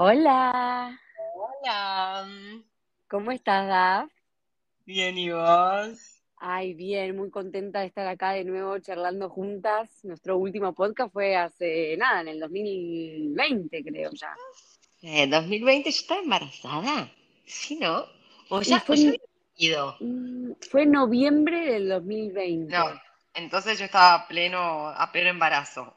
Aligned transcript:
Hola, 0.00 0.38
Hola. 1.34 2.26
¿cómo 3.08 3.32
estás, 3.32 3.66
Daf? 3.66 4.10
Bien, 4.86 5.16
¿y 5.16 5.30
vos? 5.30 6.24
Ay, 6.40 6.74
bien, 6.74 7.16
muy 7.16 7.30
contenta 7.30 7.80
de 7.80 7.86
estar 7.86 8.06
acá 8.06 8.32
de 8.32 8.44
nuevo 8.44 8.78
charlando 8.78 9.28
juntas. 9.28 10.04
Nuestro 10.04 10.36
último 10.38 10.72
podcast 10.74 11.12
fue 11.12 11.36
hace 11.36 11.96
nada, 11.96 12.22
en 12.22 12.28
el 12.28 12.40
2020, 12.40 13.84
creo 13.84 14.10
ya. 14.12 14.40
En 15.02 15.30
2020 15.30 15.90
yo 15.90 15.98
estaba 16.00 16.20
embarazada. 16.20 17.10
¿Sí, 17.44 17.74
no? 17.80 18.06
O 18.48 18.62
ya, 18.62 18.78
o 18.88 18.94
fue 18.94 18.96
ya 18.96 19.10
había 19.10 19.20
ido. 19.56 19.96
mm, 20.00 20.52
fue 20.70 20.86
noviembre 20.86 21.72
del 21.72 21.88
No, 22.68 22.84
2020, 22.84 23.02
entonces 23.34 23.78
yo 23.80 23.86
estaba 23.86 24.14
a 24.14 24.28
pleno, 24.28 24.88
a 24.90 25.10
pleno 25.10 25.30
embarazo. 25.30 25.94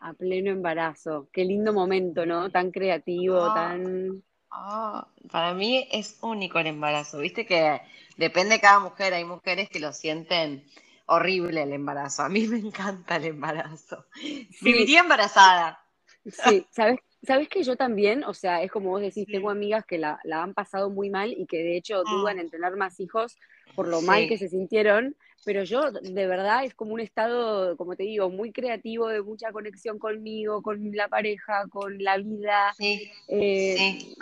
A 0.00 0.12
pleno 0.14 0.50
embarazo. 0.50 1.28
Qué 1.32 1.44
lindo 1.44 1.72
momento, 1.72 2.26
¿no? 2.26 2.50
Tan 2.50 2.70
creativo, 2.72 3.50
Ah, 3.50 3.52
tan... 3.52 4.22
ah, 4.50 5.08
para 5.30 5.54
mí 5.54 5.88
es 5.92 6.18
único 6.22 6.58
el 6.58 6.66
embarazo. 6.68 7.18
Viste 7.18 7.46
que 7.46 7.80
depende 8.16 8.56
de 8.56 8.60
cada 8.60 8.80
mujer. 8.80 9.14
Hay 9.14 9.24
mujeres 9.24 9.68
que 9.70 9.80
lo 9.80 9.92
sienten 9.92 10.64
horrible 11.06 11.62
el 11.62 11.72
embarazo. 11.72 12.22
A 12.24 12.28
mí 12.28 12.46
me 12.48 12.58
encanta 12.58 13.16
el 13.16 13.26
embarazo. 13.26 14.06
Sí, 14.50 14.60
Viviría 14.60 15.00
embarazada. 15.00 15.80
Sí, 16.26 16.66
¿sabes? 16.70 16.98
¿Sabes 17.22 17.48
que 17.48 17.62
yo 17.62 17.76
también? 17.76 18.24
O 18.24 18.34
sea, 18.34 18.62
es 18.62 18.70
como 18.70 18.90
vos 18.90 19.00
decís, 19.00 19.28
tengo 19.30 19.50
amigas 19.50 19.84
que 19.86 19.98
la, 19.98 20.18
la 20.24 20.42
han 20.42 20.54
pasado 20.54 20.90
muy 20.90 21.10
mal 21.10 21.32
y 21.36 21.46
que 21.46 21.58
de 21.58 21.76
hecho 21.76 22.04
dudan 22.04 22.38
Mm, 22.38 22.40
en 22.40 22.50
tener 22.50 22.76
más 22.76 22.98
hijos 23.00 23.38
por 23.74 23.88
lo 23.88 24.02
mal 24.02 24.26
que 24.26 24.38
se 24.38 24.48
sintieron, 24.48 25.16
pero 25.44 25.64
yo 25.64 25.90
de 25.90 26.26
verdad 26.26 26.64
es 26.64 26.74
como 26.74 26.94
un 26.94 27.00
estado, 27.00 27.76
como 27.76 27.96
te 27.96 28.02
digo, 28.04 28.30
muy 28.30 28.52
creativo, 28.52 29.08
de 29.08 29.22
mucha 29.22 29.52
conexión 29.52 29.98
conmigo, 29.98 30.62
con 30.62 30.92
la 30.92 31.08
pareja, 31.08 31.66
con 31.68 32.02
la 32.02 32.18
vida, 32.18 32.72
sí, 32.76 33.10
eh, 33.28 33.74
sí. 33.76 34.14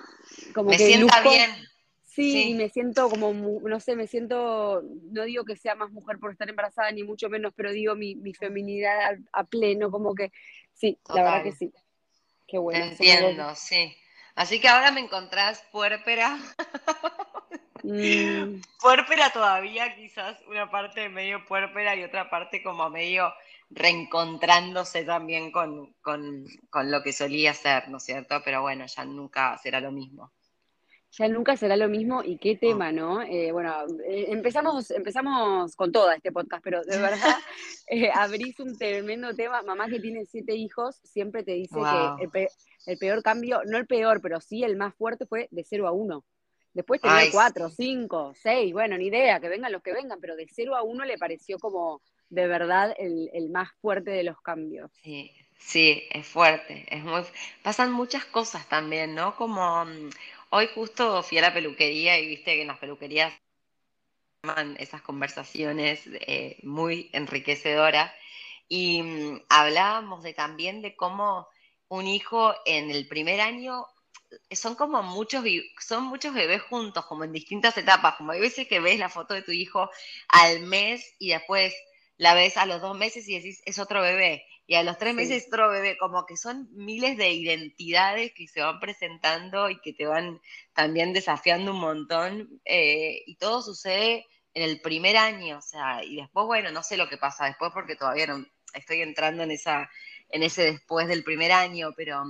como 0.55 0.71
Me 0.71 0.77
que 0.77 0.87
sienta 0.87 1.21
luzco, 1.21 1.31
bien. 1.31 1.51
sí, 2.05 2.51
y 2.51 2.55
me 2.55 2.69
siento 2.69 3.09
como, 3.11 3.33
no 3.33 3.81
sé, 3.81 3.97
me 3.97 4.07
siento, 4.07 4.83
no 5.11 5.25
digo 5.25 5.45
que 5.45 5.57
sea 5.57 5.75
más 5.75 5.91
mujer 5.91 6.19
por 6.19 6.31
estar 6.33 6.49
embarazada, 6.49 6.91
ni 6.93 7.03
mucho 7.03 7.29
menos, 7.29 7.53
pero 7.57 7.73
digo 7.73 7.95
mi, 7.95 8.15
mi 8.15 8.35
feminidad 8.35 9.15
a, 9.33 9.41
a 9.41 9.45
pleno, 9.45 9.91
como 9.91 10.15
que 10.15 10.33
sí, 10.73 10.99
la 11.15 11.23
verdad 11.23 11.43
que 11.43 11.53
sí. 11.53 11.73
Qué 12.47 12.57
bueno. 12.59 12.85
Entiendo, 12.87 13.55
sí. 13.55 13.95
Así 14.35 14.61
que 14.61 14.69
ahora 14.69 14.91
me 14.91 15.01
encontrás 15.01 15.63
puérpera, 15.71 16.39
Mm, 17.83 18.61
puérpera 18.81 19.31
todavía, 19.31 19.95
quizás 19.97 20.37
una 20.49 20.71
parte 20.71 21.09
medio 21.09 21.45
puérpera 21.47 21.95
y 21.97 22.05
otra 22.05 22.29
parte 22.31 22.63
como 22.63 22.89
medio 22.91 23.33
reencontrándose 23.71 25.05
también 25.05 25.51
con, 25.53 25.93
con, 26.01 26.47
con 26.71 26.91
lo 26.91 27.03
que 27.03 27.13
solía 27.13 27.53
ser, 27.55 27.89
¿no 27.89 27.99
es 27.99 28.05
cierto? 28.05 28.41
Pero 28.45 28.63
bueno, 28.63 28.87
ya 28.87 29.05
nunca 29.05 29.57
será 29.59 29.81
lo 29.81 29.93
mismo. 29.93 30.33
ya 31.11 31.27
nunca 31.29 31.57
será 31.57 31.77
lo 31.77 31.89
mismo 31.89 32.23
y 32.23 32.39
qué 32.39 32.55
Mm. 32.55 32.59
tema, 32.61 32.93
¿no? 32.93 33.23
Eh, 33.23 33.51
bueno, 33.53 33.75
eh, 34.07 34.27
empezamos, 34.29 34.91
empezamos 34.91 35.75
con 35.75 35.91
toda 35.91 36.15
este 36.15 36.33
podcast, 36.33 36.63
pero 36.63 36.83
de 36.85 36.99
verdad 36.99 37.19
eh, 37.89 38.11
abrís 38.15 38.59
un 38.61 38.77
tremendo 38.77 39.35
tema. 39.35 39.63
Mamá 39.63 39.89
que 39.89 40.01
tiene 40.01 40.25
siete 40.27 40.55
hijos 40.55 41.01
siempre 41.03 41.43
te 41.45 41.53
dice 41.53 41.77
que 41.77 42.23
el, 42.23 42.29
Wow. 42.29 42.31
pe- 42.31 42.51
el 42.87 42.99
peor 42.99 43.23
cambio, 43.23 43.63
no 43.67 43.79
el 43.79 43.87
peor, 43.87 44.21
pero 44.21 44.41
sí 44.41 44.63
el 44.65 44.77
más 44.77 44.95
fuerte 44.95 45.27
fue 45.27 45.49
de 45.51 45.65
cero 45.65 45.89
a 45.89 45.93
uno. 45.93 46.25
Después 46.79 47.01
tener 47.01 47.17
Ay, 47.17 47.29
cuatro, 47.29 47.71
cinco, 47.71 48.33
seis, 48.37 48.73
bueno, 48.73 48.97
ni 48.97 49.07
idea, 49.09 49.41
que 49.41 49.49
vengan 49.49 49.73
los 49.73 49.83
que 49.83 49.93
vengan, 49.93 50.21
pero 50.21 50.37
de 50.37 50.47
cero 50.47 50.77
a 50.77 50.85
uno 50.85 51.05
le 51.05 51.19
pareció 51.19 51.59
como 51.59 52.01
de 52.31 52.47
verdad 52.47 52.95
el, 52.97 53.29
el 53.33 53.51
más 53.51 53.71
fuerte 53.81 54.13
de 54.13 54.23
los 54.23 54.41
cambios. 54.43 54.93
sí, 55.03 55.33
sí, 55.59 56.05
es 56.11 56.27
fuerte, 56.27 56.87
es 56.95 57.03
muy... 57.05 57.23
Pasan 57.63 57.93
muchas 57.93 58.25
cosas 58.27 58.69
también, 58.69 59.15
¿no? 59.15 59.37
Como 59.37 59.85
mm, 59.85 60.11
hoy 60.51 60.69
justo 60.75 61.23
fui 61.23 61.39
a 61.39 61.43
la 61.43 61.55
peluquería 61.55 62.19
y 62.19 62.27
viste 62.29 62.55
que 62.55 62.63
en 62.63 62.69
las 62.69 62.79
peluquerías 62.79 63.33
esas 64.79 65.03
conversaciones 65.03 66.03
eh, 66.07 66.59
muy 66.63 67.11
enriquecedoras 67.13 68.13
y 68.69 69.03
mm, 69.03 69.43
hablábamos 69.49 70.23
de 70.23 70.35
también 70.35 70.81
de 70.83 70.97
cómo 70.97 71.49
un 71.89 72.07
hijo 72.07 72.55
en 72.67 72.91
el 72.91 73.09
primer 73.09 73.41
año 73.41 73.87
son 74.51 74.75
como 74.75 75.03
muchos 75.03 75.45
son 75.81 76.05
muchos 76.05 76.35
bebés 76.35 76.63
juntos 76.63 77.07
como 77.07 77.25
en 77.25 77.33
distintas 77.33 77.77
etapas 77.79 78.17
como 78.17 78.33
hay 78.33 78.41
veces 78.41 78.67
que 78.69 78.81
ves 78.81 78.99
la 78.99 79.09
foto 79.09 79.35
de 79.35 79.43
tu 79.43 79.53
hijo 79.53 79.91
al 80.29 80.61
mes 80.61 81.15
y 81.19 81.31
después 81.31 81.75
la 82.17 82.35
ves 82.35 82.57
a 82.57 82.67
los 82.67 82.81
dos 82.81 82.97
meses 82.97 83.29
y 83.29 83.35
decís 83.37 83.63
es 83.65 83.79
otro 83.79 84.03
bebé 84.03 84.45
y 84.67 84.75
a 84.75 84.83
los 84.83 84.99
tres 84.99 85.13
Sí. 85.13 85.17
meses 85.17 85.47
otro 85.49 85.71
bebé 85.71 85.97
como 85.97 86.27
que 86.27 86.37
son 86.37 86.69
miles 86.73 87.17
de 87.17 87.31
identidades 87.33 88.33
que 88.35 88.47
se 88.49 88.61
van 88.61 88.81
presentando 88.81 89.71
y 89.71 89.81
que 89.81 89.93
te 89.95 90.07
van 90.07 90.41
también 90.75 91.13
desafiando 91.13 91.73
un 91.73 91.81
montón 91.81 92.61
eh, 92.67 93.23
y 93.27 93.37
todo 93.37 93.63
sucede 93.63 94.27
en 94.55 94.63
el 94.63 94.81
primer 94.81 95.17
año, 95.17 95.59
o 95.59 95.63
sea, 95.63 96.03
y 96.05 96.17
después, 96.17 96.47
bueno, 96.47 96.71
no 96.73 96.83
sé 96.83 96.97
lo 96.97 97.09
que 97.09 97.17
pasa 97.17 97.47
después 97.47 97.71
porque 97.73 97.95
todavía 97.97 98.27
no 98.27 98.45
estoy 98.75 99.03
entrando 99.03 99.43
en 99.45 99.53
esa, 99.53 99.89
en 100.31 100.43
ese 100.43 100.73
después 100.73 101.07
del 101.07 101.23
primer 101.23 101.53
año, 101.53 101.93
pero, 101.97 102.25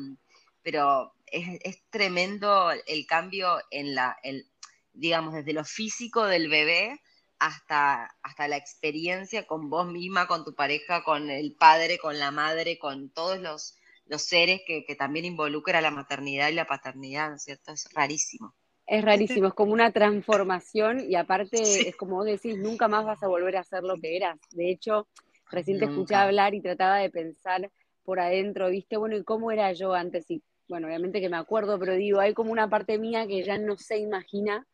pero 0.63 1.15
es, 1.33 1.61
es 1.63 1.83
tremendo 1.91 2.71
el 2.87 3.07
cambio 3.07 3.59
en 3.71 3.95
la, 3.95 4.17
el, 4.23 4.47
digamos, 4.93 5.35
desde 5.35 5.53
lo 5.53 5.65
físico 5.65 6.27
del 6.27 6.49
bebé 6.49 7.01
hasta, 7.39 8.17
hasta 8.23 8.49
la 8.49 8.57
experiencia 8.57 9.47
con 9.47 9.71
vos 9.71 9.87
misma, 9.87 10.27
con 10.27 10.45
tu 10.45 10.55
pareja, 10.55 11.05
con 11.05 11.31
el 11.31 11.55
padre, 11.55 11.99
con 11.99 12.19
la 12.19 12.31
madre, 12.31 12.79
con 12.79 13.11
todos 13.11 13.39
los, 13.41 13.77
los 14.07 14.23
seres 14.23 14.63
que, 14.67 14.85
que 14.85 14.97
también 14.97 15.25
involucra 15.25 15.81
la 15.81 15.91
maternidad 15.91 16.49
y 16.49 16.55
la 16.55 16.67
paternidad, 16.67 17.31
¿no 17.31 17.37
es 17.37 17.45
cierto? 17.45 17.73
Es 17.73 17.89
rarísimo. 17.93 18.55
Es 18.87 19.05
rarísimo, 19.05 19.49
es 19.49 19.55
como 19.55 19.73
una 19.73 19.93
transformación 19.93 21.01
y 21.01 21.15
aparte 21.15 21.59
Sí, 21.63 21.89
es 21.89 21.97
como 21.97 22.17
vos 22.17 22.25
decís, 22.25 22.57
nunca 22.57 22.89
más 22.89 23.05
vas 23.05 23.23
a 23.23 23.29
volver 23.29 23.57
a 23.59 23.65
ser 23.65 23.83
lo 23.83 23.99
que 23.99 24.17
eras. 24.17 24.39
De 24.51 24.71
hecho, 24.71 25.09
recién 25.51 25.79
te 25.79 25.85
escuché 25.85 26.15
hablar 26.15 26.55
y 26.55 26.63
trataba 26.63 26.97
de 26.97 27.11
pensar 27.11 27.71
por 28.03 28.19
adentro, 28.19 28.71
viste, 28.71 28.97
bueno, 28.97 29.17
¿y 29.17 29.25
cómo 29.25 29.51
era 29.53 29.73
yo 29.75 29.93
antes? 29.93 30.31
Y 30.31 30.43
bueno, 30.69 30.87
obviamente 30.89 31.21
que 31.21 31.29
me 31.29 31.37
acuerdo, 31.37 31.79
pero 31.79 31.95
digo, 31.95 32.21
hay 32.21 32.35
como 32.35 32.53
una 32.53 32.69
parte 32.71 32.99
mía 32.99 33.27
que 33.27 33.45
ya 33.45 33.59
no 33.59 33.77
se 33.79 33.99
imagina 33.99 34.67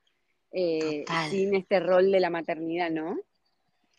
eh, 0.53 1.07
sin 1.11 1.55
este 1.55 1.81
rol 1.81 2.11
de 2.13 2.21
la 2.21 2.31
maternidad, 2.31 2.91
¿no? 2.91 3.19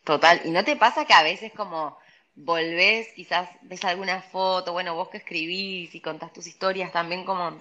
Total, 0.04 0.40
¿y 0.44 0.50
no 0.50 0.64
te 0.64 0.76
pasa 0.76 1.04
que 1.04 1.12
a 1.14 1.22
veces 1.22 1.52
como 1.52 1.98
volvés, 2.34 3.08
quizás 3.14 3.48
ves 3.62 3.84
alguna 3.84 4.22
foto, 4.22 4.72
bueno, 4.72 4.94
vos 4.94 5.08
que 5.08 5.18
escribís 5.18 5.94
y 5.94 6.00
contás 6.00 6.32
tus 6.32 6.46
historias 6.46 6.92
también 6.92 7.24
como, 7.24 7.58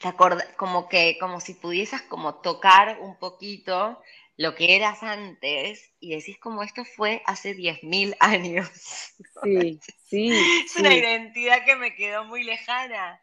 te 0.00 0.08
acorda- 0.08 0.46
como 0.56 0.88
que, 0.88 1.16
como 1.20 1.40
si 1.40 1.54
pudieses 1.54 2.02
como 2.02 2.36
tocar 2.36 2.98
un 3.00 3.16
poquito 3.18 4.00
lo 4.36 4.54
que 4.54 4.74
eras 4.76 5.02
antes 5.02 5.90
y 6.00 6.14
decís 6.16 6.38
como 6.38 6.62
esto 6.62 6.84
fue 6.84 7.22
hace 7.26 7.54
10.000 7.54 8.16
años. 8.20 8.68
Sí, 9.42 9.80
sí, 9.96 10.58
Es 10.66 10.74
una 10.76 10.94
sí, 10.94 10.96
identidad 10.96 11.64
que 11.64 11.76
me 11.76 11.94
quedó 11.94 12.24
muy 12.24 12.44
lejana. 12.44 13.20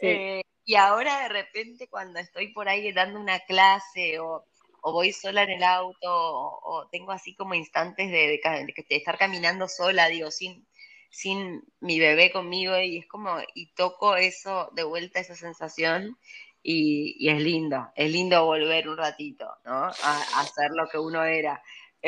Sí. 0.00 0.26
Eh, 0.38 0.42
y 0.64 0.74
ahora 0.76 1.22
de 1.22 1.28
repente 1.28 1.88
cuando 1.88 2.18
estoy 2.20 2.52
por 2.52 2.68
ahí 2.68 2.92
dando 2.92 3.20
una 3.20 3.40
clase 3.40 4.18
o, 4.20 4.44
o 4.82 4.92
voy 4.92 5.12
sola 5.12 5.42
en 5.44 5.50
el 5.50 5.62
auto 5.64 5.96
o, 6.10 6.60
o 6.62 6.88
tengo 6.88 7.12
así 7.12 7.34
como 7.36 7.54
instantes 7.54 8.10
de, 8.10 8.40
de 8.40 8.96
estar 8.96 9.18
caminando 9.18 9.68
sola, 9.68 10.08
digo, 10.08 10.30
sin, 10.30 10.66
sin 11.10 11.62
mi 11.80 11.98
bebé 12.00 12.30
conmigo 12.32 12.78
y 12.78 12.98
es 12.98 13.06
como, 13.06 13.38
y 13.54 13.72
toco 13.74 14.16
eso, 14.16 14.70
de 14.74 14.84
vuelta 14.84 15.20
esa 15.20 15.34
sensación 15.36 16.18
y, 16.62 17.16
y 17.18 17.28
es 17.30 17.40
lindo, 17.40 17.88
es 17.94 18.10
lindo 18.10 18.44
volver 18.44 18.88
un 18.88 18.96
ratito, 18.96 19.46
¿no? 19.64 19.84
A, 19.84 19.92
a 19.92 20.44
ser 20.46 20.70
lo 20.74 20.88
que 20.88 20.98
uno 20.98 21.24
era. 21.24 21.62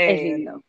Es 0.05 0.21
Eh, 0.23 0.23
lindo. 0.23 0.63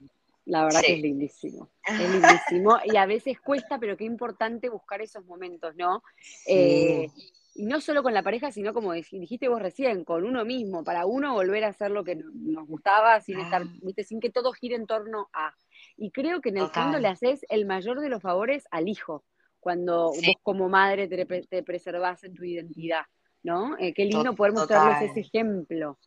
La 0.46 0.66
verdad 0.66 0.86
que 0.86 0.94
es 0.94 1.02
lindísimo. 1.02 1.70
Es 1.98 2.10
lindísimo. 2.10 2.78
Y 2.86 2.96
a 2.98 3.06
veces 3.06 3.40
cuesta, 3.42 3.78
pero 3.80 3.98
qué 3.98 4.06
importante 4.06 4.70
buscar 4.70 5.02
esos 5.02 5.26
momentos, 5.26 5.76
¿no? 5.76 6.02
Eh, 6.46 7.10
y 7.56 7.66
no 7.66 7.82
solo 7.82 8.04
con 8.04 8.14
la 8.14 8.24
pareja, 8.24 8.52
sino 8.52 8.74
como 8.74 8.94
dij- 8.96 9.20
dijiste 9.20 9.50
vos 9.50 9.62
recién, 9.62 10.06
con 10.06 10.24
uno 10.24 10.46
mismo, 10.46 10.84
para 10.84 11.06
uno 11.06 11.34
volver 11.34 11.66
a 11.66 11.70
hacer 11.70 11.92
lo 11.92 12.04
que 12.04 12.16
no- 12.16 12.32
nos 12.34 12.68
gustaba 12.68 13.20
sin 13.22 13.40
estar, 13.40 13.64
ah, 13.64 13.72
viste, 13.82 14.04
sin 14.04 14.20
que 14.22 14.30
todo 14.32 14.54
gire 14.54 14.76
en 14.76 14.88
torno 14.88 15.30
a. 15.34 15.54
Y 15.98 16.12
creo 16.12 16.42
que 16.42 16.50
en 16.50 16.58
el 16.58 16.70
fondo 16.70 17.00
le 17.00 17.08
haces 17.10 17.46
el 17.50 17.66
mayor 17.66 18.00
de 18.00 18.10
los 18.10 18.22
favores 18.22 18.66
al 18.72 18.88
hijo, 18.88 19.26
cuando 19.60 20.12
Sí, 20.14 20.22
vos 20.22 20.38
como 20.42 20.70
madre 20.70 21.08
te, 21.08 21.26
te 21.48 21.64
preservás 21.64 22.24
en 22.24 22.34
tu 22.34 22.44
identidad, 22.46 23.04
¿no? 23.44 23.78
Eh, 23.78 23.94
qué 23.94 24.06
lindo 24.06 24.36
poder 24.36 24.54
mostrarles 24.54 25.02
ese 25.02 25.20
ejemplo. 25.22 26.00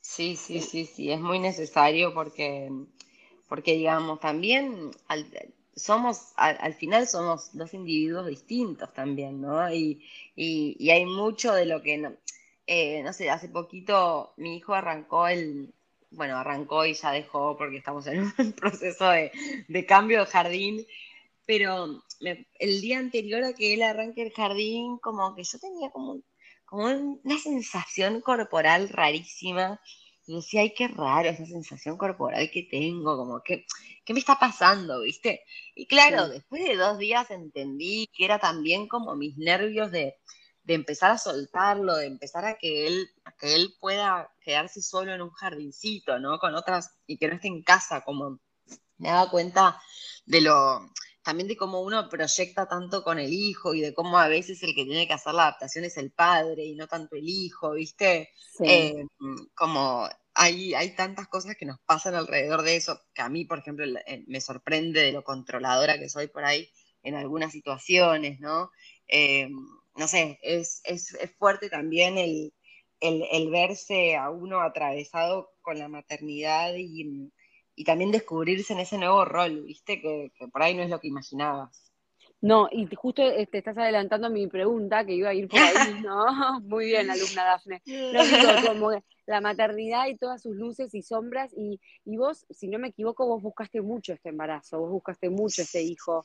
Sí, 0.00 0.36
Sí, 0.36 0.60
sí, 0.60 0.86
sí, 0.86 1.10
es 1.12 1.20
muy 1.20 1.38
necesario 1.38 2.14
porque, 2.14 2.70
porque 3.48 3.74
digamos, 3.74 4.20
también 4.20 4.90
al, 5.08 5.26
somos, 5.74 6.32
al, 6.36 6.56
al 6.60 6.74
final 6.74 7.06
somos 7.06 7.50
dos 7.56 7.74
individuos 7.74 8.26
distintos 8.26 8.92
también, 8.94 9.40
¿no? 9.40 9.72
Y, 9.72 10.02
y, 10.34 10.76
y 10.78 10.90
hay 10.90 11.04
mucho 11.06 11.52
de 11.54 11.66
lo 11.66 11.82
que, 11.82 11.98
no, 11.98 12.12
eh, 12.66 13.02
no 13.02 13.12
sé, 13.12 13.30
hace 13.30 13.48
poquito 13.48 14.32
mi 14.36 14.56
hijo 14.56 14.74
arrancó 14.74 15.28
el, 15.28 15.72
bueno, 16.10 16.36
arrancó 16.38 16.84
y 16.86 16.94
ya 16.94 17.12
dejó 17.12 17.56
porque 17.56 17.78
estamos 17.78 18.06
en 18.06 18.32
un 18.38 18.52
proceso 18.52 19.08
de, 19.10 19.30
de 19.68 19.86
cambio 19.86 20.20
de 20.20 20.26
jardín, 20.26 20.86
pero 21.46 22.02
me- 22.20 22.46
el 22.58 22.80
día 22.80 22.98
anterior 22.98 23.44
a 23.44 23.54
que 23.54 23.74
él 23.74 23.82
arranque 23.82 24.22
el 24.22 24.32
jardín, 24.32 24.98
como 24.98 25.34
que 25.34 25.44
yo 25.44 25.58
tenía 25.58 25.90
como 25.90 26.22
como 26.64 26.86
una 26.86 27.38
sensación 27.38 28.20
corporal 28.20 28.88
rarísima. 28.88 29.80
Y 30.26 30.36
decía, 30.36 30.62
ay, 30.62 30.74
qué 30.74 30.88
raro 30.88 31.28
esa 31.28 31.46
sensación 31.46 31.96
corporal 31.96 32.50
que 32.50 32.64
tengo, 32.64 33.16
como 33.16 33.42
que, 33.42 33.64
¿qué 34.04 34.12
me 34.12 34.18
está 34.18 34.38
pasando, 34.38 35.02
viste? 35.02 35.42
Y 35.74 35.86
claro, 35.86 36.28
después 36.28 36.64
de 36.64 36.76
dos 36.76 36.98
días 36.98 37.30
entendí 37.30 38.08
que 38.08 38.24
era 38.24 38.38
también 38.38 38.88
como 38.88 39.14
mis 39.14 39.36
nervios 39.38 39.92
de, 39.92 40.16
de 40.64 40.74
empezar 40.74 41.12
a 41.12 41.18
soltarlo, 41.18 41.94
de 41.94 42.06
empezar 42.06 42.44
a 42.44 42.58
que 42.58 42.88
él, 42.88 43.08
a 43.24 43.32
que 43.32 43.54
él 43.54 43.74
pueda 43.80 44.32
quedarse 44.40 44.82
solo 44.82 45.14
en 45.14 45.22
un 45.22 45.30
jardincito, 45.30 46.18
¿no? 46.18 46.38
Con 46.40 46.56
otras, 46.56 46.96
y 47.06 47.18
que 47.18 47.28
no 47.28 47.34
esté 47.34 47.46
en 47.48 47.62
casa, 47.62 48.00
como 48.00 48.40
me 48.98 49.08
daba 49.08 49.30
cuenta 49.30 49.80
de 50.24 50.40
lo, 50.40 50.90
también 51.26 51.48
de 51.48 51.56
cómo 51.56 51.82
uno 51.82 52.08
proyecta 52.08 52.68
tanto 52.68 53.02
con 53.02 53.18
el 53.18 53.32
hijo 53.32 53.74
y 53.74 53.80
de 53.80 53.92
cómo 53.92 54.16
a 54.16 54.28
veces 54.28 54.62
el 54.62 54.76
que 54.76 54.84
tiene 54.84 55.08
que 55.08 55.12
hacer 55.12 55.34
la 55.34 55.42
adaptación 55.42 55.84
es 55.84 55.96
el 55.96 56.12
padre 56.12 56.64
y 56.64 56.76
no 56.76 56.86
tanto 56.86 57.16
el 57.16 57.28
hijo, 57.28 57.72
¿viste? 57.72 58.30
Eh, 58.60 59.04
como 59.56 60.08
hay, 60.34 60.74
hay 60.74 60.94
tantas 60.94 61.26
cosas 61.26 61.56
que 61.56 61.66
nos 61.66 61.80
pasan 61.80 62.14
alrededor 62.14 62.62
de 62.62 62.76
eso, 62.76 63.00
que 63.12 63.22
a 63.22 63.28
mí, 63.28 63.44
por 63.44 63.58
ejemplo, 63.58 63.84
eh, 64.06 64.22
me 64.28 64.40
sorprende 64.40 65.02
de 65.02 65.10
lo 65.10 65.24
controladora 65.24 65.98
que 65.98 66.08
soy 66.08 66.28
por 66.28 66.44
ahí 66.44 66.70
en 67.02 67.16
algunas 67.16 67.50
situaciones, 67.50 68.38
¿no? 68.38 68.70
Eh, 69.08 69.48
no 69.96 70.06
sé, 70.06 70.38
es, 70.42 70.80
fuerte 71.40 71.68
también 71.68 72.18
el, 72.18 72.52
el, 73.00 73.50
verse 73.50 74.14
a 74.14 74.30
uno 74.30 74.60
atravesado 74.60 75.50
con 75.60 75.76
la 75.80 75.88
maternidad 75.88 76.72
y, 76.76 77.32
y 77.76 77.84
también 77.84 78.10
descubrirse 78.10 78.72
en 78.72 78.80
ese 78.80 78.98
nuevo 78.98 79.24
rol, 79.24 79.62
¿viste? 79.62 80.00
Que, 80.00 80.32
por 80.50 80.62
ahí 80.62 80.74
no 80.74 80.82
es 80.82 80.90
lo 80.90 80.98
que 80.98 81.08
imaginabas. 81.08 81.92
No, 82.40 82.68
y 82.70 82.86
justo 82.94 83.22
te 83.50 83.58
estás 83.58 83.76
adelantando 83.78 84.30
mi 84.30 84.46
pregunta, 84.46 85.04
que 85.04 85.14
iba 85.14 85.30
a 85.30 85.34
ir 85.34 85.48
por 85.48 85.60
ahí, 85.60 85.72
¿no? 86.04 86.26
Muy 86.62 86.86
bien, 86.86 87.10
alumna 87.10 87.44
Dafne. 87.44 87.82
Lo 87.84 88.24
digo, 88.24 88.48
como 88.66 88.90
la 89.26 89.40
maternidad 89.40 90.06
y 90.06 90.16
todas 90.16 90.42
sus 90.42 90.56
luces 90.56 90.94
y 90.94 91.02
sombras, 91.02 91.52
y, 91.56 91.80
y, 92.04 92.16
vos, 92.16 92.46
si 92.50 92.68
no 92.68 92.78
me 92.78 92.88
equivoco, 92.88 93.26
vos 93.26 93.42
buscaste 93.42 93.82
mucho 93.82 94.12
este 94.14 94.30
embarazo, 94.30 94.80
vos 94.80 94.90
buscaste 94.90 95.28
mucho 95.28 95.62
este 95.62 95.82
hijo. 95.82 96.24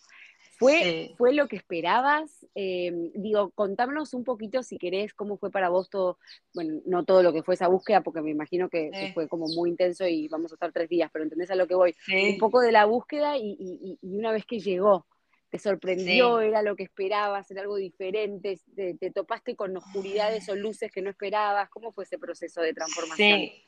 ¿Fue, 0.61 1.15
¿Fue 1.17 1.33
lo 1.33 1.47
que 1.47 1.55
esperabas? 1.55 2.45
Em, 2.53 3.11
digo, 3.15 3.49
contámonos 3.55 4.13
un 4.13 4.23
poquito, 4.23 4.61
si 4.61 4.77
querés, 4.77 5.11
cómo 5.15 5.35
fue 5.37 5.49
para 5.49 5.69
vos 5.69 5.89
todo, 5.89 6.19
bueno, 6.53 6.79
no 6.85 7.03
todo 7.03 7.23
lo 7.23 7.33
que 7.33 7.41
fue 7.41 7.55
esa 7.55 7.67
búsqueda, 7.67 8.01
porque 8.01 8.21
me 8.21 8.29
imagino 8.29 8.69
que, 8.69 9.11
fue 9.15 9.27
como 9.27 9.47
muy 9.47 9.71
intenso 9.71 10.05
y 10.05 10.27
vamos 10.27 10.51
a 10.51 10.55
estar 10.55 10.71
tres 10.71 10.87
días, 10.87 11.09
pero 11.11 11.23
entendés 11.23 11.49
a 11.49 11.55
lo 11.55 11.67
que 11.67 11.73
voy. 11.73 11.95
Un 12.07 12.37
poco 12.37 12.61
de 12.61 12.71
la 12.71 12.85
búsqueda 12.85 13.37
y, 13.39 13.97
una 14.03 14.31
vez 14.31 14.45
que 14.45 14.59
llegó, 14.59 15.07
¿te 15.49 15.57
sorprendió? 15.57 16.39
¿Era 16.41 16.61
lo 16.61 16.75
que 16.75 16.83
esperabas? 16.83 17.49
¿Era 17.49 17.61
algo 17.61 17.77
diferente? 17.77 18.59
¿Te, 18.75 18.93
¿Te, 18.93 19.09
topaste 19.09 19.55
con 19.55 19.75
oscuridades 19.75 20.47
o 20.47 20.55
luces 20.55 20.91
que 20.91 21.01
no 21.01 21.09
esperabas? 21.09 21.71
¿Cómo 21.71 21.91
fue 21.91 22.03
ese 22.03 22.19
proceso 22.19 22.61
de 22.61 22.75
transformación? 22.75 23.39
Sí. 23.39 23.63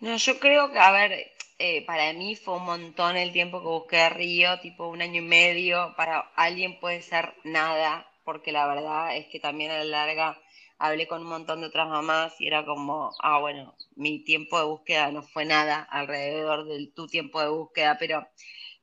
No, 0.00 0.16
yo 0.16 0.38
creo 0.38 0.70
que, 0.72 0.78
a 0.78 0.92
ver, 0.92 1.32
eh, 1.58 1.84
para 1.86 2.12
mí 2.12 2.36
fue 2.36 2.56
un 2.56 2.64
montón 2.64 3.16
el 3.16 3.32
tiempo 3.32 3.60
que 3.60 3.66
busqué 3.68 4.00
a 4.02 4.08
Río, 4.10 4.60
tipo 4.60 4.88
un 4.88 5.02
año 5.02 5.20
y 5.22 5.24
medio. 5.24 5.94
Para 5.96 6.20
alguien 6.36 6.78
puede 6.80 7.02
ser 7.02 7.34
nada, 7.44 8.06
porque 8.24 8.52
la 8.52 8.66
verdad 8.68 9.16
es 9.16 9.26
que 9.28 9.40
también 9.40 9.70
a 9.72 9.78
la 9.78 9.84
larga 9.84 10.40
hablé 10.78 11.06
con 11.08 11.22
un 11.22 11.28
montón 11.28 11.60
de 11.60 11.68
otras 11.68 11.88
mamás 11.88 12.40
y 12.40 12.46
era 12.48 12.64
como, 12.64 13.12
ah, 13.20 13.38
bueno, 13.38 13.76
mi 13.96 14.24
tiempo 14.24 14.58
de 14.58 14.64
búsqueda 14.66 15.10
no 15.12 15.22
fue 15.22 15.44
nada 15.44 15.82
alrededor 15.82 16.66
de 16.66 16.88
tu 16.94 17.06
tiempo 17.06 17.40
de 17.40 17.48
búsqueda, 17.48 17.96
pero 17.98 18.26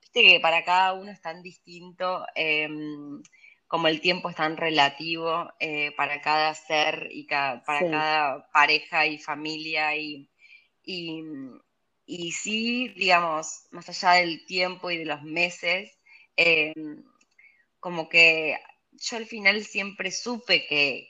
viste 0.01 0.23
que 0.23 0.39
para 0.39 0.63
cada 0.63 0.93
uno 0.93 1.11
es 1.11 1.21
tan 1.21 1.43
distinto, 1.43 2.25
em, 2.35 3.21
como 3.67 3.87
el 3.87 4.01
tiempo 4.01 4.29
es 4.29 4.35
tan 4.35 4.57
relativo 4.57 5.51
eh, 5.59 5.91
para 5.97 6.21
cada 6.21 6.53
ser 6.55 7.09
y 7.11 7.25
para 7.25 7.63
cada 7.89 8.49
pareja 8.51 9.07
y 9.07 9.17
familia 9.19 9.95
y 9.97 10.30
y, 10.83 12.31
sí, 12.31 12.89
digamos, 12.89 13.67
más 13.71 13.89
allá 13.89 14.21
del 14.21 14.45
tiempo 14.45 14.91
y 14.91 14.97
de 14.97 15.05
los 15.05 15.21
meses, 15.23 15.97
eh, 16.35 16.73
como 17.79 18.09
que 18.09 18.57
yo 18.91 19.17
al 19.17 19.25
final 19.25 19.63
siempre 19.63 20.11
supe 20.11 20.67
que, 20.67 21.07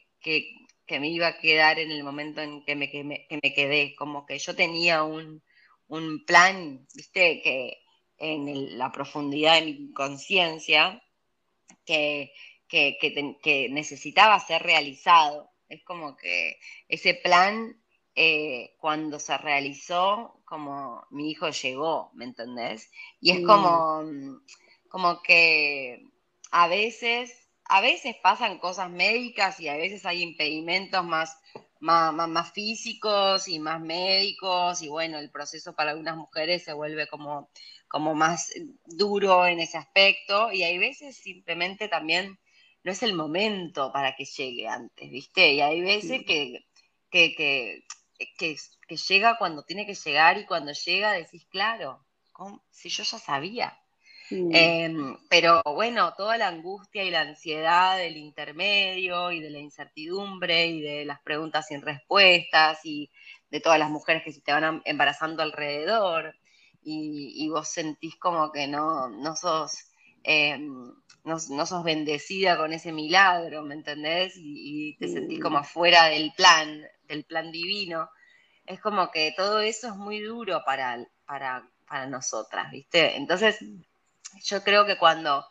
me 0.99 1.09
iba 1.09 1.27
a 1.27 1.39
quedar 1.39 1.79
en 1.79 1.89
el 1.91 2.03
momento 2.03 2.41
en 2.41 2.65
que 2.65 2.75
me, 2.75 2.89
me 2.95 3.53
quedé, 3.53 3.95
como 3.95 4.25
que 4.25 4.37
yo 4.37 4.55
tenía 4.55 5.03
un, 5.03 5.41
plan, 6.25 6.85
viste, 6.93 7.41
que 7.41 7.83
en 8.17 8.77
la 8.77 8.91
profundidad 8.91 9.59
de 9.59 9.65
mi 9.65 9.93
conciencia, 9.93 11.01
que, 11.85 12.33
que, 12.67 13.67
necesitaba 13.69 14.39
ser 14.39 14.63
realizado. 14.63 15.51
Es 15.69 15.83
como 15.83 16.15
que 16.17 16.57
ese 16.87 17.13
plan 17.15 17.80
eh, 18.15 18.75
cuando 18.79 19.19
se 19.19 19.37
realizó, 19.37 20.41
como 20.45 21.05
mi 21.11 21.31
hijo 21.31 21.49
llegó, 21.49 22.11
¿me 22.13 22.25
entendés? 22.25 22.91
Y 23.19 23.31
es 23.31 23.45
como, 23.45 24.03
mm, 24.03 24.41
como 24.89 25.21
que 25.21 26.11
a 26.51 26.67
veces, 26.67 27.47
a 27.65 27.79
veces 27.81 28.15
pasan 28.21 28.59
cosas 28.59 28.89
médicas 28.89 29.59
y 29.59 29.69
a 29.69 29.77
veces 29.77 30.05
hay 30.05 30.21
impedimentos 30.21 31.05
más, 31.05 31.39
más, 31.79 32.13
más, 32.13 32.51
físicos 32.51 33.47
y 33.47 33.59
más 33.59 33.79
médicos 33.79 34.81
y 34.81 34.89
bueno, 34.89 35.17
el 35.17 35.31
proceso 35.31 35.73
para 35.73 35.91
algunas 35.91 36.17
mujeres 36.17 36.63
se 36.63 36.73
vuelve 36.73 37.07
como, 37.07 37.49
como 37.87 38.13
más 38.13 38.51
duro 38.85 39.47
en 39.47 39.59
ese 39.61 39.77
aspecto 39.77 40.51
y 40.51 40.63
hay 40.63 40.77
veces 40.77 41.15
simplemente 41.15 41.87
también 41.87 42.37
no 42.83 42.91
es 42.91 43.03
el 43.03 43.13
momento 43.13 43.91
para 43.91 44.15
que 44.15 44.25
llegue 44.25 44.67
antes, 44.67 45.09
¿viste? 45.09 45.53
Y 45.53 45.61
hay 45.61 45.81
veces 45.81 46.23
que, 46.25 46.65
que, 47.09 47.35
que, 47.35 47.85
llega 49.07 49.37
cuando 49.37 49.63
tiene 49.63 49.85
que 49.85 49.95
llegar 49.95 50.37
y 50.37 50.45
cuando 50.45 50.71
llega 50.71 51.13
decís, 51.13 51.45
claro, 51.49 52.05
si 52.69 52.89
yo 52.89 53.03
ya 53.03 53.19
sabía. 53.19 53.77
Em, 54.29 55.17
pero 55.29 55.61
bueno, 55.65 56.13
toda 56.15 56.37
la 56.37 56.47
angustia 56.47 57.03
y 57.03 57.11
la 57.11 57.21
ansiedad 57.21 57.97
del 57.97 58.15
intermedio 58.15 59.29
y 59.31 59.41
de 59.41 59.49
la 59.49 59.59
incertidumbre 59.59 60.67
y 60.67 60.79
de 60.79 61.03
las 61.03 61.21
preguntas 61.21 61.67
sin 61.67 61.81
respuestas 61.81 62.79
y 62.85 63.11
de 63.49 63.59
todas 63.59 63.77
las 63.77 63.89
mujeres 63.89 64.23
que 64.23 64.31
se 64.31 64.39
te 64.39 64.53
van 64.53 64.81
embarazando 64.85 65.43
alrededor 65.43 66.33
y, 66.81 67.47
vos 67.49 67.67
sentís 67.67 68.15
como 68.15 68.51
que 68.51 68.67
no, 68.67 69.09
no 69.09 69.35
sos... 69.35 69.87
Em, 70.23 70.93
no, 71.23 71.65
sos 71.65 71.83
bendecida 71.83 72.57
con 72.57 72.73
ese 72.73 72.91
milagro, 72.91 73.61
¿me 73.63 73.75
entendés? 73.75 74.33
Y, 74.37 74.95
te 74.97 75.07
sentís 75.07 75.39
como 75.39 75.59
afuera 75.59 76.05
del 76.05 76.31
plan, 76.35 76.83
del 77.11 77.25
plan 77.25 77.51
divino. 77.51 78.09
Es 78.65 78.79
como 78.79 79.11
que 79.11 79.33
todo 79.35 79.59
eso 79.59 79.87
es 79.89 79.95
muy 79.95 80.19
duro 80.19 80.63
para, 80.65 81.05
para, 81.25 81.67
para 81.87 82.07
nosotras, 82.07 82.71
¿viste? 82.71 83.17
Entonces, 83.17 83.59
yo 84.43 84.63
creo 84.63 84.85
que 84.85 84.97
cuando, 84.97 85.45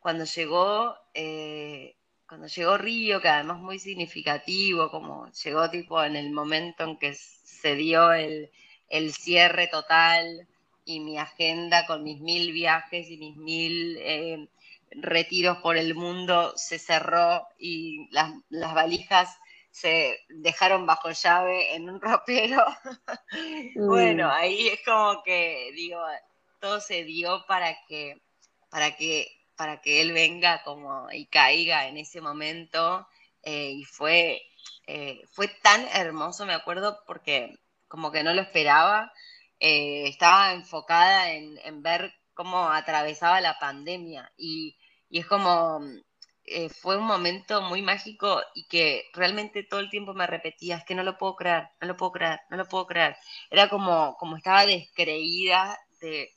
cuando 0.00 0.24
llegó, 0.24 0.96
eh, 1.14 1.96
cuando 2.26 2.46
llegó 2.46 2.78
Río, 2.78 3.20
que 3.20 3.28
además 3.28 3.58
muy 3.58 3.78
significativo, 3.78 4.90
como 4.90 5.30
llegó 5.30 5.70
tipo 5.70 6.02
en 6.02 6.16
el 6.16 6.30
momento 6.30 6.84
en 6.84 6.98
que 6.98 7.14
se 7.14 7.76
dio 7.76 8.12
el, 8.12 8.50
cierre 9.12 9.68
total 9.68 10.46
y 10.84 11.00
mi 11.00 11.18
agenda 11.18 11.86
con 11.86 12.02
mis 12.02 12.20
mil 12.20 12.52
viajes 12.52 13.08
y 13.08 13.16
mis 13.16 13.36
mil 13.36 13.96
eh, 14.00 14.48
retiros 14.90 15.58
por 15.58 15.76
el 15.76 15.94
mundo 15.94 16.52
se 16.56 16.78
cerró 16.78 17.46
y 17.58 18.08
las, 18.10 18.32
las 18.50 18.74
valijas 18.74 19.38
se 19.72 20.20
dejaron 20.28 20.86
bajo 20.86 21.10
llave 21.10 21.74
en 21.74 21.88
un 21.88 22.00
ropero. 22.00 22.64
bueno, 23.74 24.28
mm. 24.28 24.30
ahí 24.30 24.68
es 24.68 24.80
como 24.84 25.22
que, 25.24 25.72
digo, 25.74 25.98
todo 26.60 26.80
se 26.80 27.04
dio 27.04 27.44
para 27.48 27.74
que, 27.88 28.22
para 28.70 28.94
que, 28.96 29.26
para 29.56 29.80
que 29.80 30.02
él 30.02 30.12
venga 30.12 30.62
como 30.62 31.10
y 31.10 31.26
caiga 31.26 31.88
en 31.88 31.96
ese 31.96 32.20
momento. 32.20 33.08
Eh, 33.42 33.72
y 33.72 33.84
fue, 33.84 34.42
eh, 34.86 35.20
fue 35.32 35.48
tan 35.48 35.88
hermoso, 35.94 36.46
me 36.46 36.54
acuerdo, 36.54 37.02
porque 37.06 37.58
como 37.88 38.12
que 38.12 38.22
no 38.22 38.34
lo 38.34 38.42
esperaba. 38.42 39.12
Eh, 39.58 40.08
estaba 40.08 40.52
enfocada 40.52 41.32
en, 41.32 41.58
en, 41.64 41.82
ver 41.82 42.12
cómo 42.34 42.68
atravesaba 42.70 43.40
la 43.40 43.58
pandemia 43.58 44.32
y, 44.36 44.76
y 45.08 45.20
es 45.20 45.26
como 45.26 45.80
eh, 46.44 46.68
fue 46.68 46.96
un 46.96 47.04
momento 47.04 47.62
muy 47.62 47.82
mágico 47.82 48.42
y 48.54 48.64
que 48.66 49.04
realmente 49.12 49.62
todo 49.62 49.80
el 49.80 49.90
tiempo 49.90 50.12
me 50.12 50.26
repetía, 50.26 50.76
es 50.76 50.84
que 50.84 50.94
no 50.94 51.04
lo 51.04 51.16
puedo 51.16 51.36
creer, 51.36 51.68
no 51.80 51.86
lo 51.86 51.96
puedo 51.96 52.12
creer, 52.12 52.40
no 52.50 52.56
lo 52.56 52.66
puedo 52.66 52.86
creer. 52.86 53.16
Era 53.50 53.68
como, 53.68 54.16
como 54.18 54.36
estaba 54.36 54.66
descreída 54.66 55.78
de, 56.00 56.34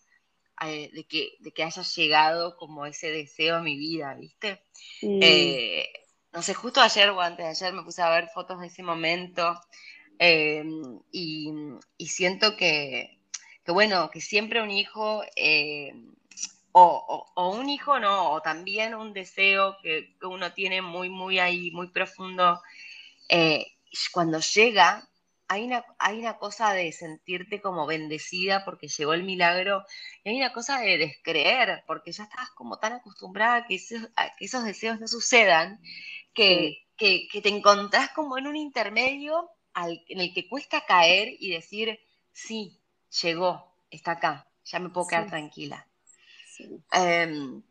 eh, 0.62 0.91
de, 0.93 1.03
que, 1.05 1.31
de 1.39 1.51
que 1.51 1.63
haya 1.63 1.81
llegado 1.81 2.55
como 2.55 2.85
ese 2.85 3.12
deseo 3.12 3.55
a 3.55 3.62
mi 3.62 3.77
vida, 3.77 4.13
¿viste? 4.13 4.62
Eh, 5.01 5.89
no 6.31 6.41
sé, 6.43 6.53
justo 6.53 6.81
ayer 6.81 7.09
o 7.09 7.19
antes 7.21 7.45
de 7.45 7.51
ayer 7.51 7.74
me 7.74 7.83
puse 7.83 8.01
a 8.03 8.09
ver 8.09 8.27
fotos 8.27 8.59
de 8.59 8.67
ese 8.67 8.83
momento 8.83 9.59
y, 10.19 11.51
y, 11.97 12.07
siento 12.07 12.55
que, 12.55 13.19
que, 13.65 13.71
bueno, 13.71 14.09
que 14.12 14.21
siempre 14.21 14.62
un 14.62 14.71
hijo 14.71 15.24
o, 16.77 17.51
un 17.51 17.70
hijo 17.70 18.00
no, 18.00 18.32
o 18.32 18.41
también 18.41 18.96
un 18.96 19.13
deseo 19.13 19.77
que, 19.82 20.15
uno 20.22 20.51
tiene 20.51 20.82
muy, 20.82 21.10
muy 21.10 21.39
ahí, 21.39 21.72
muy 21.72 21.88
profundo 21.88 22.62
eh, 23.29 23.65
cuando 24.12 24.39
llega, 24.39 25.08
hay 25.48 25.63
una, 25.63 25.86
hay 26.00 26.20
una 26.20 26.38
cosa 26.38 26.74
de 26.74 26.91
sentirte 26.91 27.62
como 27.62 27.86
bendecida 27.86 28.65
porque 28.65 28.89
llegó 28.89 29.13
el 29.13 29.24
milagro, 29.24 29.86
y 30.25 30.29
hay 30.32 30.38
una 30.38 30.51
cosa 30.51 30.79
de 30.79 30.98
descreer, 30.98 31.84
porque 31.88 32.12
ya 32.12 32.24
estás 32.24 32.50
como 32.51 32.77
tan 32.77 32.91
acostumbrada 32.94 33.55
a 33.55 33.65
que 33.65 33.75
esos, 33.75 34.65
deseos 34.65 35.00
no 35.00 35.08
sucedan, 35.08 35.79
que, 36.34 36.84
que, 36.98 37.29
te 37.41 37.50
encontrás 37.50 38.10
como 38.10 38.38
en 38.38 38.48
un 38.48 38.58
intermedio 38.58 39.50
en 40.10 40.20
el 40.20 40.34
que 40.34 40.50
cuesta 40.50 40.86
caer 40.86 41.29
y 41.39 41.51
decir, 41.51 42.00
sí, 42.34 42.82
llegó, 43.22 43.74
está 43.89 44.12
acá, 44.12 44.50
ya 44.65 44.79
me 44.79 44.89
puedo 44.89 45.08
quedar 45.08 45.27
tranquila. 45.27 45.88
Em, 46.91 47.62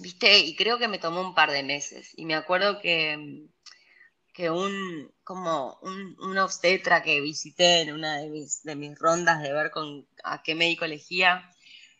¿Viste? 0.00 0.38
Y 0.38 0.54
creo 0.54 0.78
que 0.78 0.88
me 0.88 0.98
tomó 0.98 1.20
un 1.20 1.34
par 1.34 1.50
de 1.50 1.62
meses. 1.62 2.12
Y 2.16 2.24
me 2.24 2.34
acuerdo 2.34 2.80
que, 2.80 3.48
que 4.32 4.50
un, 4.50 5.12
como 5.24 5.78
un, 5.82 6.38
obstetra 6.38 7.02
que 7.02 7.20
visité 7.20 7.80
en 7.80 7.92
una 7.92 8.18
de 8.18 8.28
mis, 8.28 8.62
de 8.62 8.76
mis 8.76 8.98
rondas 8.98 9.42
de 9.42 9.52
ver 9.52 9.70
con 9.70 10.06
a 10.22 10.42
qué 10.42 10.54
médico 10.54 10.84
elegía, 10.84 11.50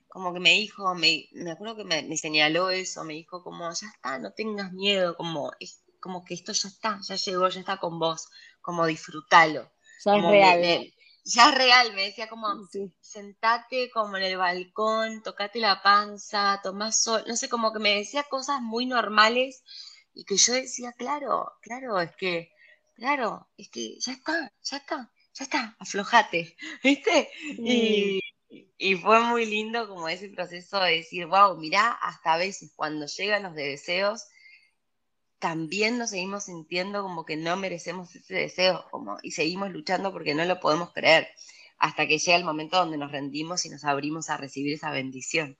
como 0.09 0.33
que 0.33 0.41
me 0.41 0.51
dijo, 0.51 0.95
me, 0.95 1.29
me 1.33 1.53
acuerdo 1.53 1.77
que 1.77 1.85
me, 1.85 2.17
señaló 2.17 2.71
eso, 2.71 3.05
me 3.05 3.15
dijo 3.15 3.43
como, 3.43 3.71
ya 3.73 3.87
está, 3.89 4.19
no 4.19 4.33
tengas 4.33 4.73
miedo, 4.73 5.17
como, 5.17 5.53
es, 5.61 5.83
como 6.01 6.25
que 6.25 6.35
esto 6.35 6.53
ya 6.53 6.69
está, 6.69 6.99
ya 7.03 7.17
llegó, 7.17 7.49
ya 7.49 7.61
está 7.61 7.77
con 7.79 7.99
vos, 7.99 8.29
como 8.61 8.87
disfrútalo. 8.87 9.71
Ya 10.05 10.17
es 10.17 10.25
real 10.25 10.93
ya 11.25 11.51
real, 11.51 11.93
me 11.95 12.05
decía 12.05 12.29
como, 12.29 12.49
sentate 13.01 13.91
como 13.91 14.17
en 14.17 14.25
el 14.25 14.37
balcón, 14.37 15.23
tocate 15.23 15.61
la 15.61 15.83
panza, 15.83 16.61
tomás 16.63 17.03
sol, 17.03 17.25
no 17.27 17.37
sé, 17.37 17.49
como 17.49 17.73
que 17.73 17.79
me 17.79 17.95
decía 17.97 18.25
cosas 18.25 18.61
muy 18.61 18.87
normales 18.87 19.63
y 20.15 20.25
que 20.25 20.37
yo 20.37 20.55
decía, 20.55 20.93
claro, 20.93 21.53
claro, 21.61 22.01
es 22.01 22.15
que, 22.17 22.53
claro, 22.95 23.49
es 23.57 23.69
que 23.71 23.99
ya 24.01 24.13
está, 24.13 24.53
ya 24.63 24.77
está, 24.79 25.13
ya 25.35 25.45
está, 25.45 25.77
aflojate, 25.79 26.57
¿viste? 26.85 27.31
Y, 27.41 28.21
y 28.49 28.97
fue 28.97 29.21
muy 29.21 29.47
lindo 29.47 29.89
como 29.89 30.09
ese 30.09 30.29
proceso 30.31 30.81
de 30.81 30.97
decir, 30.97 31.27
wow, 31.27 31.57
mirá, 31.57 31.93
hasta 31.93 32.35
a 32.35 32.39
veces 32.39 32.73
cuando 32.75 33.07
llegan 33.07 33.45
los 33.45 33.55
deseos, 33.55 34.25
también 35.41 35.99
nos 35.99 36.11
seguimos 36.11 36.45
sintiendo 36.45 37.03
como 37.03 37.25
que 37.25 37.37
no 37.37 37.57
merecemos 37.57 38.15
ese 38.15 38.35
deseo, 38.35 38.85
y 39.23 39.33
seguimos 39.33 39.71
luchando 39.73 40.13
porque 40.13 40.35
no 40.35 40.45
lo 40.45 40.61
podemos 40.61 40.93
creer, 40.93 41.27
hasta 41.79 42.07
que 42.07 42.19
llega 42.19 42.37
el 42.37 42.45
momento 42.45 42.77
donde 42.77 42.99
nos 42.99 43.11
rendimos 43.11 43.65
y 43.65 43.71
nos 43.71 43.85
abrimos 43.85 44.31
a 44.31 44.37
recibir 44.37 44.75
esa 44.75 44.93
bendición. 44.93 45.57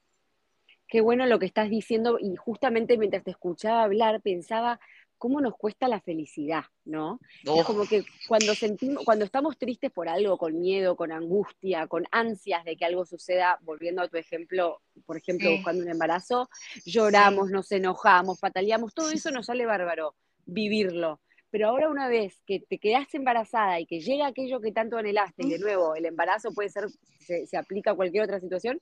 Qué 0.87 1.01
bueno 1.01 1.25
lo 1.27 1.39
que 1.39 1.47
estás 1.47 1.71
diciendo, 1.71 2.19
y 2.21 2.37
justamente 2.37 2.99
mientras 2.99 3.25
te 3.25 3.31
escuchaba 3.31 3.83
hablar, 3.83 4.21
pensaba 4.21 4.81
cómo 5.21 5.43
nos 5.43 5.55
cuesta 5.55 5.87
la 5.87 6.01
felicidad, 6.01 6.65
¿no? 6.87 7.21
Es 7.45 7.65
como 7.67 7.85
que 7.85 8.05
cuando 8.27 8.55
sentimos, 8.55 9.05
cuando 9.05 9.27
estamos 9.27 9.59
tristes 9.59 9.93
por 9.93 10.09
algo, 10.09 10.39
con 10.39 10.59
miedo, 10.59 10.97
con 10.97 11.13
angustia, 11.13 11.87
con 11.89 12.07
ansias 12.11 12.65
de 12.65 12.75
que 12.75 12.87
algo 12.87 13.05
suceda, 13.05 13.59
volviendo 13.61 14.01
a 14.01 14.09
tu 14.09 14.17
ejemplo, 14.17 14.81
por 15.05 15.19
ejemplo, 15.19 15.51
buscando 15.51 15.83
un 15.83 15.91
embarazo, 15.91 16.49
lloramos, 16.87 17.51
nos 17.51 17.71
enojamos, 17.71 18.41
pataleamos, 18.41 18.95
todo 18.95 19.11
eso 19.11 19.31
nos 19.31 19.45
sale 19.45 19.67
bárbaro, 19.67 20.15
vivirlo. 20.47 21.21
Pero 21.51 21.69
ahora 21.69 21.91
una 21.91 22.09
vez 22.09 22.41
que 22.47 22.61
te 22.61 22.79
quedaste 22.79 23.19
embarazada 23.19 23.79
y 23.79 23.85
que 23.85 24.01
llega 24.01 24.27
aquello 24.27 24.59
que 24.63 24.73
tanto 24.73 24.97
anhelaste, 24.97 25.45
y 25.45 25.51
de 25.51 25.59
nuevo, 25.59 25.95
el 25.97 26.07
embarazo 26.07 26.53
puede 26.55 26.71
ser, 26.71 26.85
se, 27.19 27.47
se 27.47 27.59
aplica 27.59 27.91
a 27.91 27.95
cualquier 27.95 28.25
otra 28.25 28.41
situación, 28.41 28.81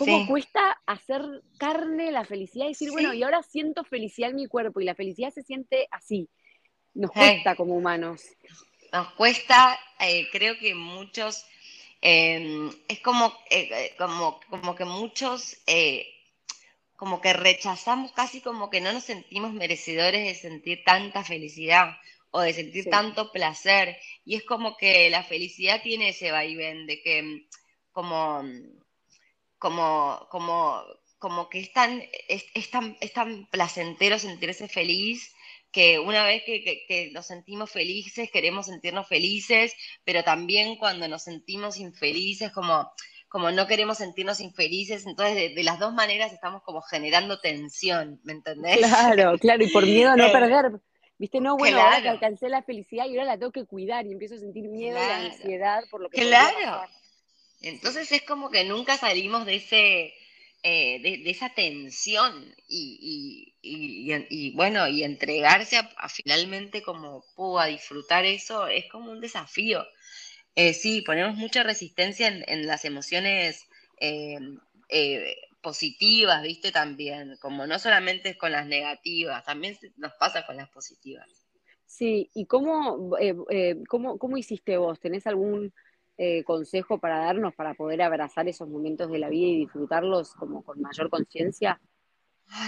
cómo 0.00 0.26
cuesta 0.26 0.80
hacer 0.86 1.22
carne 1.58 2.10
la 2.10 2.24
felicidad 2.24 2.66
y 2.66 2.70
decir, 2.70 2.90
bueno, 2.90 3.12
y 3.12 3.22
ahora 3.22 3.42
siento 3.42 3.84
felicidad 3.84 4.30
en 4.30 4.36
mi 4.36 4.46
cuerpo 4.46 4.80
y 4.80 4.84
la 4.84 4.94
felicidad 4.94 5.30
se 5.30 5.42
siente 5.42 5.88
así. 5.90 6.28
Nos 6.94 7.10
cuesta 7.10 7.54
como 7.54 7.76
humanos. 7.76 8.22
Nos 8.92 9.12
cuesta, 9.12 9.78
eh, 10.00 10.26
creo 10.32 10.58
que 10.58 10.74
muchos, 10.74 11.44
em, 12.00 12.70
es 12.88 13.00
como, 13.00 13.26
eh, 13.50 13.68
eh, 13.70 13.94
como, 13.98 14.40
como 14.48 14.74
que 14.74 14.84
muchos, 14.84 15.56
como 16.96 17.20
que 17.20 17.32
rechazamos, 17.32 18.12
casi 18.12 18.40
como 18.40 18.68
que 18.70 18.80
no 18.80 18.92
nos 18.92 19.04
sentimos 19.04 19.52
merecedores 19.52 20.24
de 20.24 20.34
sentir 20.34 20.82
tanta 20.84 21.24
felicidad 21.24 21.96
o 22.30 22.40
de 22.40 22.52
sentir 22.52 22.90
tanto 22.90 23.32
placer. 23.32 23.96
Y 24.24 24.36
es 24.36 24.44
como 24.44 24.76
que 24.76 25.08
la 25.10 25.22
felicidad 25.22 25.82
tiene 25.82 26.10
ese 26.10 26.30
vaivén 26.30 26.86
de 26.86 27.00
que 27.02 27.46
como 27.92 28.42
como, 29.60 30.26
como, 30.30 30.82
como 31.18 31.48
que 31.48 31.60
es 31.60 31.72
tan, 31.72 32.02
es, 32.28 32.70
tan, 32.70 32.96
es 33.00 33.12
tan 33.12 33.46
placentero 33.46 34.18
sentirse 34.18 34.66
feliz 34.68 35.32
que 35.70 36.00
una 36.00 36.24
vez 36.24 36.42
que, 36.44 36.64
que, 36.88 37.10
nos 37.12 37.26
sentimos 37.26 37.70
felices, 37.70 38.30
queremos 38.32 38.66
sentirnos 38.66 39.06
felices, 39.06 39.72
pero 40.02 40.24
también 40.24 40.76
cuando 40.76 41.06
nos 41.06 41.22
sentimos 41.22 41.76
infelices, 41.76 42.50
como, 42.52 42.90
como 43.28 43.52
no 43.52 43.66
queremos 43.66 43.98
sentirnos 43.98 44.40
infelices, 44.40 45.06
entonces 45.06 45.54
de, 45.54 45.62
las 45.62 45.78
dos 45.78 45.92
maneras 45.92 46.32
estamos 46.32 46.62
como 46.62 46.80
generando 46.80 47.38
tensión, 47.38 48.18
¿me 48.24 48.32
entendés? 48.32 48.78
Claro, 48.78 49.38
claro, 49.38 49.62
y 49.62 49.70
por 49.70 49.84
miedo 49.84 50.10
a 50.10 50.16
no 50.16 50.32
perder. 50.32 50.80
Viste, 51.18 51.38
no, 51.38 51.58
bueno, 51.58 51.82
ahora 51.82 52.00
que 52.00 52.08
alcancé 52.08 52.48
la 52.48 52.62
felicidad 52.62 53.04
y 53.04 53.10
ahora 53.10 53.24
la 53.24 53.38
tengo 53.38 53.52
que 53.52 53.66
cuidar 53.66 54.06
y 54.06 54.12
empiezo 54.12 54.36
a 54.36 54.38
sentir 54.38 54.70
miedo 54.70 54.96
y 54.98 55.26
ansiedad 55.26 55.82
por 55.90 56.00
lo 56.00 56.08
que 56.08 56.22
Claro, 56.22 56.88
entonces 57.60 58.10
es 58.12 58.22
como 58.22 58.50
que 58.50 58.64
nunca 58.64 58.96
salimos 58.96 59.44
de 59.44 59.56
ese, 59.56 60.14
eh, 60.62 61.00
de, 61.00 61.30
esa 61.30 61.50
tensión 61.50 62.54
y, 62.68 64.52
bueno, 64.54 64.88
y 64.88 65.04
entregarse 65.04 65.76
a, 65.76 66.08
finalmente 66.08 66.82
como 66.82 67.24
a 67.58 67.66
disfrutar 67.66 68.24
eso 68.24 68.66
es 68.66 68.86
como 68.90 69.10
un 69.10 69.20
desafío. 69.20 69.86
Eh, 70.54 70.74
sí, 70.74 71.02
ponemos 71.02 71.36
mucha 71.36 71.62
resistencia 71.62 72.28
en, 72.28 72.66
las 72.66 72.84
emociones 72.84 73.66
eh, 73.98 74.38
positivas, 75.60 76.42
¿viste? 76.42 76.72
También, 76.72 77.36
como 77.40 77.66
no 77.66 77.78
solamente 77.78 78.30
es 78.30 78.36
con 78.36 78.52
las 78.52 78.66
negativas, 78.66 79.44
también 79.44 79.78
nos 79.96 80.12
pasa 80.14 80.46
con 80.46 80.56
las 80.56 80.68
positivas. 80.70 81.28
Sí, 81.86 82.30
¿y 82.34 82.46
cómo, 82.46 83.10
cómo, 83.88 84.18
cómo 84.18 84.36
hiciste 84.36 84.76
vos? 84.76 85.00
¿Tenés 85.00 85.26
algún 85.26 85.72
eh, 86.22 86.44
consejo 86.44 86.98
para 86.98 87.24
darnos 87.24 87.54
para 87.54 87.72
poder 87.72 88.02
abrazar 88.02 88.46
esos 88.46 88.68
momentos 88.68 89.10
de 89.10 89.18
la 89.18 89.30
vida 89.30 89.46
y 89.46 89.60
disfrutarlos 89.60 90.34
como 90.34 90.62
con 90.62 90.78
mayor 90.78 91.08
conciencia? 91.08 91.80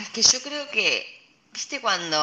Es 0.00 0.08
que 0.08 0.22
yo 0.22 0.42
creo 0.42 0.70
que, 0.70 1.04
viste, 1.52 1.78
cuando, 1.82 2.18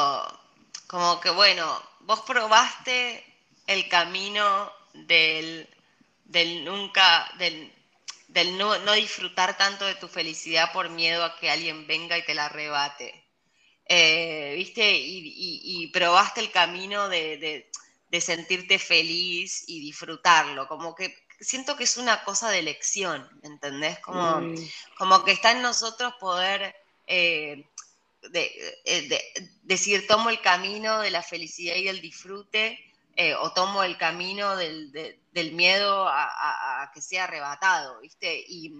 como 0.88 1.20
que 1.20 1.30
bueno, 1.30 1.64
vos 2.00 2.22
probaste 2.22 3.22
el 3.68 3.88
camino 3.88 4.72
del, 5.06 5.68
del 6.24 6.64
nunca, 6.64 7.30
del, 7.38 7.72
del 8.26 8.58
no, 8.58 8.74
disfrutar 8.94 9.56
tanto 9.56 9.84
de 9.84 9.94
tu 9.94 10.08
felicidad 10.08 10.72
por 10.72 10.90
miedo 10.90 11.22
a 11.22 11.38
que 11.38 11.48
alguien 11.48 11.86
venga 11.86 12.18
y 12.18 12.24
te 12.24 12.34
la 12.34 12.46
arrebate. 12.46 13.24
Eh, 13.84 14.54
¿Viste? 14.56 14.98
Y, 14.98 15.86
probaste 15.92 16.40
el 16.40 16.50
camino 16.50 17.08
de 17.08 17.70
sentirte 18.20 18.78
feliz 18.78 19.64
y 19.68 19.80
disfrutarlo, 19.80 20.66
como 20.66 20.94
que 20.94 21.14
siento 21.40 21.76
que 21.76 21.84
es 21.84 21.96
una 21.96 22.22
cosa 22.24 22.50
de 22.50 22.58
elección, 22.58 23.28
¿entendés? 23.42 23.98
Como, 24.00 24.40
mm. 24.40 24.54
como 24.98 25.24
que 25.24 25.32
está 25.32 25.52
en 25.52 25.62
nosotros 25.62 26.14
poder 26.20 26.74
eh, 27.06 27.64
eh, 28.34 29.20
decir, 29.62 30.06
tomo 30.06 30.30
el 30.30 30.40
camino 30.40 31.00
de 31.00 31.10
la 31.10 31.22
felicidad 31.22 31.76
y 31.76 31.84
del 31.84 32.00
disfrute, 32.00 32.78
eh, 33.16 33.34
o 33.34 33.52
tomo 33.52 33.82
el 33.82 33.96
camino 33.96 34.56
del, 34.56 34.92
miedo 35.52 36.06
a, 36.08 36.90
que 36.94 37.00
sea 37.00 37.24
arrebatado, 37.24 38.00
¿viste? 38.00 38.44
Y 38.46 38.72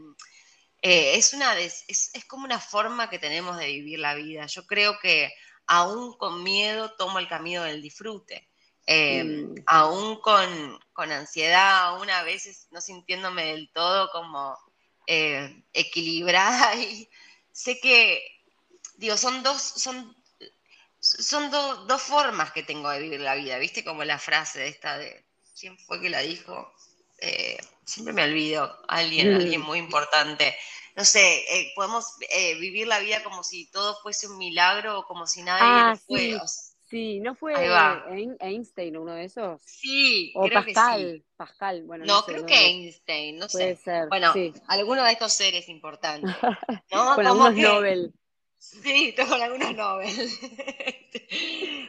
es, 0.82 1.32
una 1.32 1.58
es, 1.58 1.84
es 1.88 2.24
como 2.26 2.44
una 2.44 2.60
forma 2.60 3.10
que 3.10 3.18
tenemos 3.18 3.58
de 3.58 3.66
vivir 3.66 3.98
la 3.98 4.14
vida. 4.14 4.46
Yo 4.46 4.66
creo 4.66 4.98
que 5.00 5.32
aún 5.66 6.16
con 6.16 6.42
miedo 6.42 6.92
tomo 6.92 7.18
el 7.18 7.28
camino 7.28 7.64
del 7.64 7.82
disfrute. 7.82 8.48
Em, 8.86 9.54
aún 9.66 10.20
con, 10.20 10.80
ansiedad, 10.94 11.86
aún 11.86 12.10
a 12.10 12.22
veces 12.22 12.66
no 12.70 12.80
sintiéndome 12.80 13.46
del 13.46 13.70
todo 13.72 14.10
como 14.10 14.58
eh, 15.06 15.64
equilibrada 15.72 16.74
y 16.76 17.08
sé 17.52 17.80
que, 17.80 18.22
digo, 18.96 19.16
son 19.16 19.42
dos, 19.42 19.60
son, 19.60 20.16
son 20.98 21.50
dos 21.50 22.02
formas 22.02 22.52
que 22.52 22.62
tengo 22.62 22.90
de 22.90 23.00
vivir 23.00 23.20
la 23.20 23.34
vida, 23.34 23.58
¿viste? 23.58 23.84
Como 23.84 24.04
la 24.04 24.18
frase 24.18 24.66
esta 24.66 24.98
de, 24.98 25.24
¿quién 25.58 25.78
fue 25.78 26.00
que 26.00 26.10
la 26.10 26.20
dijo? 26.20 26.72
Eh, 27.18 27.58
siempre 27.84 28.12
me 28.14 28.24
olvido, 28.24 28.78
alguien, 28.88 29.34
alguien 29.34 29.60
muy 29.60 29.78
importante. 29.78 30.56
No 30.96 31.04
sé, 31.04 31.38
eh, 31.48 31.72
podemos 31.74 32.06
eh, 32.30 32.54
vivir 32.54 32.86
la 32.86 32.98
vida 32.98 33.22
como 33.22 33.44
si 33.44 33.70
todo 33.70 33.98
fuese 34.02 34.26
un 34.26 34.38
milagro 34.38 34.98
o 34.98 35.04
como 35.06 35.26
si 35.26 35.42
nada 35.42 35.92
ah, 35.92 35.96
fuera. 35.96 36.46
Sí, 36.46 36.69
¿no 36.92 37.34
fue 37.34 37.54
Einstein 38.40 38.96
uno 38.96 39.14
de 39.14 39.24
esos? 39.24 39.62
Sí, 39.64 40.32
o 40.34 40.48
Pascal, 40.48 41.24
Pascal, 41.36 41.84
bueno. 41.84 42.04
No, 42.04 42.22
creo 42.24 42.44
que 42.44 42.54
Einstein, 42.54 43.38
no 43.38 43.46
Puede 43.48 43.76
sé. 43.76 43.82
Ser, 43.82 44.08
bueno, 44.08 44.32
alguno 44.66 45.04
de 45.04 45.12
estos 45.12 45.32
seres 45.32 45.68
importantes. 45.68 46.30
¿no? 46.92 47.14
con 47.14 47.26
algunos 47.26 47.54
Nobel. 47.54 48.12
Sí, 48.58 49.14
con 49.14 49.40
algunos 49.40 49.74
Nobel. 49.76 50.30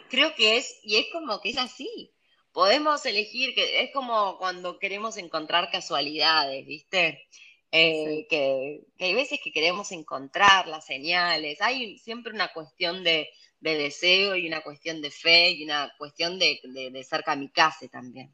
creo 0.09 0.35
que 0.35 0.57
es, 0.57 0.79
y 0.83 0.97
es 0.97 1.07
como 1.11 1.41
que 1.41 1.49
es 1.49 1.57
así. 1.57 2.13
podemos 2.51 3.05
elegir, 3.05 3.55
que 3.55 3.83
es 3.83 3.91
como 3.93 4.37
cuando 4.37 4.77
queremos 4.77 5.17
encontrar 5.17 5.71
casualidades, 5.71 6.65
¿viste? 6.65 7.27
Eh, 7.73 8.27
que, 8.29 8.81
hay 8.99 9.13
veces 9.15 9.39
que 9.41 9.53
queremos 9.53 9.91
encontrar 9.93 10.67
las 10.67 10.85
señales, 10.85 11.61
hay 11.61 11.97
siempre 11.97 12.33
una 12.33 12.51
cuestión 12.51 13.03
de, 13.03 13.29
deseo 13.61 14.35
y 14.35 14.47
una 14.47 14.61
cuestión 14.61 15.01
de 15.01 15.11
fe 15.11 15.51
y 15.51 15.63
una 15.63 15.91
cuestión 15.97 16.39
de, 16.39 16.59
de, 16.63 17.03
ser 17.03 17.23
kamikaze 17.23 17.87
también. 17.89 18.31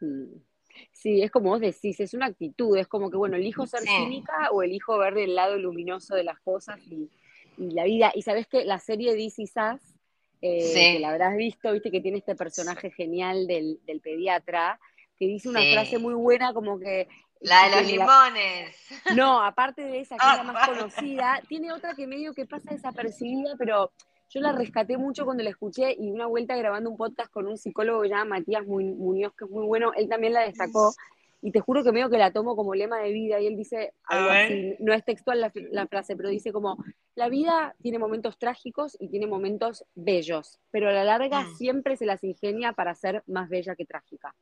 Mm. 0.00 0.40
Sí, 0.92 1.22
es 1.22 1.30
como 1.30 1.50
vos 1.50 1.60
decís, 1.60 2.00
es 2.00 2.14
una 2.14 2.26
actitud, 2.26 2.76
es 2.76 2.86
como 2.86 3.10
que, 3.10 3.16
bueno, 3.16 3.36
elijo 3.36 3.66
ser 3.66 3.80
cínica 3.80 4.50
o 4.52 4.62
elijo 4.62 4.98
ver 4.98 5.16
el 5.18 5.34
lado 5.34 5.56
luminoso 5.56 6.14
de 6.14 6.24
las 6.24 6.40
cosas 6.40 6.80
y, 6.86 7.10
la 7.56 7.84
vida. 7.84 8.12
Y 8.14 8.22
sabes 8.22 8.46
que 8.46 8.64
la 8.64 8.78
serie 8.78 9.16
DC 9.16 9.46
Sass, 9.48 9.80
eh, 10.40 10.92
que 10.94 11.00
la 11.00 11.10
habrás 11.10 11.36
visto, 11.36 11.72
viste 11.72 11.90
que 11.90 12.00
tiene 12.00 12.18
este 12.18 12.36
personaje 12.36 12.92
genial 12.92 13.48
del, 13.48 13.80
pediatra, 14.00 14.78
que 15.18 15.26
dice 15.26 15.48
una 15.48 15.60
frase 15.72 15.98
muy 15.98 16.14
buena 16.14 16.54
como 16.54 16.78
que... 16.78 17.08
La 17.40 17.68
de 17.68 17.76
los 17.76 17.90
limones. 17.90 18.76
No, 19.14 19.42
aparte 19.42 19.82
de 19.82 20.00
esa 20.00 20.16
que 20.16 20.26
es 20.26 20.36
la 20.36 20.42
más 20.44 20.68
conocida, 20.68 21.42
tiene 21.48 21.72
otra 21.72 21.94
que 21.94 22.06
medio 22.06 22.34
que 22.34 22.46
pasa 22.46 22.72
desapercibida, 22.72 23.54
pero 23.56 23.92
yo 24.30 24.40
la 24.40 24.52
rescaté 24.52 24.98
mucho 24.98 25.24
cuando 25.24 25.42
la 25.42 25.50
escuché 25.50 25.96
y 25.98 26.10
una 26.10 26.26
vuelta 26.26 26.56
grabando 26.56 26.90
un 26.90 26.96
podcast 26.96 27.30
con 27.32 27.46
un 27.46 27.56
psicólogo 27.56 28.04
ya 28.04 28.24
Matías 28.24 28.66
Muñoz, 28.66 29.32
que 29.34 29.44
es 29.46 29.50
muy 29.50 29.64
bueno, 29.66 29.92
él 29.96 30.08
también 30.08 30.34
la 30.34 30.42
destacó. 30.42 30.94
Y 31.40 31.52
te 31.52 31.60
juro 31.60 31.84
que 31.84 31.92
medio 31.92 32.10
que 32.10 32.18
la 32.18 32.32
tomo 32.32 32.56
como 32.56 32.74
lema 32.74 32.98
de 32.98 33.12
vida 33.12 33.40
y 33.40 33.46
él 33.46 33.56
dice 33.56 33.94
algo 34.04 34.28
así, 34.28 34.74
no 34.80 34.92
es 34.92 35.04
textual 35.04 35.40
la, 35.40 35.86
frase, 35.86 36.16
pero 36.16 36.30
dice 36.30 36.52
como, 36.52 36.82
la 37.14 37.28
vida 37.28 37.76
tiene 37.80 38.00
momentos 38.00 38.38
trágicos 38.38 38.96
y 38.98 39.08
tiene 39.08 39.28
momentos 39.28 39.84
bellos, 39.94 40.58
pero 40.72 40.88
a 40.88 40.92
la 40.92 41.04
larga 41.04 41.42
mm. 41.42 41.54
siempre 41.54 41.96
se 41.96 42.06
las 42.06 42.24
ingenia 42.24 42.72
para 42.72 42.94
ser 42.96 43.22
más 43.28 43.48
bella 43.48 43.76
que 43.76 43.86
trágica. 43.86 44.34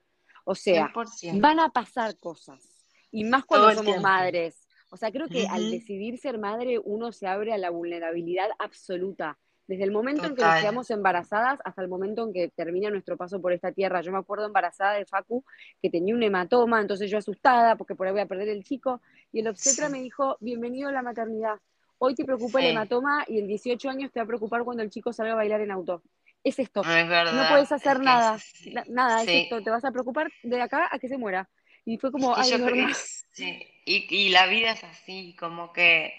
O 0.45 0.55
sea, 0.55 0.91
van 1.35 1.61
a 1.61 1.69
pasar 1.69 2.17
cosas, 2.19 2.87
y 3.11 3.25
más 3.25 3.45
cuando 3.45 3.73
somos 3.73 4.01
madres. 4.01 4.67
O 4.91 4.97
sea, 4.97 5.11
creo 5.11 5.29
que 5.29 5.47
al 5.49 5.71
decidir 5.71 6.17
ser 6.19 6.39
madre 6.39 6.79
uno 6.79 7.13
se 7.13 7.27
abre 7.27 7.53
a 7.53 7.59
la 7.59 7.71
vulnerabilidad 7.71 8.49
absoluta 8.59 9.39
desde 9.67 9.85
el 9.85 9.91
momento 9.91 10.27
en 10.27 10.37
que 10.37 10.43
nos 10.43 10.61
quedamos 10.61 10.91
embarazadas 10.91 11.59
hasta 11.65 11.83
el 11.83 11.89
momento 11.89 12.25
en 12.25 12.33
que 12.33 12.49
termina 12.49 12.91
nuestro 12.91 13.17
paso 13.17 13.41
por 13.41 13.53
esta 13.53 13.73
tierra. 13.73 14.01
Yo 14.01 14.13
me 14.13 14.19
acuerdo 14.19 14.47
embarazada 14.47 14.95
de 14.95 15.07
Facu 15.07 15.45
que 15.83 15.91
tenía 15.91 16.15
un 16.15 16.23
hematoma, 16.23 16.81
entonces 16.81 17.11
yo 17.11 17.19
asustada 17.19 17.77
porque 17.77 17.95
por 17.95 18.07
ahí 18.07 18.13
voy 18.13 18.23
a 18.23 18.27
perder 18.27 18.49
el 18.49 18.65
chico, 18.65 19.01
y 19.33 19.41
el 19.41 19.49
obstetra 19.49 19.89
me 19.89 20.01
dijo, 20.01 20.37
bienvenido 20.41 20.89
a 20.89 20.93
la 20.93 21.03
maternidad. 21.03 21.59
Hoy 21.99 22.15
te 22.15 22.25
preocupa 22.25 22.61
el 22.61 22.67
hematoma 22.67 23.25
y 23.27 23.39
en 23.39 23.47
18 23.47 23.89
años 23.89 24.13
te 24.13 24.21
va 24.21 24.25
a 24.25 24.27
preocupar 24.27 24.65
cuando 24.65 24.83
el 24.83 24.91
chico 24.91 25.13
salga 25.13 25.33
a 25.33 25.37
bailar 25.37 25.61
en 25.63 25.71
auto. 25.71 26.03
Es 26.45 26.59
esto. 26.59 26.83
No, 26.83 27.49
puedes 27.49 27.73
hacer 27.73 28.01
nada. 28.01 28.39
Nada, 28.89 29.23
es 29.23 29.29
esto. 29.29 29.63
Te 29.63 29.71
vas 29.71 29.85
a 29.85 29.91
preocupar 29.91 30.31
de 30.43 30.61
acá 30.61 30.89
a 30.93 30.99
que 30.99 31.09
se 31.09 31.19
muera. 31.19 31.49
Y 31.85 31.99
fue 31.99 32.13
como, 32.13 32.37
ay, 32.37 32.53
y, 33.85 34.07
y 34.11 34.29
la 34.31 34.47
vida 34.47 34.73
es 34.73 34.85
así, 34.85 35.37
como 35.39 35.73
que 35.73 36.15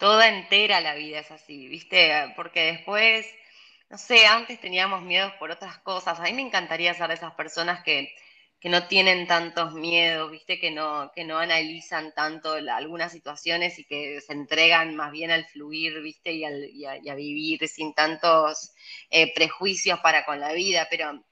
toda 0.00 0.28
entera 0.28 0.80
la 0.80 0.94
vida 0.94 1.20
es 1.20 1.30
así, 1.30 1.68
¿viste? 1.68 2.32
Porque 2.34 2.72
después, 2.72 3.26
no 3.90 3.98
sé, 3.98 4.26
antes 4.26 4.60
teníamos 4.60 5.02
miedos 5.02 5.32
por 5.34 5.50
otras 5.52 5.78
cosas. 5.78 6.18
A 6.18 6.24
mí 6.24 6.32
me 6.32 6.42
encantaría 6.42 6.94
ser 6.94 7.08
de 7.08 7.14
esas 7.14 7.34
personas 7.34 7.84
que, 7.84 8.12
no 8.64 8.88
tienen 8.88 9.26
tantos 9.26 9.72
miedos, 9.72 10.30
¿viste? 10.30 10.58
Que 10.58 10.70
no, 10.70 11.10
que 11.14 11.24
no 11.24 11.38
analizan 11.38 12.12
tanto 12.14 12.52
algunas 12.54 13.12
situaciones 13.12 13.78
y 13.78 13.84
que 13.84 14.20
se 14.20 14.32
entregan 14.34 14.96
más 14.96 15.12
bien 15.12 15.30
al 15.30 15.46
fluir, 15.46 16.00
¿viste? 16.02 16.32
Y, 16.32 16.44
a, 16.44 17.14
vivir 17.14 17.66
sin 17.68 17.94
tantos 17.94 18.72
eh, 19.10 19.32
prejuicios 19.34 20.00
para 20.00 20.26
con 20.26 20.40
la 20.40 20.52
vida, 20.52 20.88
pero 20.90 21.24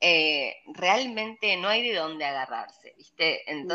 eh, 0.00 0.56
realmente 0.74 1.56
no 1.56 1.68
hay 1.68 1.88
de 1.88 1.94
dónde 1.94 2.24
agarrarse, 2.24 2.94
¿viste? 2.96 3.42
Mm. 3.46 3.66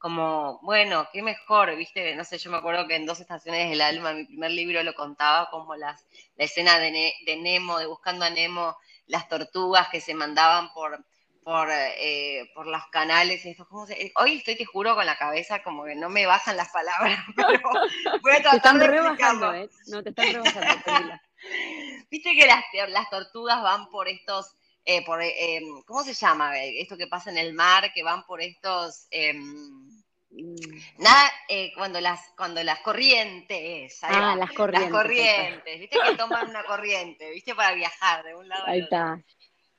Como, 0.00 0.58
bueno, 0.62 1.06
qué 1.12 1.20
mejor, 1.22 1.76
viste, 1.76 2.16
no 2.16 2.24
sé, 2.24 2.38
yo 2.38 2.50
me 2.50 2.56
acuerdo 2.56 2.88
que 2.88 2.96
en 2.96 3.04
Dos 3.04 3.20
Estaciones 3.20 3.68
del 3.68 3.82
Alma, 3.82 4.14
mi 4.14 4.24
primer 4.24 4.50
libro 4.50 4.82
lo 4.82 4.94
contaba 4.94 5.50
como 5.50 5.76
las, 5.76 6.06
la 6.36 6.44
escena 6.44 6.78
de, 6.78 7.12
de 7.26 7.36
Nemo, 7.36 7.78
de 7.78 7.84
Buscando 7.84 8.24
a 8.24 8.30
Nemo, 8.30 8.78
las 9.08 9.28
tortugas 9.28 9.90
que 9.90 10.00
se 10.00 10.14
mandaban 10.14 10.72
por, 10.72 11.04
por, 11.44 11.68
eh, 11.70 12.50
por 12.54 12.66
los 12.66 12.82
canales. 12.86 13.44
Esto, 13.44 13.66
¿cómo 13.68 13.86
se? 13.86 14.10
Hoy 14.16 14.38
estoy, 14.38 14.56
te 14.56 14.64
juro, 14.64 14.94
con 14.94 15.04
la 15.04 15.18
cabeza 15.18 15.62
como 15.62 15.84
que 15.84 15.94
no 15.94 16.08
me 16.08 16.24
bajan 16.24 16.56
las 16.56 16.70
palabras, 16.70 17.22
pero 17.36 17.60
voy 18.22 18.32
a 18.32 18.40
tratar 18.40 18.50
te 18.52 18.56
están 18.56 18.80
rebajando, 18.80 19.52
¿eh? 19.52 19.68
No, 19.88 20.02
te 20.02 20.08
están 20.08 20.32
rebajando. 20.32 21.12
Viste 22.10 22.34
que 22.34 22.46
las, 22.46 22.64
las 22.88 23.10
tortugas 23.10 23.62
van 23.62 23.90
por 23.90 24.08
estos 24.08 24.56
eh, 24.84 25.04
por, 25.04 25.22
eh, 25.22 25.56
em, 25.56 25.82
¿cómo 25.84 26.02
se 26.02 26.14
llama? 26.14 26.58
Esto 26.58 26.96
que 26.96 27.06
pasa 27.06 27.30
en 27.30 27.38
el 27.38 27.52
mar, 27.52 27.92
que 27.92 28.02
van 28.02 28.24
por 28.24 28.40
estos... 28.40 29.06
Em, 29.10 29.89
nada, 30.98 31.32
eh, 31.48 31.72
cuando 31.74 32.00
las 32.00 32.20
cuando 32.36 32.62
las 32.62 32.80
corrientes, 32.80 33.98
ah, 34.02 34.36
las 34.36 34.52
corrientes, 34.52 34.90
las 34.90 35.02
corrientes, 35.02 35.80
viste 35.80 35.98
que 36.04 36.16
toman 36.16 36.48
una 36.48 36.64
corriente, 36.64 37.30
viste 37.30 37.54
para 37.54 37.74
viajar 37.74 38.24
de 38.24 38.34
un 38.34 38.48
lado 38.48 38.66
a 38.66 38.72
otro. 38.72 39.24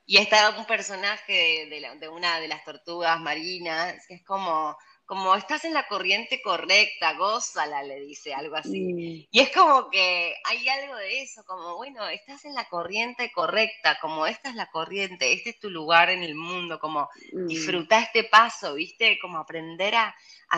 Y 0.06 0.18
está 0.18 0.50
un 0.58 0.66
personaje 0.66 1.68
de, 1.70 1.98
de, 2.00 2.10
una 2.10 2.40
de 2.40 2.48
las 2.50 2.64
tortugas 2.66 3.20
marinas 3.22 4.06
que 4.08 4.16
es 4.16 4.24
como 4.26 4.76
como 5.12 5.36
estás 5.36 5.66
en 5.66 5.74
la 5.74 5.90
corriente 5.90 6.42
correcta, 6.42 7.16
gózala, 7.16 7.84
le 7.84 8.00
dice 8.00 8.34
algo 8.34 8.56
así. 8.56 9.28
Y 9.30 9.42
es 9.42 9.52
como 9.52 9.90
que 9.90 10.36
hay 10.46 10.70
algo 10.70 10.96
de 10.96 11.22
eso, 11.22 11.44
como, 11.44 11.76
bueno, 11.76 12.08
estás 12.08 12.46
en 12.46 12.54
la 12.54 12.64
corriente 12.70 13.30
correcta, 13.34 14.00
como 14.00 14.26
esta 14.26 14.48
es 14.48 14.56
la 14.56 14.72
corriente, 14.72 15.34
este 15.34 15.50
es 15.50 15.60
tu 15.60 15.70
lugar 15.70 16.10
en 16.10 16.24
el 16.24 16.34
mundo, 16.34 16.80
como 16.80 17.10
mm. 17.34 17.46
disfruta 17.46 18.00
este 18.00 18.24
paso, 18.24 18.76
¿viste? 18.76 19.20
Como 19.20 19.40
aprender 19.40 19.96
a, 19.96 20.16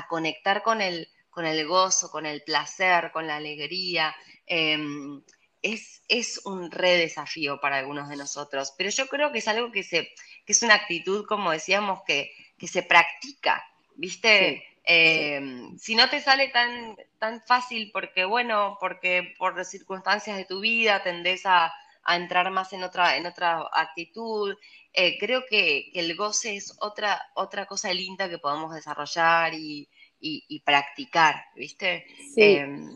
conectar 0.07 0.61
con 0.61 0.81
el, 0.81 1.09
con 1.31 1.47
el 1.47 1.65
gozo, 1.65 2.11
con 2.11 2.27
el 2.27 2.43
placer, 2.43 3.11
con 3.11 3.25
la 3.25 3.37
alegría. 3.37 4.15
Em, 4.45 5.23
es, 5.63 6.03
es, 6.07 6.45
un 6.45 6.69
re 6.69 6.97
desafío 6.97 7.59
para 7.59 7.79
algunos 7.79 8.07
de 8.07 8.17
nosotros, 8.17 8.75
pero 8.77 8.91
yo 8.91 9.07
creo 9.07 9.31
que 9.31 9.39
es 9.39 9.47
algo 9.47 9.71
que, 9.71 9.81
se, 9.81 10.13
que 10.45 10.53
es 10.53 10.61
una 10.61 10.75
actitud, 10.75 11.25
como 11.25 11.49
decíamos, 11.49 12.01
que, 12.05 12.31
que 12.59 12.67
se 12.67 12.83
practica 12.83 13.63
¿viste? 13.95 14.63
Em, 14.85 15.77
si 15.77 15.95
no 15.95 16.09
te 16.09 16.19
sale 16.19 16.49
tan, 16.49 16.97
tan 17.17 17.41
fácil 17.41 17.89
porque, 17.93 18.25
bueno, 18.25 18.77
porque 18.81 19.33
por 19.37 19.55
las 19.55 19.69
circunstancias 19.69 20.35
de 20.35 20.45
tu 20.45 20.59
vida 20.59 21.01
tendés 21.03 21.45
a, 21.45 21.73
entrar 22.05 22.51
más 22.51 22.73
en 22.73 22.83
otra, 22.83 23.15
en 23.15 23.25
otra 23.25 23.65
actitud, 23.71 24.57
eh, 24.91 25.17
creo 25.19 25.45
que, 25.49 25.89
el 25.93 26.17
goce 26.17 26.57
es 26.57 26.75
otra, 26.81 27.21
otra 27.33 27.65
cosa 27.65 27.93
linda 27.93 28.27
que 28.27 28.39
podemos 28.39 28.75
desarrollar 28.75 29.53
y, 29.53 29.87
practicar, 30.65 31.45
¿viste? 31.55 32.05
Sí, 32.33 32.41
em, 32.41 32.89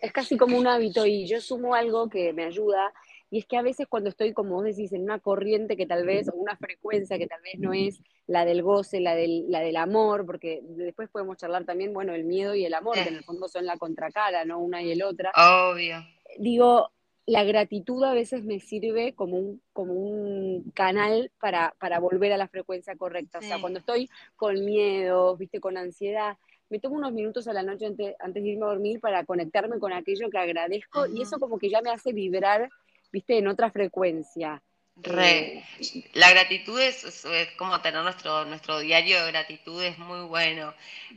es 0.00 0.12
casi 0.12 0.38
como 0.38 0.56
un 0.56 0.66
hábito 0.66 1.04
y 1.04 1.26
yo 1.26 1.42
sumo 1.42 1.74
algo 1.74 2.08
que 2.08 2.32
me 2.32 2.44
ayuda 2.44 2.92
y 3.34 3.38
es 3.38 3.46
que 3.46 3.56
a 3.56 3.62
veces 3.62 3.88
cuando 3.88 4.10
estoy, 4.10 4.32
como 4.32 4.54
vos 4.54 4.62
decís, 4.62 4.92
en 4.92 5.02
una 5.02 5.18
corriente 5.18 5.76
que 5.76 5.86
tal 5.86 6.06
vez, 6.06 6.28
o 6.28 6.34
una 6.36 6.56
frecuencia 6.56 7.18
que 7.18 7.26
tal 7.26 7.42
vez 7.42 7.58
no 7.58 7.72
es 7.72 8.00
la 8.28 8.44
del 8.44 8.62
goce, 8.62 9.00
la 9.00 9.16
del, 9.16 9.50
la 9.50 9.58
del 9.58 9.74
amor, 9.74 10.24
porque 10.24 10.60
después 10.62 11.08
podemos 11.10 11.36
charlar 11.36 11.64
también, 11.64 11.92
bueno, 11.92 12.14
el 12.14 12.22
miedo 12.22 12.54
y 12.54 12.64
el 12.64 12.74
amor, 12.74 12.94
que 12.94 13.08
en 13.08 13.16
el 13.16 13.24
fondo 13.24 13.48
son 13.48 13.66
la 13.66 13.76
contracara, 13.76 14.44
¿no? 14.44 14.60
Una 14.60 14.84
y 14.84 14.92
el 14.92 15.02
otra. 15.02 15.32
Obvio. 15.34 15.96
Digo, 16.38 16.92
la 17.26 17.42
gratitud 17.42 18.04
a 18.04 18.14
veces 18.14 18.44
me 18.44 18.60
sirve 18.60 19.14
como 19.14 19.36
un, 19.36 19.60
como 19.72 19.94
un 19.94 20.70
canal 20.72 21.32
para, 21.40 21.74
para 21.80 21.98
volver 21.98 22.32
a 22.32 22.36
la 22.36 22.46
frecuencia 22.46 22.94
correcta. 22.94 23.40
O 23.40 23.42
sea, 23.42 23.60
cuando 23.60 23.80
estoy 23.80 24.08
con 24.36 24.64
miedo, 24.64 25.36
viste, 25.36 25.58
con 25.58 25.76
ansiedad, 25.76 26.36
me 26.70 26.78
tomo 26.78 26.96
unos 26.96 27.12
minutos 27.12 27.46
a 27.48 27.52
la 27.52 27.64
noche 27.64 27.86
antes, 27.86 28.14
antes 28.20 28.42
de 28.42 28.50
irme 28.50 28.64
a 28.64 28.68
dormir 28.68 29.00
para 29.00 29.24
conectarme 29.24 29.78
con 29.80 29.92
aquello 29.92 30.30
que 30.30 30.38
agradezco 30.38 31.06
y 31.06 31.22
eso 31.22 31.38
como 31.38 31.58
que 31.58 31.68
ya 31.68 31.80
me 31.82 31.90
hace 31.90 32.12
vibrar, 32.12 32.70
viste, 33.14 33.38
en 33.38 33.46
otra 33.46 33.70
frecuencia. 33.70 34.60
Re. 34.96 35.64
La 36.12 36.30
gratitud 36.30 36.78
es, 36.80 37.26
como 37.56 37.80
tener 37.80 38.02
nuestro, 38.02 38.44
nuestro 38.44 38.78
diario 38.78 39.24
de 39.24 39.32
gratitud, 39.32 39.82
es 39.82 39.98
muy 39.98 40.22
bueno. 40.26 40.72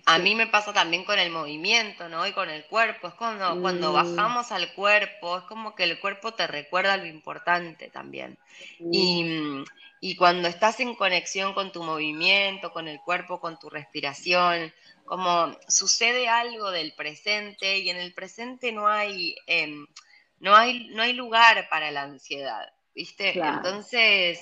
A 0.05 0.17
mí 0.17 0.33
me 0.33 0.47
pasa 0.47 0.73
también 0.73 1.03
con 1.05 1.19
el 1.19 1.29
movimiento, 1.29 2.09
¿no? 2.09 2.25
Y 2.25 2.31
con 2.31 2.49
el 2.49 2.65
cuerpo. 2.65 3.07
Es 3.07 3.13
cuando, 3.15 3.59
cuando 3.61 3.91
mm. 3.91 3.93
bajamos 3.93 4.51
al 4.51 4.73
cuerpo, 4.73 5.37
es 5.37 5.43
como 5.43 5.75
que 5.75 5.83
el 5.83 5.99
cuerpo 5.99 6.33
te 6.33 6.47
recuerda 6.47 6.97
lo 6.97 7.05
importante 7.05 7.89
también. 7.89 8.37
Y, 8.91 9.63
y 9.99 10.15
cuando 10.15 10.47
estás 10.47 10.79
en 10.79 10.95
conexión 10.95 11.53
con 11.53 11.71
tu 11.71 11.83
movimiento, 11.83 12.71
con 12.71 12.87
el 12.87 12.99
cuerpo, 12.99 13.39
con 13.39 13.59
tu 13.59 13.69
respiración, 13.69 14.73
como 15.05 15.55
sucede 15.67 16.27
algo 16.27 16.69
del 16.69 16.93
presente 16.93 17.79
y 17.79 17.89
en 17.89 17.97
el 17.97 18.13
presente 18.13 18.71
no 18.71 18.87
hay, 18.87 19.35
em, 19.47 19.87
no 20.39 20.55
hay, 20.55 20.87
no 20.89 21.03
hay 21.03 21.13
lugar 21.13 21.67
para 21.69 21.91
la 21.91 22.03
ansiedad. 22.03 22.67
¿viste? 22.97 23.37
Entonces, 23.37 24.39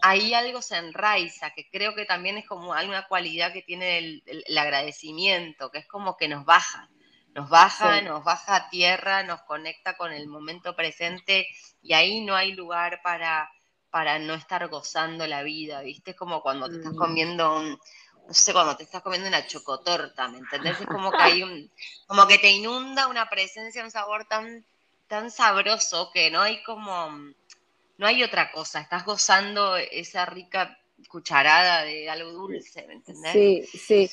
ahí 0.00 0.32
algo 0.32 0.62
se 0.62 0.76
enraiza, 0.76 1.50
que 1.50 1.68
creo 1.68 1.96
que 1.96 2.04
también 2.04 2.38
es 2.38 2.46
como 2.46 2.72
hay 2.72 2.88
una 2.88 3.08
cualidad 3.08 3.52
que 3.52 3.62
tiene 3.62 3.98
el, 3.98 4.56
agradecimiento, 4.56 5.72
que 5.72 5.78
es 5.78 5.88
como 5.88 6.16
que 6.16 6.28
nos 6.28 6.44
baja, 6.44 6.88
nos 7.34 7.50
baja, 7.50 8.00
nos 8.02 8.22
baja 8.22 8.54
a 8.54 8.70
tierra, 8.70 9.24
nos 9.24 9.42
conecta 9.42 9.96
con 9.96 10.12
el 10.12 10.28
momento 10.28 10.76
presente 10.76 11.48
y 11.82 11.94
ahí 11.94 12.24
no 12.24 12.36
hay 12.36 12.52
lugar 12.52 13.00
para, 13.02 13.50
para 13.90 14.20
no 14.20 14.34
estar 14.34 14.68
gozando 14.68 15.26
la 15.26 15.42
vida, 15.42 15.80
¿viste? 15.82 16.12
Es 16.12 16.16
como 16.16 16.42
cuando 16.42 16.68
te 16.68 16.76
estás 16.76 16.92
Mm. 16.92 16.98
comiendo 16.98 17.56
un, 17.56 17.70
no 17.70 18.34
sé, 18.34 18.52
cuando 18.52 18.76
te 18.76 18.84
estás 18.84 19.02
comiendo 19.02 19.26
una 19.28 19.44
chocotorta, 19.48 20.28
¿me 20.28 20.38
entendés? 20.38 20.80
Es 20.80 20.86
como 20.86 21.10
que 21.10 21.22
hay 21.40 21.42
un, 21.42 21.72
como 22.06 22.28
que 22.28 22.38
te 22.38 22.52
inunda 22.52 23.08
una 23.08 23.28
presencia, 23.28 23.82
un 23.82 23.90
sabor 23.90 24.26
tan, 24.26 24.64
tan 25.08 25.30
sabroso 25.30 26.10
que 26.12 26.30
no 26.30 26.40
hay 26.40 26.62
como, 26.62 27.10
no 27.98 28.06
hay 28.06 28.22
otra 28.22 28.50
cosa, 28.50 28.80
estás 28.80 29.04
gozando 29.04 29.76
esa 29.76 30.26
rica 30.26 30.78
cucharada 31.08 31.84
de 31.84 32.08
algo 32.08 32.32
dulce, 32.32 32.86
¿me 32.86 32.94
entendés? 32.94 33.32
Sí, 33.32 33.62
sí. 33.78 34.10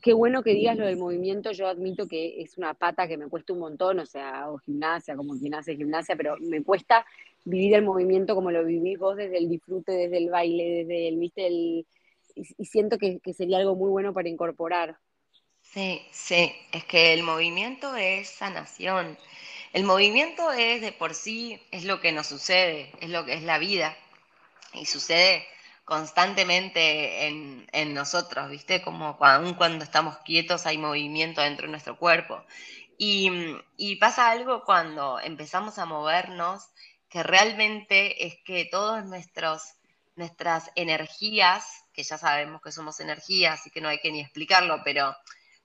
Qué 0.00 0.12
bueno 0.12 0.42
que 0.42 0.54
digas 0.54 0.76
lo 0.76 0.86
del 0.86 0.96
movimiento. 0.96 1.52
Yo 1.52 1.68
admito 1.68 2.08
que 2.08 2.42
es 2.42 2.58
una 2.58 2.74
pata 2.74 3.06
que 3.06 3.16
me 3.16 3.28
cuesta 3.28 3.52
un 3.52 3.60
montón, 3.60 4.00
o 4.00 4.06
sea, 4.06 4.42
hago 4.42 4.58
gimnasia, 4.58 5.14
como 5.14 5.38
quien 5.38 5.54
hace 5.54 5.76
gimnasia, 5.76 6.16
pero 6.16 6.36
me 6.40 6.62
cuesta 6.64 7.06
vivir 7.44 7.74
el 7.74 7.84
movimiento 7.84 8.34
como 8.34 8.50
lo 8.50 8.64
vivís 8.64 8.98
vos 8.98 9.16
desde 9.16 9.38
el 9.38 9.48
disfrute, 9.48 9.92
desde 9.92 10.18
el 10.18 10.28
baile, 10.28 10.64
desde 10.64 11.08
el, 11.08 11.18
viste, 11.18 11.46
el, 11.46 11.86
y, 12.34 12.46
y 12.58 12.64
siento 12.64 12.98
que, 12.98 13.20
que 13.20 13.32
sería 13.32 13.58
algo 13.58 13.76
muy 13.76 13.90
bueno 13.90 14.12
para 14.12 14.28
incorporar. 14.28 14.96
Sí, 15.60 16.02
sí, 16.10 16.52
es 16.72 16.84
que 16.84 17.14
el 17.14 17.22
movimiento 17.22 17.94
es 17.94 18.28
sanación. 18.28 19.16
El 19.72 19.84
movimiento 19.84 20.52
es 20.52 20.82
de 20.82 20.92
por 20.92 21.14
sí, 21.14 21.62
es 21.70 21.84
lo 21.84 22.00
que 22.00 22.12
nos 22.12 22.26
sucede, 22.26 22.92
es 23.00 23.08
lo 23.08 23.24
que 23.24 23.32
es 23.32 23.42
la 23.42 23.58
vida. 23.58 23.96
Y 24.74 24.84
sucede 24.84 25.46
constantemente 25.84 27.26
en, 27.26 27.66
en 27.72 27.94
nosotros, 27.94 28.50
¿viste? 28.50 28.82
Como 28.82 29.16
aun 29.20 29.54
cuando 29.54 29.84
estamos 29.84 30.18
quietos 30.18 30.66
hay 30.66 30.76
movimiento 30.76 31.40
dentro 31.40 31.66
de 31.66 31.70
nuestro 31.70 31.96
cuerpo. 31.96 32.44
Y, 32.98 33.30
y 33.78 33.96
pasa 33.96 34.30
algo 34.30 34.62
cuando 34.64 35.18
empezamos 35.20 35.78
a 35.78 35.86
movernos, 35.86 36.68
que 37.08 37.22
realmente 37.22 38.26
es 38.26 38.36
que 38.44 38.66
todas 38.66 39.06
nuestras 39.06 40.70
energías, 40.74 41.84
que 41.94 42.02
ya 42.02 42.18
sabemos 42.18 42.60
que 42.60 42.72
somos 42.72 43.00
energías, 43.00 43.60
así 43.60 43.70
que 43.70 43.80
no 43.80 43.88
hay 43.88 44.00
que 44.00 44.12
ni 44.12 44.20
explicarlo, 44.20 44.82
pero 44.84 45.16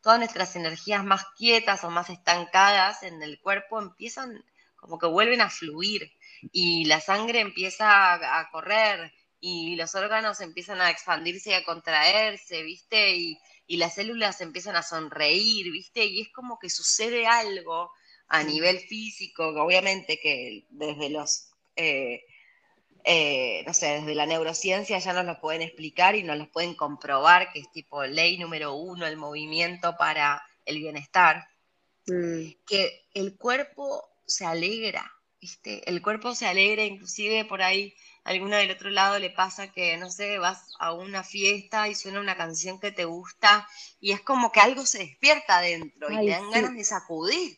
todas 0.08 0.20
nuestras 0.20 0.56
energías 0.56 1.04
más 1.04 1.26
quietas 1.38 1.84
o 1.84 1.90
más 1.90 2.10
estancadas 2.10 3.04
en 3.04 3.22
el 3.22 3.42
cuerpo 3.42 3.82
empiezan 3.82 4.42
como 4.78 4.98
que 4.98 5.06
vuelven 5.06 5.42
a 5.42 5.50
fluir 5.50 6.14
y 6.54 6.86
la 6.86 7.02
sangre 7.02 7.42
empieza 7.42 8.14
a, 8.14 8.50
correr 8.50 9.12
y 9.42 9.76
los 9.76 9.96
órganos 9.96 10.40
empiezan 10.40 10.80
a 10.80 10.92
expandirse 10.92 11.50
y 11.50 11.56
a 11.56 11.66
contraerse, 11.66 12.64
¿viste? 12.64 13.18
Y, 13.18 13.38
y, 13.68 13.76
las 13.76 13.96
células 13.96 14.40
empiezan 14.40 14.78
a 14.78 14.82
sonreír, 14.82 15.74
¿viste? 15.74 16.06
Y 16.06 16.22
es 16.22 16.30
como 16.30 16.58
que 16.58 16.70
sucede 16.70 17.28
algo 17.28 17.92
a 18.30 18.44
nivel 18.44 18.80
físico, 18.80 19.50
obviamente 19.62 20.22
que 20.24 20.68
desde 20.70 21.10
los, 21.10 21.50
eh, 21.76 22.24
eh, 23.10 23.64
no 23.66 23.74
sé, 23.74 24.02
desde 24.02 24.16
la 24.16 24.26
neurociencia 24.26 25.00
ya 25.00 25.14
nos 25.14 25.24
lo 25.24 25.40
pueden 25.40 25.62
explicar 25.62 26.18
y 26.18 26.24
nos 26.24 26.38
lo 26.38 26.52
pueden 26.52 26.76
comprobar, 26.76 27.54
que 27.54 27.60
es 27.60 27.72
tipo 27.72 28.04
ley 28.04 28.38
número 28.38 28.74
uno, 28.74 29.08
el 29.08 29.16
movimiento 29.16 29.96
para 29.96 30.46
el 30.66 30.80
bienestar, 30.80 31.48
mm. 32.06 32.50
que 32.68 33.08
el 33.14 33.38
cuerpo 33.38 34.10
se 34.26 34.46
alegra, 34.46 35.10
¿viste? 35.40 35.90
El 35.90 36.02
cuerpo 36.02 36.36
se 36.36 36.48
alegra, 36.48 36.84
inclusive 36.84 37.46
por 37.46 37.62
ahí 37.62 37.96
alguna 38.26 38.58
del 38.58 38.72
otro 38.72 38.90
lado 38.90 39.20
le 39.20 39.30
pasa 39.30 39.72
que, 39.72 39.96
no 39.96 40.12
sé, 40.12 40.38
vas 40.38 40.74
a 40.78 40.92
una 40.92 41.24
fiesta 41.24 41.88
y 41.88 41.96
suena 41.96 42.20
una 42.20 42.36
canción 42.36 42.78
que 42.78 42.92
te 42.92 43.06
gusta 43.06 43.66
y 44.02 44.12
es 44.12 44.20
como 44.20 44.52
que 44.52 44.60
algo 44.60 44.86
se 44.86 45.00
despierta 45.00 45.60
adentro 45.60 46.10
Ay, 46.10 46.18
y 46.18 46.20
te 46.26 46.32
dan 46.34 46.52
sí. 46.52 46.52
ganas 46.52 46.76
de 46.76 46.84
sacudir. 46.84 47.58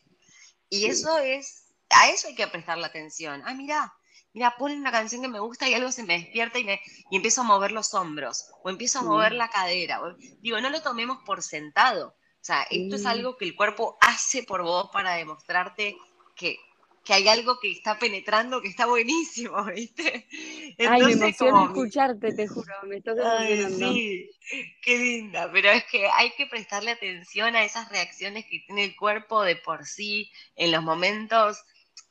Y 0.68 0.82
sí. 0.82 0.86
eso 0.86 1.18
es, 1.18 1.64
a 1.88 2.08
eso 2.10 2.28
hay 2.28 2.36
que 2.36 2.46
prestarle 2.46 2.86
atención. 2.86 3.42
Ah, 3.44 3.54
mira, 3.54 3.92
mira, 4.32 4.54
ponen 4.58 4.78
una 4.78 4.92
canción 4.92 5.22
que 5.22 5.28
me 5.28 5.40
gusta 5.40 5.68
y 5.68 5.74
algo 5.74 5.90
se 5.92 6.04
me 6.04 6.18
despierta 6.18 6.58
y, 6.58 6.64
me, 6.64 6.80
y 7.10 7.16
empiezo 7.16 7.40
a 7.40 7.44
mover 7.44 7.72
los 7.72 7.94
hombros 7.94 8.50
o 8.62 8.70
empiezo 8.70 9.00
a 9.00 9.02
mover 9.02 9.32
la 9.32 9.48
cadera. 9.48 10.02
O, 10.02 10.14
digo, 10.40 10.60
no 10.60 10.70
lo 10.70 10.82
tomemos 10.82 11.18
por 11.24 11.42
sentado. 11.42 12.08
O 12.08 12.44
sea, 12.44 12.62
esto 12.70 12.96
es 12.96 13.04
algo 13.04 13.36
que 13.36 13.44
el 13.44 13.54
cuerpo 13.54 13.98
hace 14.00 14.42
por 14.42 14.62
vos 14.62 14.88
para 14.92 15.14
demostrarte 15.14 15.96
que, 16.34 16.58
que 17.04 17.12
hay 17.12 17.28
algo 17.28 17.58
que 17.60 17.70
está 17.70 17.98
penetrando 17.98 18.62
que 18.62 18.68
está 18.68 18.86
buenísimo, 18.86 19.62
¿viste? 19.74 20.26
Entonces, 20.78 20.88
Ay, 20.88 21.02
me 21.02 21.12
emociona 21.12 21.52
como... 21.52 21.66
escucharte, 21.66 22.32
te 22.32 22.48
juro, 22.48 22.72
me 22.86 22.96
estás 22.96 23.18
emocionando. 23.18 23.92
Sí, 23.92 24.30
qué 24.82 24.96
linda, 24.96 25.50
pero 25.52 25.70
es 25.70 25.84
que 25.84 26.08
hay 26.08 26.30
que 26.30 26.46
prestarle 26.46 26.92
atención 26.92 27.56
a 27.56 27.64
esas 27.64 27.90
reacciones 27.90 28.46
que 28.46 28.60
tiene 28.66 28.84
el 28.84 28.96
cuerpo 28.96 29.42
de 29.42 29.56
por 29.56 29.84
sí 29.84 30.30
en 30.56 30.72
los 30.72 30.82
momentos 30.82 31.62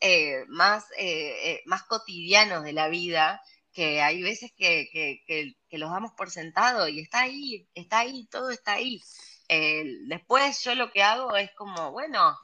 eh, 0.02 0.46
más, 0.48 0.86
eh, 0.98 1.52
eh, 1.52 1.62
más 1.66 1.84
cotidianos 1.84 2.64
de 2.64 2.74
la 2.74 2.88
vida, 2.88 3.42
que 3.74 4.02
hay 4.02 4.22
veces 4.22 4.52
que, 4.56 4.90
que, 4.92 5.78
los 5.78 5.92
damos 5.92 6.14
por 6.14 6.32
sentado 6.32 6.88
y 6.88 7.02
está 7.02 7.22
ahí, 7.22 7.68
está 7.74 8.00
ahí, 8.00 8.28
todo 8.32 8.50
está 8.50 8.74
ahí. 8.74 9.02
después 10.08 10.64
yo 10.64 10.76
lo 10.76 10.92
que 10.92 11.04
hago 11.04 11.36
es 11.36 11.52
como, 11.56 11.92
bueno, 11.92 12.38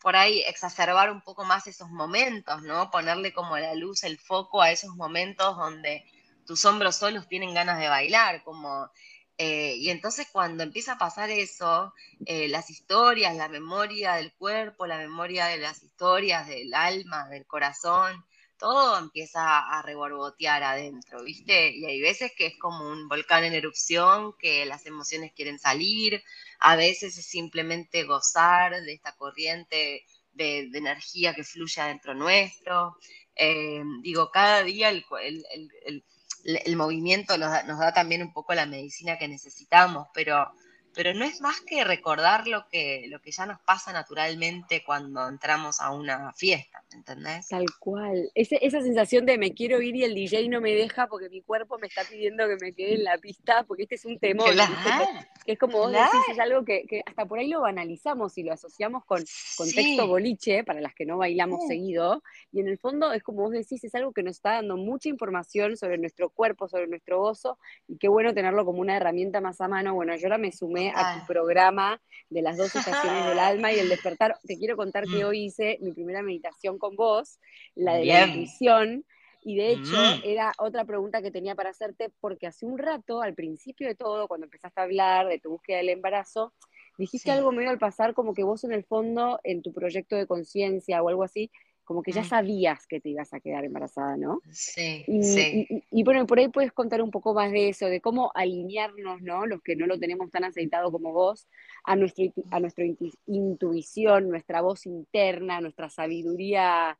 por 0.00 0.16
ahí 0.16 0.40
exacerbar 0.46 1.10
un 1.10 1.22
poco 1.22 1.44
más 1.44 1.66
esos 1.66 1.90
momentos, 1.90 2.62
¿no? 2.62 2.90
Ponerle 2.90 3.32
como 3.32 3.58
la 3.58 3.74
luz, 3.74 4.04
el 4.04 4.18
foco 4.18 4.62
a 4.62 4.70
esos 4.70 4.94
momentos 4.96 5.56
donde 5.56 6.04
tus 6.46 6.64
hombros 6.64 6.96
solos 6.96 7.28
tienen 7.28 7.54
ganas 7.54 7.78
de 7.78 7.88
bailar, 7.88 8.42
como... 8.44 8.90
Eh, 9.38 9.74
y 9.76 9.90
entonces 9.90 10.28
cuando 10.32 10.62
empieza 10.62 10.92
a 10.92 10.98
pasar 10.98 11.30
eso, 11.30 11.92
eh, 12.24 12.48
las 12.48 12.70
historias, 12.70 13.36
la 13.36 13.48
memoria 13.48 14.14
del 14.14 14.32
cuerpo, 14.34 14.86
la 14.86 14.98
memoria 14.98 15.46
de 15.46 15.58
las 15.58 15.82
historias 15.82 16.48
del 16.48 16.72
alma, 16.74 17.28
del 17.28 17.46
corazón, 17.46 18.24
todo 18.58 18.98
empieza 18.98 19.58
a 19.58 19.82
reborbotear 19.82 20.62
adentro, 20.62 21.22
¿viste? 21.22 21.70
Y 21.76 21.84
hay 21.84 22.00
veces 22.00 22.32
que 22.36 22.46
es 22.46 22.58
como 22.58 22.88
un 22.88 23.08
volcán 23.08 23.44
en 23.44 23.52
erupción, 23.52 24.34
que 24.38 24.64
las 24.64 24.86
emociones 24.86 25.32
quieren 25.34 25.58
salir, 25.58 26.22
a 26.60 26.76
veces 26.76 27.18
es 27.18 27.26
simplemente 27.26 28.04
gozar 28.04 28.82
de 28.82 28.92
esta 28.94 29.14
corriente 29.16 30.04
de, 30.32 30.68
de 30.70 30.78
energía 30.78 31.34
que 31.34 31.44
fluye 31.44 31.80
adentro 31.82 32.14
nuestro. 32.14 32.96
Eh, 33.34 33.82
digo, 34.02 34.30
cada 34.30 34.62
día 34.62 34.88
el, 34.88 35.04
el, 35.22 35.44
el, 35.84 36.04
el 36.46 36.76
movimiento 36.76 37.36
nos 37.38 37.50
da, 37.50 37.62
nos 37.64 37.78
da, 37.78 37.92
también 37.92 38.22
un 38.22 38.32
poco 38.32 38.54
la 38.54 38.66
medicina 38.66 39.18
que 39.18 39.28
necesitamos, 39.28 40.08
pero, 40.14 40.50
pero 40.96 41.12
no 41.12 41.26
es 41.26 41.42
más 41.42 41.60
que 41.60 41.84
recordar 41.84 42.46
lo 42.46 42.66
que, 42.68 43.04
lo 43.08 43.20
que 43.20 43.30
ya 43.30 43.44
nos 43.44 43.60
pasa 43.60 43.92
naturalmente 43.92 44.82
cuando 44.84 45.28
entramos 45.28 45.80
a 45.80 45.90
una 45.92 46.32
fiesta, 46.32 46.82
¿entendés? 46.90 47.48
Tal 47.48 47.66
cual. 47.78 48.30
Ese, 48.34 48.58
esa 48.62 48.80
sensación 48.80 49.26
de 49.26 49.36
me 49.36 49.52
quiero 49.52 49.82
ir 49.82 49.94
y 49.94 50.04
el 50.04 50.14
DJ 50.14 50.48
no 50.48 50.62
me 50.62 50.72
deja 50.72 51.06
porque 51.06 51.28
mi 51.28 51.42
cuerpo 51.42 51.78
me 51.78 51.86
está 51.86 52.02
pidiendo 52.04 52.48
que 52.48 52.56
me 52.56 52.72
quede 52.72 52.94
en 52.94 53.04
la 53.04 53.18
pista, 53.18 53.64
porque 53.64 53.82
este 53.82 53.96
es 53.96 54.06
un 54.06 54.18
temor. 54.18 54.52
Claro, 54.52 55.04
que 55.44 55.52
es 55.52 55.58
como 55.58 55.78
vos 55.78 55.90
claro. 55.90 56.10
decís, 56.12 56.32
es 56.32 56.38
algo 56.40 56.64
que, 56.64 56.84
que, 56.88 57.02
hasta 57.04 57.26
por 57.26 57.38
ahí 57.38 57.48
lo 57.48 57.60
banalizamos 57.60 58.36
y 58.38 58.42
lo 58.42 58.52
asociamos 58.54 59.04
con 59.04 59.22
contexto 59.56 60.02
Sí. 60.02 60.08
boliche, 60.08 60.64
para 60.64 60.80
las 60.80 60.94
que 60.94 61.04
no 61.04 61.18
bailamos 61.18 61.60
Sí. 61.62 61.68
seguido, 61.68 62.22
y 62.52 62.60
en 62.60 62.68
el 62.68 62.78
fondo 62.78 63.12
es 63.12 63.22
como 63.22 63.42
vos 63.42 63.52
decís, 63.52 63.84
es 63.84 63.94
algo 63.94 64.12
que 64.12 64.22
nos 64.22 64.36
está 64.36 64.54
dando 64.54 64.76
mucha 64.76 65.08
información 65.08 65.76
sobre 65.76 65.98
nuestro 65.98 66.30
cuerpo, 66.30 66.68
sobre 66.68 66.86
nuestro 66.86 67.20
gozo, 67.20 67.58
y 67.86 67.98
qué 67.98 68.08
bueno 68.08 68.32
tenerlo 68.32 68.64
como 68.64 68.80
una 68.80 68.96
herramienta 68.96 69.40
más 69.40 69.60
a 69.60 69.68
mano. 69.68 69.94
Bueno, 69.94 70.16
yo 70.16 70.26
ahora 70.26 70.38
me 70.38 70.52
sumé 70.52 70.85
a 70.94 71.12
tu 71.12 71.26
programa 71.26 72.00
de 72.30 72.42
las 72.42 72.56
dos 72.56 72.74
estaciones 72.74 73.24
del 73.24 73.38
alma 73.38 73.72
y 73.72 73.78
el 73.78 73.88
despertar. 73.88 74.36
Te 74.46 74.56
quiero 74.58 74.76
contar 74.76 75.08
que 75.08 75.24
hoy 75.24 75.44
hice 75.46 75.78
mi 75.80 75.92
primera 75.92 76.22
meditación 76.22 76.78
con 76.78 76.96
vos, 76.96 77.38
la 77.74 77.94
de 77.94 78.04
la 78.04 78.26
intuición, 78.26 79.04
y 79.42 79.56
de 79.56 79.70
hecho 79.70 79.96
Mm. 79.96 80.20
era 80.24 80.52
otra 80.58 80.84
pregunta 80.84 81.22
que 81.22 81.30
tenía 81.30 81.54
para 81.54 81.70
hacerte, 81.70 82.10
porque 82.20 82.48
hace 82.48 82.66
un 82.66 82.78
rato, 82.78 83.22
al 83.22 83.34
principio 83.34 83.86
de 83.86 83.94
todo, 83.94 84.26
cuando 84.26 84.46
empezaste 84.46 84.80
a 84.80 84.84
hablar 84.84 85.28
de 85.28 85.38
tu 85.38 85.50
búsqueda 85.50 85.76
del 85.76 85.90
embarazo, 85.90 86.52
dijiste 86.98 87.30
Sí. 87.30 87.36
algo 87.36 87.52
medio 87.52 87.70
al 87.70 87.78
pasar 87.78 88.12
como 88.12 88.34
que 88.34 88.42
vos 88.42 88.64
en 88.64 88.72
el 88.72 88.84
fondo, 88.84 89.38
en 89.44 89.62
tu 89.62 89.72
proyecto 89.72 90.16
de 90.16 90.26
conciencia 90.26 91.00
o 91.02 91.08
algo 91.08 91.22
así, 91.22 91.50
como 91.86 92.02
que 92.02 92.12
ya 92.12 92.20
Mm. 92.22 92.28
sabías 92.28 92.86
que 92.86 93.00
te 93.00 93.08
ibas 93.08 93.32
a 93.32 93.40
quedar 93.40 93.64
embarazada, 93.64 94.18
¿no? 94.18 94.42
Sí, 94.50 95.04
Y, 95.06 95.22
sí. 95.22 95.66
y- 95.70 95.76
y- 95.76 95.84
y 95.90 96.02
bueno, 96.02 96.26
por 96.26 96.38
ahí 96.38 96.48
puedes 96.48 96.72
contar 96.72 97.00
un 97.00 97.10
poco 97.10 97.32
más 97.32 97.50
de 97.52 97.68
eso, 97.70 97.86
de 97.86 98.00
cómo 98.00 98.32
alinearnos, 98.34 99.22
¿no? 99.22 99.46
Los 99.46 99.62
que 99.62 99.76
no 99.76 99.86
lo 99.86 99.98
tenemos 99.98 100.30
tan 100.30 100.44
aceitado 100.44 100.90
como 100.92 101.12
vos, 101.12 101.46
a, 101.84 101.96
nuestro, 101.96 102.24
a 102.50 102.60
nuestra 102.60 102.84
intu- 102.84 103.16
intuición, 103.26 104.28
nuestra 104.28 104.60
voz 104.60 104.84
interna, 104.84 105.60
nuestra 105.60 105.88
sabiduría 105.88 106.98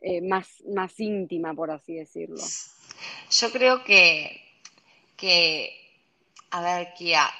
eh, 0.00 0.20
más, 0.22 0.62
más 0.74 0.98
íntima, 0.98 1.54
por 1.54 1.70
así 1.70 1.94
decirlo. 1.94 2.42
Yo 3.30 3.50
creo 3.52 3.84
que, 3.84 4.40
que 5.16 5.70
a 6.50 6.62
ver, 6.62 6.88
que, 6.98 7.14
a- 7.16 7.30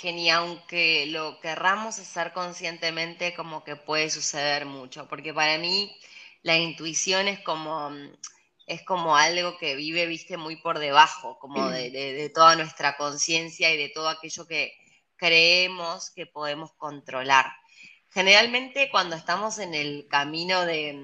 que 0.00 0.12
ni 0.12 0.30
aunque 0.30 1.06
lo 1.08 1.40
querramos 1.40 1.98
hacer 1.98 2.32
conscientemente, 2.32 3.34
como 3.34 3.64
que 3.64 3.76
puede 3.76 4.10
suceder 4.10 4.66
mucho, 4.66 5.08
porque 5.08 5.34
para 5.34 5.58
mí 5.58 5.94
la 6.42 6.56
intuición 6.56 7.28
es 7.28 7.40
como, 7.40 7.90
es 8.66 8.82
como 8.84 9.16
algo 9.16 9.58
que 9.58 9.74
vive, 9.76 10.06
viste, 10.06 10.36
muy 10.36 10.56
por 10.56 10.78
debajo, 10.78 11.38
como 11.38 11.68
de, 11.70 11.90
de- 11.90 12.12
de 12.14 12.30
toda 12.30 12.56
nuestra 12.56 12.96
conciencia 12.96 13.72
y 13.72 13.76
de 13.76 13.88
todo 13.90 14.08
aquello 14.08 14.46
que 14.46 14.72
creemos 15.16 16.10
que 16.10 16.26
podemos 16.26 16.72
controlar. 16.74 17.46
Generalmente 18.10 18.90
cuando 18.90 19.16
estamos 19.16 19.58
en 19.58 19.74
el 19.74 20.06
camino 20.08 20.64
de, 20.66 20.98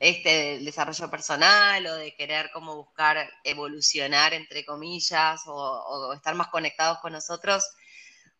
este, 0.00 0.28
del 0.54 0.64
desarrollo 0.64 1.10
personal 1.10 1.86
o 1.86 1.94
de 1.96 2.14
querer 2.16 2.50
como 2.52 2.76
buscar 2.76 3.30
evolucionar, 3.44 4.34
entre 4.34 4.64
comillas, 4.64 5.42
o 5.46 6.12
estar 6.14 6.34
más 6.34 6.48
conectados 6.48 6.98
con 6.98 7.12
nosotros, 7.12 7.64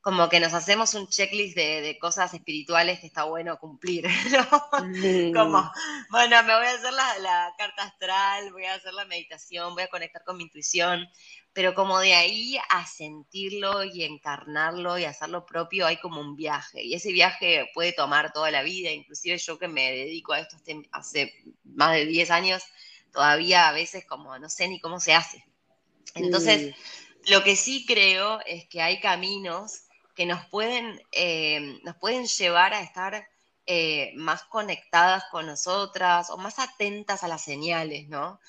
como 0.08 0.30
que 0.30 0.40
nos 0.40 0.54
hacemos 0.54 0.94
un 0.94 1.06
checklist 1.06 1.54
de, 1.54 1.98
cosas 2.00 2.32
espirituales 2.32 2.98
que 2.98 3.08
está 3.08 3.24
bueno 3.24 3.58
cumplir, 3.58 4.06
¿no? 4.32 4.82
Mm. 4.82 5.34
Como, 5.34 5.70
bueno, 6.08 6.42
me 6.44 6.56
voy 6.56 6.66
a 6.66 6.72
hacer 6.72 6.94
la, 6.94 7.52
carta 7.58 7.82
astral, 7.82 8.50
voy 8.50 8.64
a 8.64 8.72
hacer 8.72 8.94
la 8.94 9.04
meditación, 9.04 9.74
voy 9.74 9.82
a 9.82 9.88
conectar 9.88 10.24
con 10.24 10.38
mi 10.38 10.44
intuición, 10.44 11.06
pero 11.52 11.74
como 11.74 12.00
de 12.00 12.14
ahí 12.14 12.56
a 12.70 12.86
sentirlo 12.86 13.84
y 13.84 14.02
encarnarlo 14.02 14.96
y 14.96 15.04
hacerlo 15.04 15.44
propio 15.44 15.84
hay 15.84 15.98
como 15.98 16.22
un 16.22 16.36
viaje, 16.36 16.82
y 16.82 16.94
ese 16.94 17.12
viaje 17.12 17.68
puede 17.74 17.92
tomar 17.92 18.32
toda 18.32 18.50
la 18.50 18.62
vida, 18.62 18.90
inclusive 18.90 19.36
yo 19.36 19.58
que 19.58 19.68
me 19.68 19.92
dedico 19.92 20.32
a 20.32 20.40
esto 20.40 20.56
hace 20.90 21.34
más 21.64 21.92
de 21.92 22.06
10 22.06 22.30
años, 22.30 22.62
todavía 23.12 23.68
a 23.68 23.72
veces 23.72 24.06
como 24.06 24.38
no 24.38 24.48
sé 24.48 24.68
ni 24.68 24.80
cómo 24.80 25.00
se 25.00 25.12
hace. 25.12 25.44
Entonces, 26.14 26.74
mm. 26.74 27.30
lo 27.30 27.44
que 27.44 27.56
sí 27.56 27.84
creo 27.84 28.40
es 28.46 28.66
que 28.70 28.80
hay 28.80 29.00
caminos 29.00 29.82
que 30.18 30.26
nos 30.26 30.44
pueden, 30.46 31.00
eh, 31.12 31.78
nos 31.84 31.94
pueden 31.94 32.26
llevar 32.26 32.74
a 32.74 32.82
estar 32.82 33.28
eh, 33.66 34.10
más 34.16 34.42
conectadas 34.42 35.22
con 35.30 35.46
nosotras 35.46 36.28
o 36.30 36.36
más 36.36 36.58
atentas 36.58 37.22
a 37.22 37.28
las 37.28 37.44
señales, 37.44 38.08
¿no? 38.08 38.40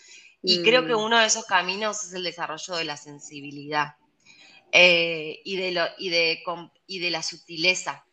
Y 0.42 0.64
creo 0.64 0.88
que 0.88 0.96
mm. 0.96 1.00
uno 1.00 1.20
de 1.20 1.28
esos 1.28 1.46
caminos 1.46 2.04
es 2.04 2.14
el 2.14 2.24
desarrollo 2.24 2.76
de 2.76 2.86
la 2.86 2.98
sensibilidad 2.98 3.98
eh, 4.72 5.42
y, 5.46 5.58
de 5.58 5.72
lo, 5.74 5.86
y, 6.00 6.10
de, 6.10 6.42
y 6.88 6.98
de 6.98 7.12
la 7.12 7.22
sutileza, 7.22 8.04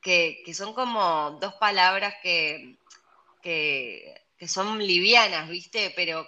que, 0.00 0.42
son 0.54 0.72
como 0.72 1.32
dos 1.32 1.52
palabras 1.60 2.14
que, 2.22 2.78
que, 3.42 4.24
son 4.48 4.78
livianas, 4.78 5.50
¿viste? 5.50 5.92
Pero, 5.94 6.26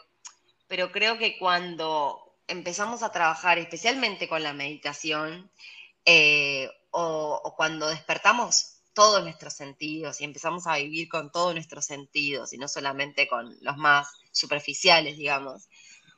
pero 0.68 0.92
creo 0.92 1.16
que 1.16 1.38
cuando 1.38 2.36
empezamos 2.46 3.02
a 3.02 3.10
trabajar, 3.10 3.56
especialmente 3.56 4.28
con 4.28 4.42
la 4.42 4.52
meditación, 4.52 5.50
eh, 6.04 6.68
o, 6.90 7.54
cuando 7.56 7.88
despertamos 7.88 8.80
todos 8.92 9.22
nuestros 9.22 9.54
sentidos 9.54 10.20
y 10.20 10.24
empezamos 10.24 10.66
a 10.66 10.76
vivir 10.76 11.08
con 11.08 11.32
todos 11.32 11.54
nuestros 11.54 11.84
sentidos 11.84 12.52
y 12.52 12.58
no 12.58 12.68
solamente 12.68 13.26
con 13.26 13.56
los 13.60 13.76
más 13.76 14.08
superficiales, 14.30 15.16
digamos, 15.16 15.68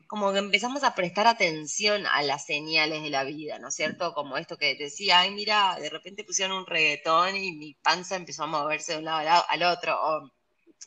como 0.07 0.33
que 0.33 0.38
empezamos 0.38 0.85
a 0.85 0.94
prestar 0.94 1.27
atención 1.27 2.07
a 2.07 2.22
las 2.22 2.44
señales 2.44 3.03
de 3.03 3.11
la 3.11 3.25
vida, 3.25 3.59
¿no 3.59 3.68
es 3.68 3.75
cierto? 3.75 4.12
Como 4.12 4.37
esto 4.37 4.57
que 4.59 4.77
decía, 4.77 5.20
ay, 5.20 5.31
mira, 5.31 5.77
de 5.81 5.90
repente 5.90 6.25
pusieron 6.25 6.59
un 6.59 6.66
reggaetón 6.66 7.37
y 7.37 7.53
mi 7.53 7.75
panza 7.75 8.16
empezó 8.16 8.44
a 8.44 8.46
moverse 8.46 8.92
de 8.92 8.99
un 8.99 9.07
lado 9.07 9.44
al 9.49 9.62
otro, 9.62 9.99
o, 10.01 10.31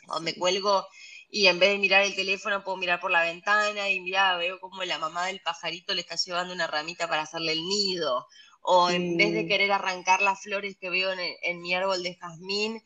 o 0.10 0.20
me 0.22 0.36
cuelgo 0.36 0.88
y 1.32 1.48
en 1.48 1.60
vez 1.60 1.70
de 1.72 1.78
mirar 1.78 2.04
el 2.04 2.16
teléfono 2.16 2.64
puedo 2.64 2.78
mirar 2.78 3.00
por 3.00 3.12
la 3.12 3.24
ventana 3.24 3.90
y 3.90 4.00
mira, 4.00 4.36
veo 4.38 4.60
como 4.60 4.84
la 4.84 4.98
mamá 4.98 5.28
del 5.28 5.42
pajarito 5.42 5.94
le 5.94 6.02
está 6.02 6.16
llevando 6.16 6.54
una 6.54 6.68
ramita 6.68 7.08
para 7.08 7.22
hacerle 7.24 7.52
el 7.52 7.64
nido, 7.68 8.26
o 8.62 8.90
en 8.90 9.18
vez 9.18 9.34
de 9.34 9.48
querer 9.48 9.72
arrancar 9.72 10.22
las 10.22 10.42
flores 10.42 10.78
que 10.78 10.90
veo 10.90 11.12
en, 11.14 11.62
mi 11.62 11.74
árbol 11.74 12.04
de 12.04 12.16
jazmín, 12.16 12.84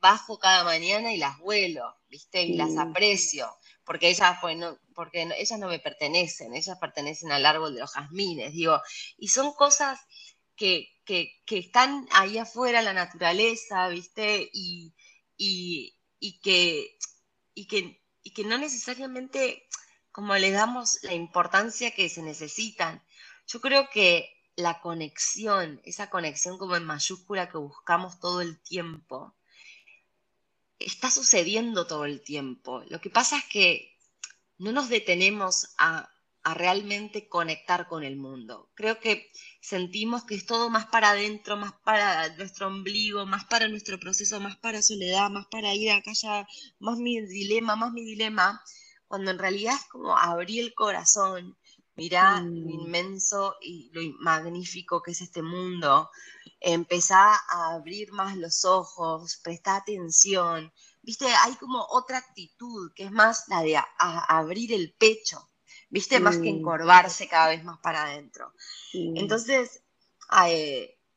bajo 0.00 0.38
cada 0.38 0.64
mañana 0.64 1.12
y 1.12 1.16
las 1.16 1.38
vuelo, 1.38 1.96
¿viste? 2.08 2.42
Y 2.42 2.54
las 2.54 2.76
aprecio, 2.76 3.48
porque 3.84 4.08
ellas, 4.08 4.38
pues, 4.40 4.56
no, 4.56 4.78
porque 4.94 5.22
ellas 5.22 5.58
no 5.58 5.68
me 5.68 5.78
pertenecen, 5.78 6.54
ellas 6.54 6.78
pertenecen 6.78 7.32
al 7.32 7.46
árbol 7.46 7.74
de 7.74 7.80
los 7.80 7.92
jazmines, 7.92 8.52
digo, 8.52 8.80
y 9.16 9.28
son 9.28 9.52
cosas 9.54 10.00
que, 10.56 10.88
están 11.46 12.06
ahí 12.12 12.38
afuera 12.38 12.82
la 12.82 12.92
naturaleza, 12.92 13.88
¿viste? 13.88 14.48
Y, 14.52 14.94
que, 16.42 16.98
y, 17.54 17.66
que, 17.66 18.02
y 18.22 18.32
que 18.32 18.44
no 18.44 18.58
necesariamente 18.58 19.64
como 20.18 20.34
le 20.34 20.50
damos 20.50 20.98
la 21.02 21.14
importancia 21.14 21.92
que 21.92 22.08
se 22.08 22.22
necesitan. 22.22 23.04
Yo 23.46 23.60
creo 23.60 23.88
que 23.88 24.28
la 24.58 24.80
conexión, 24.80 25.80
esa 25.84 26.10
conexión 26.10 26.58
como 26.58 26.74
en 26.74 26.84
mayúscula 26.84 27.48
que 27.48 27.58
buscamos 27.58 28.18
todo 28.18 28.40
el 28.40 28.60
tiempo, 28.60 29.36
está 30.80 31.12
sucediendo 31.12 31.86
todo 31.86 32.04
el 32.04 32.22
tiempo. 32.22 32.82
Lo 32.88 33.00
que 33.00 33.08
pasa 33.08 33.38
es 33.38 33.44
que 33.44 33.96
no 34.58 34.72
nos 34.72 34.88
detenemos 34.88 35.74
a, 35.78 36.10
realmente 36.54 37.28
conectar 37.28 37.88
con 37.88 38.02
el 38.04 38.16
mundo. 38.16 38.70
Creo 38.74 39.00
que 39.00 39.30
sentimos 39.60 40.24
que 40.24 40.34
es 40.34 40.46
todo 40.46 40.70
más 40.70 40.86
para 40.86 41.10
adentro, 41.10 41.58
más 41.58 41.74
para 41.84 42.34
nuestro 42.36 42.68
ombligo, 42.68 43.26
más 43.26 43.44
para 43.44 43.68
nuestro 43.68 44.00
proceso, 44.00 44.40
más 44.40 44.56
para 44.56 44.80
soledad, 44.80 45.28
más 45.28 45.46
para 45.50 45.74
ir 45.74 45.90
acá 45.90 46.12
ya, 46.14 46.48
más 46.78 46.96
mi 46.98 47.20
dilema, 47.20 47.76
más 47.76 47.92
mi 47.92 48.02
dilema, 48.02 48.62
cuando 49.06 49.30
en 49.30 49.38
realidad 49.38 49.74
es 49.74 49.84
como 49.90 50.16
abrir 50.16 50.64
el 50.64 50.74
corazón 50.74 51.57
mirá 51.98 52.40
lo 52.40 52.70
inmenso 52.70 53.56
y 53.60 53.90
lo 53.92 54.00
magnífico 54.20 55.02
que 55.02 55.10
es 55.10 55.20
este 55.20 55.42
mundo, 55.42 56.10
empezá 56.60 57.34
a 57.34 57.74
abrir 57.74 58.12
más 58.12 58.36
los 58.36 58.64
ojos, 58.64 59.40
presta 59.42 59.74
atención, 59.74 60.72
viste, 61.02 61.26
hay 61.26 61.56
como 61.56 61.84
otra 61.90 62.18
actitud 62.18 62.92
que 62.94 63.02
es 63.04 63.10
más 63.10 63.48
la 63.48 63.62
de 63.62 63.80
abrir 63.96 64.72
el 64.72 64.94
pecho, 64.96 65.50
viste, 65.90 66.20
más 66.20 66.38
que 66.38 66.48
encorvarse 66.48 67.26
cada 67.26 67.48
vez 67.48 67.64
más 67.64 67.80
para 67.80 68.04
adentro. 68.04 68.52
Entonces, 68.92 69.82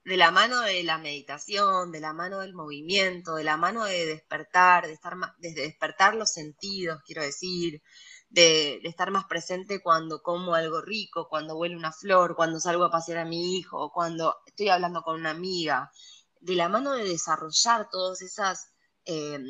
de 0.03 0.17
la 0.17 0.31
mano 0.31 0.61
de 0.61 0.81
la 0.83 0.97
meditación, 0.97 1.91
de 1.91 1.99
la 1.99 2.11
mano 2.11 2.39
del 2.39 2.55
movimiento, 2.55 3.35
de 3.35 3.43
la 3.43 3.55
mano 3.55 3.85
de 3.85 4.07
despertar, 4.07 4.87
de 4.87 4.93
estar 4.93 5.15
de 5.37 5.53
despertar 5.53 6.15
los 6.15 6.31
sentidos, 6.31 7.03
quiero 7.05 7.21
decir, 7.21 7.83
de, 8.31 8.79
estar 8.83 9.11
más 9.11 9.25
presente 9.25 9.81
cuando 9.81 10.21
como 10.23 10.55
algo 10.55 10.81
rico, 10.81 11.27
cuando 11.29 11.57
huele 11.57 11.75
una 11.75 11.91
flor, 11.91 12.35
cuando 12.35 12.59
salgo 12.59 12.85
a 12.85 12.91
pasear 12.91 13.19
a 13.19 13.25
mi 13.25 13.57
hijo, 13.57 13.91
cuando 13.91 14.37
estoy 14.45 14.69
hablando 14.69 15.03
con 15.03 15.19
una 15.19 15.31
amiga, 15.31 15.91
de 16.39 16.55
la 16.55 16.69
mano 16.69 16.93
de 16.93 17.03
desarrollar 17.03 17.89
todas 17.91 18.21
esas, 18.21 18.73
em, 19.05 19.45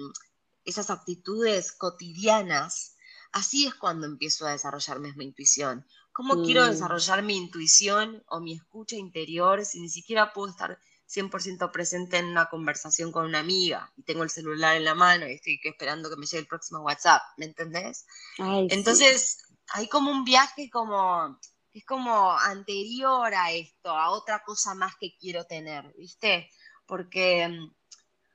esas 0.66 0.90
actitudes 0.90 1.72
cotidianas, 1.72 2.96
así 3.32 3.68
es 3.68 3.76
cuando 3.76 4.08
empiezo 4.08 4.48
a 4.48 4.52
desarrollarme 4.52 5.14
mi 5.16 5.26
intuición. 5.26 5.86
¿Cómo 6.12 6.44
quiero 6.44 6.66
mm. 6.66 6.72
desarrollar 6.72 7.24
mi 7.24 7.38
intuición 7.38 8.24
o 8.28 8.42
mi 8.42 8.54
escucha 8.54 8.96
interior 8.98 9.64
si 9.64 9.80
ni 9.80 9.90
siquiera 9.90 10.34
puedo 10.34 10.50
estar 10.50 10.78
100% 11.12 11.72
presente 11.72 12.18
en 12.18 12.28
una 12.28 12.48
conversación 12.48 13.12
con 13.12 13.26
una 13.26 13.40
amiga 13.40 13.92
y 13.98 14.04
tengo 14.04 14.24
el 14.24 14.30
celular 14.30 14.78
en 14.78 14.86
la 14.86 14.96
mano 14.96 15.28
y 15.28 15.34
estoy 15.34 15.60
esperando 15.64 16.10
que 16.10 16.16
me 16.16 16.26
llegue 16.26 16.40
el 16.40 16.48
próximo 16.48 16.80
WhatsApp, 16.80 17.22
¿me 17.38 17.46
entendés? 17.46 18.06
Entonces, 18.38 19.44
hay 19.74 19.88
como 19.88 20.10
un 20.12 20.24
viaje 20.24 20.70
como, 20.70 21.38
es 21.74 21.86
como 21.86 22.32
anterior 22.32 23.34
a 23.34 23.52
esto, 23.52 23.90
a 23.90 24.12
otra 24.12 24.42
cosa 24.44 24.74
más 24.74 24.96
que 25.00 25.18
quiero 25.18 25.46
tener, 25.46 25.94
¿viste? 25.98 26.50
Porque 26.86 27.48
mm, 27.48 27.74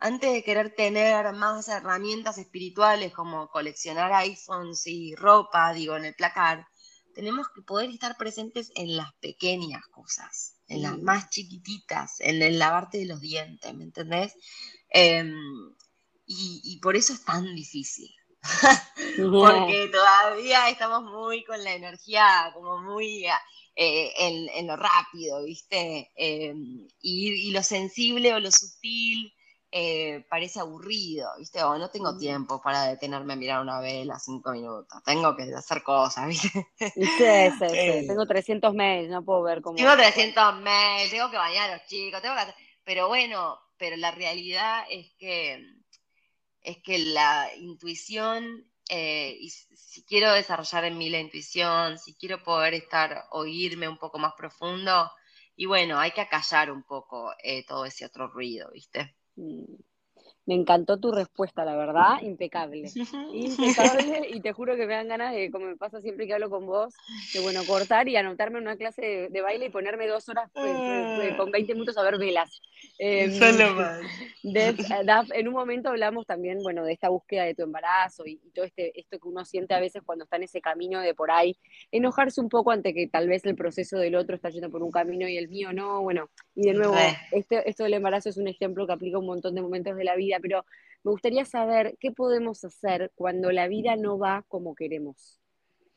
antes 0.01 0.33
de 0.33 0.45
querer 0.45 0.75
tener 0.75 1.33
más 1.33 1.69
herramientas 1.69 2.37
espirituales 2.37 3.13
como 3.15 3.49
coleccionar 3.49 4.13
iPhones 4.13 4.87
y 4.87 5.15
ropa, 5.15 5.73
digo, 5.73 5.97
en 5.97 6.05
el 6.05 6.15
placar, 6.15 6.67
tenemos 7.15 7.47
que 7.55 7.63
poder 7.63 7.89
estar 7.89 8.19
presentes 8.19 8.71
en 8.75 8.99
las 8.99 9.15
pequeñas 9.15 9.87
cosas 9.87 10.56
en 10.69 10.83
las 10.83 10.99
más 10.99 11.31
chiquititas, 11.31 12.21
en 12.21 12.43
el 12.43 12.59
lavarte 12.59 12.99
de 12.99 13.07
los 13.07 13.21
dientes, 13.21 13.73
¿me 13.75 13.85
entendés? 13.85 14.35
Em, 14.89 15.35
y, 16.27 16.79
por 16.81 16.97
eso 16.97 17.13
es 17.13 17.25
tan 17.25 17.55
difícil. 17.55 18.13
Porque 19.17 19.89
todavía 19.93 20.69
estamos 20.69 21.05
muy 21.05 21.45
con 21.45 21.63
la 21.63 21.75
energía, 21.75 22.51
como 22.55 22.79
muy 22.79 23.27
eh, 23.77 24.13
en, 24.19 24.67
lo 24.67 24.77
rápido, 24.77 25.45
¿viste? 25.45 26.11
Em, 26.17 26.89
y, 27.01 27.51
lo 27.53 27.63
sensible 27.63 28.35
o 28.35 28.41
lo 28.41 28.51
sutil 28.51 29.33
eh, 29.73 30.25
parece 30.31 30.61
aburrido, 30.61 31.29
¿viste? 31.39 31.63
O 31.63 31.77
no 31.77 31.91
tengo 31.91 32.17
tiempo 32.17 32.63
para 32.63 32.85
detenerme 32.85 33.33
a 33.33 33.37
mirar 33.37 33.61
una 33.61 33.81
vela 33.81 34.19
cinco 34.19 34.53
minutos, 34.53 35.03
tengo 35.05 35.37
que 35.37 35.43
hacer 35.55 35.83
cosas, 35.83 36.29
¿viste? 36.29 36.67
Sí, 36.79 36.91
sí, 36.97 37.65
eh, 37.73 38.05
tengo 38.07 38.27
300 38.27 38.75
mails, 38.75 39.11
no 39.11 39.25
puedo 39.25 39.43
ver 39.43 39.61
cómo... 39.63 39.77
Tengo 39.77 39.97
300 39.97 40.61
mails, 40.61 41.11
tengo 41.11 41.31
que 41.31 41.37
bañar 41.37 41.71
a 41.71 41.77
los 41.77 41.87
chicos, 41.87 42.23
tengo 42.23 42.35
que... 42.37 42.55
Pero 42.85 43.09
bueno, 43.09 43.59
pero 43.77 43.97
la 43.97 44.13
realidad 44.13 44.85
es 44.89 45.13
que, 45.19 45.61
es 46.63 46.79
que 46.83 46.99
la 46.99 47.51
intuición, 47.57 48.71
eh, 48.89 49.37
y 49.41 49.51
si 49.51 50.05
quiero 50.05 50.33
desarrollar 50.33 50.85
en 50.85 50.97
mí 50.97 51.11
la 51.11 51.19
intuición, 51.19 51.99
si 51.99 52.15
quiero 52.15 52.43
poder 52.45 52.75
estar, 52.75 53.25
oírme 53.31 53.89
un 53.89 53.99
poco 53.99 54.19
más 54.19 54.35
profundo, 54.35 55.11
y 55.57 55.67
bueno, 55.67 55.99
hay 55.99 56.13
que 56.13 56.21
acallar 56.21 56.71
un 56.71 56.85
poco 56.85 57.35
todo 57.67 57.85
ese 57.85 58.05
otro 58.05 58.29
ruido, 58.29 58.71
¿viste? 58.73 59.16
嗯 59.37 59.86
Me 60.47 60.55
encantó 60.55 60.99
tu 60.99 61.11
respuesta, 61.11 61.65
la 61.65 61.77
verdad, 61.77 62.23
impecable. 62.23 62.89
Impecable, 63.33 64.29
y 64.33 64.41
te 64.41 64.53
juro 64.53 64.77
que 64.77 64.87
me 64.87 64.95
dan 64.95 65.09
ganas 65.09 65.35
de, 65.35 65.51
como 65.51 65.67
me 65.67 65.77
pasa 65.77 66.01
siempre 66.01 66.27
que 66.27 66.35
hablo 66.35 66.51
con 66.51 66.67
vos, 66.67 66.95
de 67.35 67.41
bueno, 67.41 67.61
cortar 67.67 68.09
y 68.09 68.17
anotarme 68.17 68.59
en 68.59 68.65
una 68.65 68.77
clase 68.77 69.29
de, 69.31 69.41
baile 69.41 69.67
y 69.67 69.71
ponerme 69.71 70.07
dos 70.07 70.29
horas 70.29 70.51
pues, 70.55 70.77
pues, 70.77 71.17
pues, 71.17 71.37
con 71.37 71.51
20 71.51 71.75
minutos 71.75 71.99
a 71.99 72.03
ver 72.03 72.19
velas. 72.19 72.61
Eh, 72.99 73.27
en 75.35 75.49
un 75.49 75.55
momento 75.55 75.89
hablamos 75.89 76.27
también, 76.27 76.59
bueno, 76.63 76.85
de 76.85 76.93
esta 76.93 77.09
búsqueda 77.09 77.45
de 77.45 77.55
tu 77.55 77.63
embarazo 77.63 78.25
y, 78.27 78.37
todo 78.55 78.65
este, 78.65 78.99
esto 78.99 79.19
que 79.19 79.29
uno 79.29 79.45
siente 79.45 79.75
a 79.75 79.81
veces 79.81 80.03
cuando 80.05 80.25
está 80.25 80.37
en 80.37 80.45
ese 80.45 80.61
camino 80.61 81.01
de 81.01 81.15
por 81.15 81.31
ahí, 81.31 81.57
enojarse 81.91 82.41
un 82.41 82.49
poco 82.49 82.71
ante 82.71 82.95
que 82.95 83.09
tal 83.09 83.29
vez 83.29 83.45
el 83.45 83.57
proceso 83.57 83.99
del 83.99 84.15
otro 84.15 84.37
está 84.37 84.51
yendo 84.51 84.71
por 84.71 84.83
un 84.83 84.91
camino 84.91 85.29
y 85.29 85.37
el 85.37 85.49
mío 85.49 85.73
no, 85.73 86.03
bueno, 86.03 86.31
y 86.55 86.69
de 86.69 86.75
nuevo, 86.75 86.95
este, 87.33 87.69
esto 87.69 87.85
del 87.85 87.95
embarazo 87.95 88.29
es 88.29 88.37
un 88.37 88.49
ejemplo 88.49 88.87
que 88.87 88.93
aplica 88.93 89.19
un 89.19 89.27
montón 89.27 89.55
de 89.55 89.63
momentos 89.63 89.97
de 89.97 90.05
la 90.05 90.17
vida, 90.17 90.36
pero 90.41 90.65
me 91.05 91.11
gustaría 91.11 91.45
saber 91.45 91.97
qué 92.01 92.13
podemos 92.13 92.65
hacer 92.65 93.13
cuando 93.15 93.53
la 93.53 93.69
vida 93.69 93.97
no 93.97 94.19
va 94.19 94.45
como 94.49 94.75
queremos. 94.75 95.41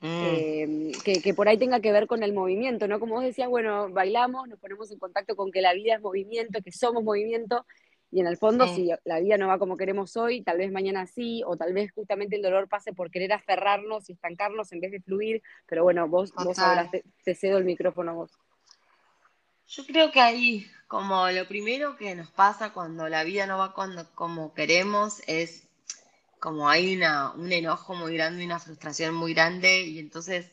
Mm. 0.01 0.23
Em, 0.23 0.91
que, 1.03 1.33
por 1.33 1.49
ahí 1.49 1.57
tenga 1.57 1.81
que 1.81 1.91
ver 1.91 2.07
con 2.07 2.23
el 2.23 2.33
movimiento, 2.33 2.87
¿no? 2.87 2.99
Como 2.99 3.15
vos 3.15 3.23
decías, 3.23 3.49
bueno, 3.49 3.89
bailamos, 3.89 4.47
nos 4.47 4.59
ponemos 4.59 4.91
en 4.91 4.99
contacto 4.99 5.35
con 5.35 5.51
que 5.51 5.61
la 5.61 5.73
vida 5.73 5.95
es 5.95 6.01
movimiento, 6.01 6.61
que 6.61 6.71
somos 6.71 7.03
movimiento, 7.03 7.65
y 8.11 8.21
en 8.21 8.27
el 8.27 8.37
fondo, 8.37 8.67
si 8.67 8.89
la 9.05 9.19
vida 9.19 9.37
no 9.37 9.47
va 9.47 9.59
como 9.59 9.77
queremos 9.77 10.17
hoy, 10.17 10.41
tal 10.41 10.57
vez 10.57 10.71
mañana 10.71 11.05
sí, 11.05 11.43
o 11.45 11.57
tal 11.57 11.73
vez 11.73 11.91
justamente 11.91 12.35
el 12.35 12.41
dolor 12.41 12.67
pase 12.67 12.91
por 12.91 13.11
querer 13.11 13.33
aferrarnos 13.33 14.09
y 14.09 14.13
estancarnos 14.13 14.71
en 14.71 14.79
vez 14.79 14.91
de 14.91 15.01
fluir, 15.01 15.43
pero 15.67 15.83
bueno, 15.83 16.07
vos, 16.07 16.33
vos 16.33 16.57
te, 17.23 17.35
cedo 17.35 17.59
el 17.59 17.65
micrófono 17.65 18.11
a 18.11 18.13
vos. 18.15 18.31
Yo 19.67 19.85
creo 19.85 20.11
que 20.11 20.19
ahí, 20.19 20.65
como 20.89 21.29
lo 21.29 21.47
primero 21.47 21.97
que 21.97 22.15
nos 22.15 22.31
pasa 22.31 22.73
cuando 22.73 23.07
la 23.09 23.23
vida 23.23 23.45
no 23.45 23.59
va 23.59 23.73
cuando, 23.73 24.09
como 24.15 24.55
queremos, 24.55 25.21
es 25.27 25.67
como 26.39 26.67
hay 26.67 26.95
una, 26.95 27.31
un 27.33 27.51
enojo 27.53 27.93
muy 27.93 28.15
grande, 28.15 28.43
una 28.43 28.59
frustración 28.59 29.13
muy 29.13 29.35
grande, 29.35 29.83
y 29.83 29.99
entonces 29.99 30.51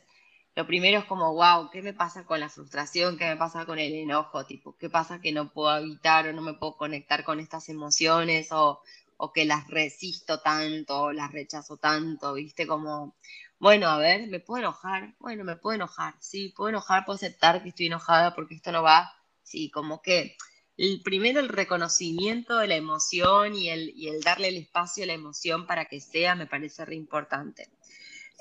lo 0.55 0.67
primero 0.67 0.99
es 0.99 1.05
como, 1.05 1.33
wow, 1.33 1.71
¿qué 1.71 1.81
me 1.81 1.93
pasa 1.93 2.23
con 2.23 2.39
la 2.39 2.49
frustración? 2.49 3.17
¿Qué 3.17 3.25
me 3.25 3.35
pasa 3.35 3.65
con 3.65 3.79
el 3.79 3.93
enojo? 3.95 4.45
Tipo, 4.45 4.77
¿qué 4.77 4.91
pasa 4.91 5.19
que 5.21 5.31
no 5.31 5.51
puedo 5.51 5.75
evitar 5.75 6.27
o 6.27 6.33
no 6.33 6.43
me 6.43 6.53
puedo 6.53 6.77
conectar 6.77 7.23
con 7.23 7.39
estas 7.39 7.67
emociones 7.69 8.51
o, 8.51 8.81
o 9.17 9.33
que 9.33 9.45
las 9.45 9.67
resisto 9.67 10.39
tanto 10.41 11.01
o 11.01 11.13
las 11.13 11.31
rechazo 11.31 11.77
tanto? 11.77 12.33
¿Viste? 12.35 12.67
Como, 12.67 13.15
bueno, 13.59 13.87
a 13.89 13.97
ver, 13.97 14.27
¿me 14.27 14.39
puedo 14.39 14.59
enojar? 14.59 15.15
Bueno, 15.19 15.43
me 15.43 15.55
puedo 15.55 15.75
enojar, 15.75 16.13
sí, 16.19 16.53
puedo 16.55 16.69
enojar, 16.69 17.05
puedo 17.05 17.15
aceptar 17.15 17.63
que 17.63 17.69
estoy 17.69 17.87
enojada 17.87 18.35
porque 18.35 18.53
esto 18.53 18.71
no 18.71 18.83
va. 18.83 19.16
Sí, 19.47 19.71
como 19.71 20.01
que 20.01 20.35
el, 20.75 21.01
primero 21.01 21.39
el 21.39 21.47
reconocimiento 21.47 22.57
de 22.57 22.67
la 22.67 22.75
emoción 22.75 23.55
y 23.55 23.69
el, 23.69 23.93
y 23.95 24.09
el 24.09 24.19
darle 24.19 24.49
el 24.49 24.57
espacio 24.57 25.05
a 25.05 25.07
la 25.07 25.13
emoción 25.13 25.65
para 25.65 25.85
que 25.85 26.01
sea 26.01 26.35
me 26.35 26.47
parece 26.47 26.83
re 26.83 26.95
importante. 26.95 27.69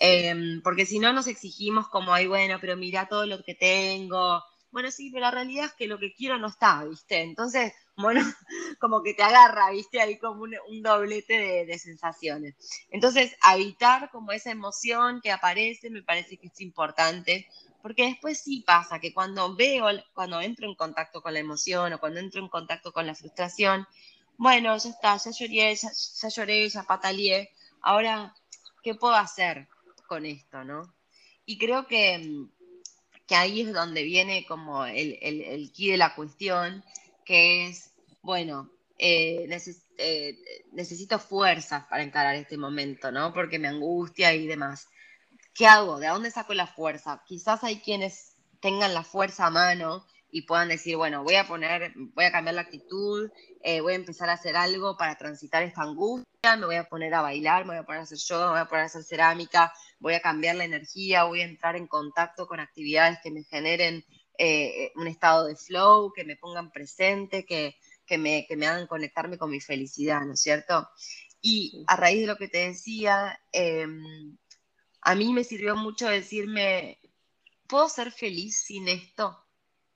Em, 0.00 0.60
porque 0.62 0.84
si 0.84 0.98
no 0.98 1.12
nos 1.12 1.28
exigimos 1.28 1.88
como, 1.88 2.12
ay, 2.12 2.26
bueno, 2.26 2.58
pero 2.60 2.76
mira 2.76 3.06
todo 3.08 3.24
lo 3.24 3.40
que 3.44 3.54
tengo. 3.54 4.42
Bueno, 4.72 4.90
sí, 4.90 5.10
pero 5.10 5.22
la 5.22 5.30
realidad 5.30 5.66
es 5.66 5.72
que 5.74 5.86
lo 5.86 5.98
que 5.98 6.12
quiero 6.12 6.38
no 6.38 6.48
está, 6.48 6.84
¿viste? 6.84 7.22
Entonces, 7.22 7.72
bueno, 7.96 8.20
como 8.80 9.02
que 9.02 9.14
te 9.14 9.22
agarra, 9.22 9.70
¿viste? 9.70 10.00
Ahí 10.00 10.18
como 10.18 10.42
un, 10.42 10.82
doblete 10.82 11.64
de, 11.66 11.78
sensaciones. 11.78 12.54
Entonces, 12.90 13.36
habitar 13.42 14.10
como 14.10 14.32
esa 14.32 14.50
emoción 14.50 15.20
que 15.22 15.32
aparece 15.32 15.90
me 15.90 16.02
parece 16.02 16.36
que 16.36 16.48
es 16.48 16.60
importante, 16.60 17.48
porque 17.82 18.06
después 18.06 18.40
sí 18.40 18.64
pasa 18.66 18.98
que 18.98 19.14
cuando 19.14 19.54
veo, 19.54 19.86
cuando 20.14 20.40
entro 20.40 20.66
en 20.66 20.74
contacto 20.74 21.22
con 21.22 21.34
la 21.34 21.40
emoción 21.40 21.92
o 21.92 22.00
cuando 22.00 22.20
entro 22.20 22.40
en 22.40 22.48
contacto 22.48 22.92
con 22.92 23.06
la 23.06 23.14
frustración, 23.14 23.86
bueno, 24.36 24.76
ya 24.76 24.90
está, 24.90 25.16
ya 25.16 25.30
lloré, 25.30 25.74
ya, 25.74 25.88
ya 25.92 26.28
lloré, 26.28 26.68
ya 26.68 26.82
pataleé, 26.82 27.50
ahora, 27.80 28.34
¿qué 28.82 28.94
puedo 28.94 29.14
hacer? 29.14 29.68
con 30.06 30.26
esto, 30.26 30.64
¿no? 30.64 30.94
Y 31.44 31.58
creo 31.58 31.86
que, 31.86 32.46
que 33.26 33.34
ahí 33.34 33.60
es 33.60 33.72
donde 33.72 34.02
viene 34.02 34.46
como 34.46 34.84
el, 34.86 35.18
el, 35.20 35.42
el 35.42 35.72
key 35.72 35.90
de 35.90 35.96
la 35.96 36.14
cuestión, 36.14 36.84
que 37.26 37.68
es, 37.68 37.92
bueno, 38.22 38.70
eh, 38.98 39.46
eh, 39.98 40.38
necesito 40.72 41.18
fuerzas 41.18 41.84
para 41.90 42.02
encarar 42.02 42.36
este 42.36 42.56
momento, 42.56 43.12
¿no? 43.12 43.34
Porque 43.34 43.58
me 43.58 43.68
angustia 43.68 44.32
y 44.32 44.46
demás. 44.46 44.88
¿Qué 45.52 45.66
hago? 45.66 45.98
¿De 45.98 46.06
dónde 46.06 46.30
saco 46.30 46.54
la 46.54 46.66
fuerza? 46.66 47.22
Quizás 47.26 47.64
hay 47.64 47.80
quienes 47.80 48.36
tengan 48.60 48.94
la 48.94 49.02
fuerza 49.02 49.46
a 49.46 49.50
mano 49.50 50.06
y 50.30 50.42
puedan 50.42 50.68
decir, 50.68 50.96
bueno, 50.96 51.24
voy 51.24 51.34
a 51.34 51.46
poner, 51.46 51.92
voy 51.96 52.24
a 52.24 52.32
cambiar 52.32 52.54
la 52.54 52.62
actitud, 52.62 53.30
eh, 53.62 53.80
voy 53.80 53.94
a 53.94 53.96
empezar 53.96 54.28
a 54.28 54.34
hacer 54.34 54.56
algo 54.56 54.96
para 54.96 55.16
transitar 55.16 55.62
esta 55.62 55.82
angustia, 55.82 56.56
me 56.56 56.66
voy 56.66 56.76
a 56.76 56.84
poner 56.84 57.14
a 57.14 57.22
bailar, 57.22 57.64
me 57.64 57.72
voy 57.72 57.78
a 57.78 57.84
poner 57.84 58.00
a 58.00 58.04
hacer 58.04 58.18
yoga, 58.18 58.46
me 58.46 58.52
voy 58.52 58.60
a 58.60 58.66
poner 58.66 58.82
a 58.82 58.86
hacer 58.86 59.02
cerámica, 59.02 59.72
voy 59.98 60.14
a 60.14 60.20
cambiar 60.20 60.56
la 60.56 60.64
energía, 60.64 61.24
voy 61.24 61.40
a 61.40 61.46
entrar 61.46 61.76
en 61.76 61.86
contacto 61.86 62.46
con 62.46 62.60
actividades 62.60 63.18
que 63.22 63.30
me 63.30 63.44
generen 63.44 64.04
eh, 64.38 64.92
un 64.96 65.06
estado 65.06 65.46
de 65.46 65.56
flow, 65.56 66.12
que 66.12 66.24
me 66.24 66.36
pongan 66.36 66.70
presente, 66.70 67.44
que, 67.44 67.76
me, 68.18 68.46
que 68.46 68.56
me 68.56 68.66
hagan 68.66 68.86
conectarme 68.86 69.38
con 69.38 69.50
mi 69.50 69.60
felicidad, 69.60 70.22
¿no 70.22 70.34
es 70.34 70.40
cierto? 70.40 70.88
Y 71.40 71.84
a 71.86 71.96
raíz 71.96 72.20
de 72.22 72.26
lo 72.26 72.36
que 72.36 72.48
te 72.48 72.68
decía, 72.68 73.38
em, 73.52 74.36
a 75.02 75.14
mí 75.14 75.32
me 75.32 75.44
sirvió 75.44 75.76
mucho 75.76 76.08
decirme, 76.08 76.98
¿puedo 77.66 77.88
ser 77.88 78.10
feliz 78.12 78.58
sin 78.64 78.88
esto? 78.88 79.44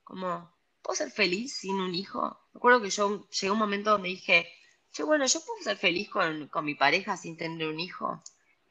Como, 0.04 0.52
¿puedo 0.82 0.96
ser 0.96 1.10
feliz 1.10 1.56
sin 1.56 1.76
un 1.80 1.94
hijo? 1.94 2.38
Recuerdo 2.54 2.82
que 2.82 2.90
yo 2.90 3.28
llegué 3.28 3.48
a 3.48 3.52
un 3.52 3.58
momento 3.58 3.90
donde 3.90 4.08
dije, 4.10 4.48
yo, 4.92 5.06
bueno, 5.06 5.26
yo 5.26 5.40
puedo 5.44 5.62
ser 5.62 5.76
feliz 5.76 6.08
con, 6.10 6.48
con 6.48 6.64
mi 6.64 6.74
pareja 6.74 7.16
sin 7.16 7.36
tener 7.36 7.68
un 7.68 7.80
hijo. 7.80 8.22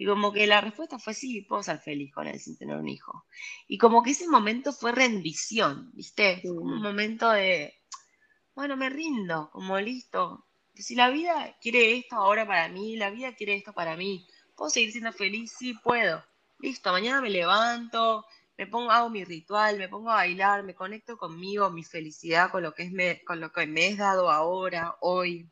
Y 0.02 0.06
como 0.06 0.32
que 0.32 0.48
la 0.48 0.62
respuesta 0.62 0.98
fue 0.98 1.14
sí, 1.14 1.42
puedo 1.42 1.62
ser 1.62 1.78
feliz 1.80 2.14
con 2.14 2.26
él 2.26 2.40
sin 2.40 2.58
tener 2.58 2.78
un 2.78 2.88
hijo. 2.88 3.26
Y 3.68 3.78
como 3.78 4.02
que 4.02 4.12
ese 4.12 4.30
momento 4.30 4.72
fue 4.72 4.94
rendición, 4.94 5.92
¿viste? 5.94 6.42
Un 6.46 6.82
momento 6.82 7.30
de, 7.30 7.74
bueno, 8.56 8.78
me 8.78 8.90
rindo, 8.90 9.50
como 9.52 9.78
listo. 9.78 10.48
Si 10.74 10.96
la 10.96 11.10
vida 11.10 11.58
quiere 11.60 11.98
esto 11.98 12.16
ahora 12.16 12.48
para 12.48 12.70
mí, 12.70 12.96
la 12.96 13.10
vida 13.10 13.36
quiere 13.36 13.56
esto 13.56 13.74
para 13.74 13.98
mí, 13.98 14.26
¿puedo 14.56 14.70
seguir 14.70 14.94
siendo 14.94 15.12
feliz? 15.12 15.54
Sí, 15.60 15.74
puedo. 15.74 16.24
Listo, 16.60 16.94
mañana 16.94 17.20
me 17.20 17.30
levanto, 17.30 18.26
me 18.58 18.68
pongo, 18.68 18.92
hago 18.92 19.10
mi 19.10 19.26
ritual, 19.26 19.78
me 19.78 19.90
pongo 19.90 20.12
a 20.12 20.16
bailar, 20.16 20.64
me 20.64 20.76
conecto 20.76 21.18
conmigo, 21.18 21.72
mi 21.72 21.84
felicidad, 21.84 22.52
con 22.52 22.64
lo 22.64 22.74
que, 22.74 22.84
es 22.84 22.92
me, 22.94 23.22
con 23.26 23.42
lo 23.42 23.52
que 23.52 23.68
me 23.68 23.90
es 23.90 23.98
dado 23.98 24.32
ahora, 24.32 24.96
hoy. 25.02 25.50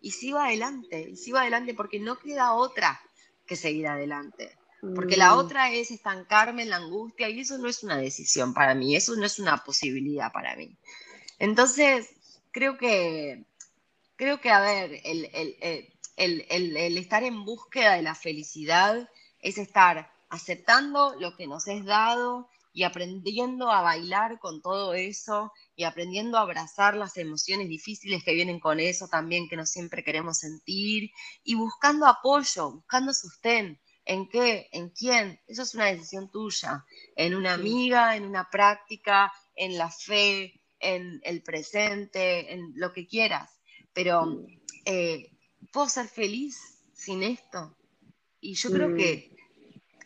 Y 0.00 0.12
sigo 0.12 0.38
adelante, 0.38 1.10
y 1.10 1.16
sigo 1.16 1.38
adelante 1.38 1.74
porque 1.74 1.98
no 1.98 2.20
queda 2.20 2.52
otra 2.52 3.00
que 3.46 3.56
seguir 3.56 3.86
adelante. 3.86 4.56
Porque 4.94 5.16
la 5.16 5.34
mm. 5.34 5.38
otra 5.38 5.70
es 5.70 5.90
estancarme 5.90 6.62
en 6.62 6.70
la 6.70 6.76
angustia 6.76 7.28
y 7.28 7.40
eso 7.40 7.56
no 7.58 7.68
es 7.68 7.84
una 7.84 7.96
decisión 7.96 8.52
para 8.52 8.74
mí, 8.74 8.96
eso 8.96 9.14
no 9.14 9.24
es 9.24 9.38
una 9.38 9.62
posibilidad 9.62 10.32
para 10.32 10.56
mí. 10.56 10.76
Entonces, 11.38 12.08
creo 12.50 12.78
que, 12.78 13.44
creo 14.16 14.40
que 14.40 14.50
a 14.50 14.60
ver, 14.60 15.00
el, 15.04 15.30
el 16.16 16.98
estar 16.98 17.22
en 17.22 17.44
búsqueda 17.44 17.94
de 17.94 18.02
la 18.02 18.14
felicidad 18.14 19.08
es 19.40 19.58
estar 19.58 20.10
aceptando 20.30 21.14
lo 21.20 21.36
que 21.36 21.46
nos 21.46 21.68
es 21.68 21.84
dado 21.84 22.48
y 22.72 22.84
aprendiendo 22.84 23.70
a 23.70 23.82
bailar 23.82 24.38
con 24.38 24.62
todo 24.62 24.94
eso 24.94 25.52
y 25.76 25.84
aprendiendo 25.84 26.38
a 26.38 26.42
abrazar 26.42 26.96
las 26.96 27.16
emociones 27.16 27.68
difíciles 27.68 28.24
que 28.24 28.34
vienen 28.34 28.60
con 28.60 28.80
eso 28.80 29.08
también 29.08 29.48
que 29.48 29.56
no 29.56 29.66
siempre 29.66 30.02
queremos 30.02 30.38
sentir 30.38 31.10
y 31.44 31.54
buscando 31.54 32.06
apoyo, 32.06 32.72
buscando 32.72 33.12
sostén. 33.12 33.78
¿En 34.04 34.28
qué? 34.28 34.68
¿En 34.72 34.90
quién? 34.90 35.40
Eso 35.46 35.62
es 35.62 35.74
una 35.74 35.86
decisión 35.86 36.30
tuya. 36.30 36.84
En 37.14 37.36
una 37.36 37.54
amiga, 37.54 38.16
en 38.16 38.24
una 38.24 38.48
práctica, 38.50 39.32
en 39.54 39.78
la 39.78 39.90
fe, 39.90 40.60
en 40.80 41.20
el 41.22 41.42
presente, 41.42 42.52
en 42.52 42.72
lo 42.74 42.92
que 42.92 43.06
quieras. 43.06 43.60
Pero 43.92 44.44
eh, 44.84 45.30
puedo 45.72 45.88
ser 45.88 46.08
feliz 46.08 46.82
sin 46.92 47.22
esto. 47.22 47.76
Y 48.40 48.54
yo 48.54 48.72
creo 48.72 48.94
que, 48.96 49.31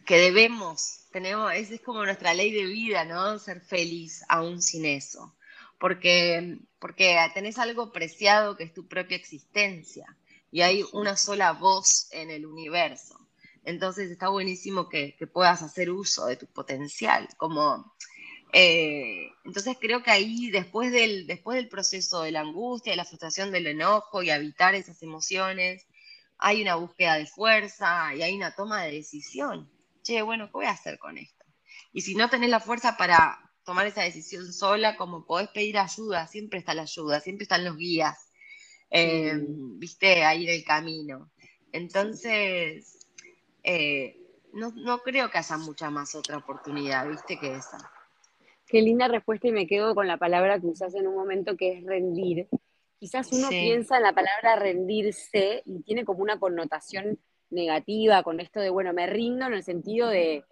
que 0.07 0.17
debemos 0.17 1.07
tenemos, 1.17 1.51
esa 1.55 1.75
es 1.77 1.81
como 1.81 2.05
nuestra 2.05 2.35
ley 2.35 2.53
de 2.53 2.67
vida, 2.67 3.07
¿no? 3.07 3.39
Ser 3.39 3.63
feliz 3.63 4.23
aún 4.29 4.61
sin 4.61 4.85
eso. 4.85 5.35
Porque, 5.79 6.59
porque 6.79 7.17
tenés 7.33 7.57
algo 7.57 7.91
preciado 7.91 8.55
que 8.55 8.65
es 8.65 8.75
tu 8.75 8.87
propia 8.87 9.17
existencia 9.17 10.15
y 10.51 10.61
hay 10.61 10.85
una 10.93 11.17
sola 11.17 11.53
voz 11.53 12.09
en 12.11 12.31
el 12.31 12.45
universo. 12.45 13.19
Entonces 13.65 14.11
está 14.11 14.29
buenísimo 14.29 14.91
que, 14.91 15.17
puedas 15.33 15.63
hacer 15.63 15.91
uso 15.91 16.27
de 16.27 16.37
tu 16.37 16.47
potencial. 16.49 17.27
Como, 17.39 17.95
eh, 18.53 19.31
entonces 19.47 19.79
creo 19.81 20.03
que 20.03 20.11
ahí, 20.11 20.51
después 20.51 20.93
del, 20.93 21.27
después 21.27 21.57
del 21.57 21.71
proceso 21.71 22.21
de 22.21 22.33
la 22.33 22.41
angustia, 22.41 22.93
de 22.93 22.99
la 22.99 23.07
frustración, 23.07 23.53
del 23.53 23.69
enojo 23.69 24.23
y 24.23 24.29
habitar 24.29 24.75
esas 24.75 25.03
emociones, 25.03 25.87
hay 26.37 26.61
una 26.61 26.75
búsqueda 26.75 27.17
de 27.17 27.25
fuerza 27.25 28.15
y 28.15 28.21
hay 28.21 28.37
una 28.37 28.55
toma 28.55 28.83
de 28.83 28.93
decisión 28.93 29.75
che, 30.07 30.23
bueno, 30.23 30.47
¿qué 30.47 30.53
voy 30.53 30.67
a 30.67 30.71
hacer 30.71 30.99
con 30.99 31.19
esto? 31.19 31.45
Y 31.93 32.03
si 32.03 32.15
no 32.15 32.31
tenés 32.31 32.51
la 32.51 32.61
fuerza 32.61 32.97
para 32.97 33.39
tomar 33.65 33.87
esa 33.87 34.03
decisión 34.03 34.53
sola, 34.53 34.97
como 34.97 35.27
podés 35.27 35.49
pedir 35.49 35.79
ayuda, 35.79 36.29
siempre 36.29 36.61
está 36.61 36.75
la 36.75 36.83
ayuda, 36.83 37.21
siempre 37.21 37.43
están 37.43 37.65
los 37.65 37.77
guías. 37.77 38.23
em, 38.89 39.81
viste, 39.81 40.25
ahí 40.25 40.45
en 40.47 40.55
el 40.55 40.65
camino. 40.65 41.33
Entonces, 41.73 43.05
eh, 43.65 44.17
no, 44.53 44.71
no, 44.77 44.99
creo 45.01 45.29
que 45.29 45.39
haya 45.39 45.57
mucha 45.57 45.91
más 45.91 46.15
otra 46.15 46.37
oportunidad, 46.37 47.09
viste, 47.09 47.37
que 47.37 47.57
esa. 47.57 47.79
Qué 48.69 48.81
linda 48.83 49.09
respuesta 49.09 49.49
y 49.49 49.53
me 49.53 49.67
quedo 49.67 49.93
con 49.97 50.07
la 50.07 50.19
palabra 50.19 50.61
que 50.61 50.69
usas 50.69 50.95
en 50.95 51.09
un 51.09 51.17
momento 51.17 51.57
que 51.57 51.79
es 51.79 51.85
rendir. 51.85 52.49
Quizás 53.01 53.33
uno 53.33 53.49
piensa 53.49 53.97
en 53.97 54.05
la 54.05 54.13
palabra 54.13 54.55
rendirse 54.55 55.63
y 55.65 55.83
tiene 55.83 56.05
como 56.05 56.23
una 56.23 56.39
connotación 56.39 57.19
negativa 57.51 58.23
con 58.23 58.41
esto 58.41 58.61
de, 58.61 58.71
bueno, 58.71 58.93
me 58.93 59.07
rindo 59.07 59.47
en 59.47 59.55
el 59.55 59.63
sentido 59.63 60.09
de 60.09 60.45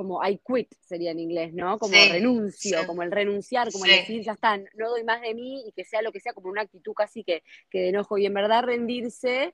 como 0.00 0.26
I 0.26 0.38
quit 0.38 0.72
sería 0.80 1.10
en 1.10 1.18
inglés, 1.18 1.52
¿no? 1.52 1.78
Como 1.78 1.92
renuncio, 1.92 2.86
como 2.86 3.02
el 3.02 3.10
renunciar, 3.10 3.70
como 3.70 3.84
el 3.84 3.90
decir, 3.90 4.22
ya 4.22 4.32
está, 4.32 4.56
no 4.56 4.88
doy 4.88 5.04
más 5.04 5.20
de 5.20 5.34
mí 5.34 5.62
y 5.66 5.72
que 5.72 5.84
sea 5.84 6.00
lo 6.00 6.10
que 6.10 6.20
sea, 6.20 6.32
como 6.32 6.48
una 6.48 6.62
actitud 6.62 6.94
casi 6.94 7.22
que, 7.22 7.42
que 7.68 7.80
de 7.80 7.88
enojo. 7.90 8.16
Y 8.16 8.24
en 8.24 8.32
verdad 8.32 8.64
rendirse 8.64 9.52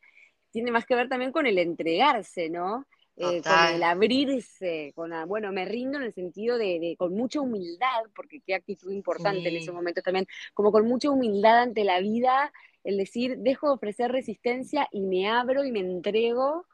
tiene 0.52 0.70
más 0.70 0.86
que 0.86 0.94
ver 0.94 1.08
también 1.08 1.32
con 1.32 1.46
el 1.46 1.58
entregarse, 1.58 2.48
¿no? 2.48 2.86
Eh, 3.16 3.42
con 3.42 3.74
el 3.74 3.82
abrirse, 3.82 4.92
con, 4.94 5.10
bueno, 5.26 5.50
me 5.50 5.64
rindo 5.64 5.98
en 5.98 6.04
el 6.04 6.12
sentido 6.12 6.58
de, 6.58 6.94
con 6.98 7.14
mucha 7.14 7.40
humildad, 7.40 8.04
porque 8.14 8.40
qué 8.46 8.54
actitud 8.54 8.92
importante 8.92 9.48
en 9.48 9.56
ese 9.56 9.72
momento 9.72 10.02
también, 10.02 10.26
como 10.54 10.70
con 10.70 10.86
mucha 10.86 11.10
humildad 11.10 11.62
ante 11.62 11.82
la 11.82 11.98
vida, 11.98 12.52
el 12.84 12.98
decir, 12.98 13.38
dejo 13.38 13.68
de 13.68 13.74
ofrecer 13.74 14.12
resistencia 14.12 14.86
y 14.92 15.00
me 15.00 15.28
abro 15.28 15.64
y 15.64 15.72
me 15.72 15.80
entrego 15.80 16.66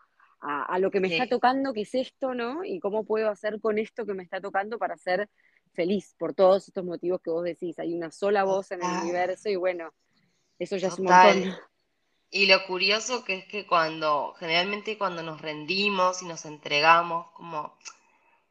a, 0.43 0.79
lo 0.81 0.91
que 0.91 1.01
me 1.01 1.09
está 1.09 1.29
tocando, 1.29 1.73
que 1.73 1.83
es 1.83 1.95
esto, 1.95 2.35
¿no? 2.35 2.65
Y 2.65 2.81
cómo 2.81 3.05
puedo 3.05 3.31
hacer 3.31 3.61
con 3.61 3.79
esto 3.79 4.05
que 4.05 4.15
me 4.15 4.25
está 4.25 4.41
tocando 4.41 4.79
para 4.79 4.97
ser 4.97 5.29
feliz 5.73 6.15
por 6.19 6.35
todos 6.35 6.67
estos 6.67 6.85
motivos 6.85 7.21
que 7.23 7.31
vos 7.31 7.45
decís. 7.45 7.79
Hay 7.79 7.95
una 7.95 8.11
sola 8.11 8.43
voz 8.45 8.73
en 8.73 8.83
el 8.83 9.03
universo 9.03 9.49
y 9.49 9.57
bueno, 9.57 9.93
eso 10.59 10.77
ya 10.77 10.89
es 10.89 10.99
un 10.99 11.07
montón. 11.07 11.55
Y 12.35 12.47
lo 12.47 12.65
curioso 12.67 13.25
que 13.25 13.35
es 13.35 13.45
que 13.45 13.67
cuando, 13.67 14.33
generalmente 14.39 14.97
cuando 14.97 15.23
nos 15.23 15.43
rendimos 15.43 16.23
y 16.23 16.25
nos 16.25 16.47
entregamos, 16.47 17.27
como, 17.35 17.77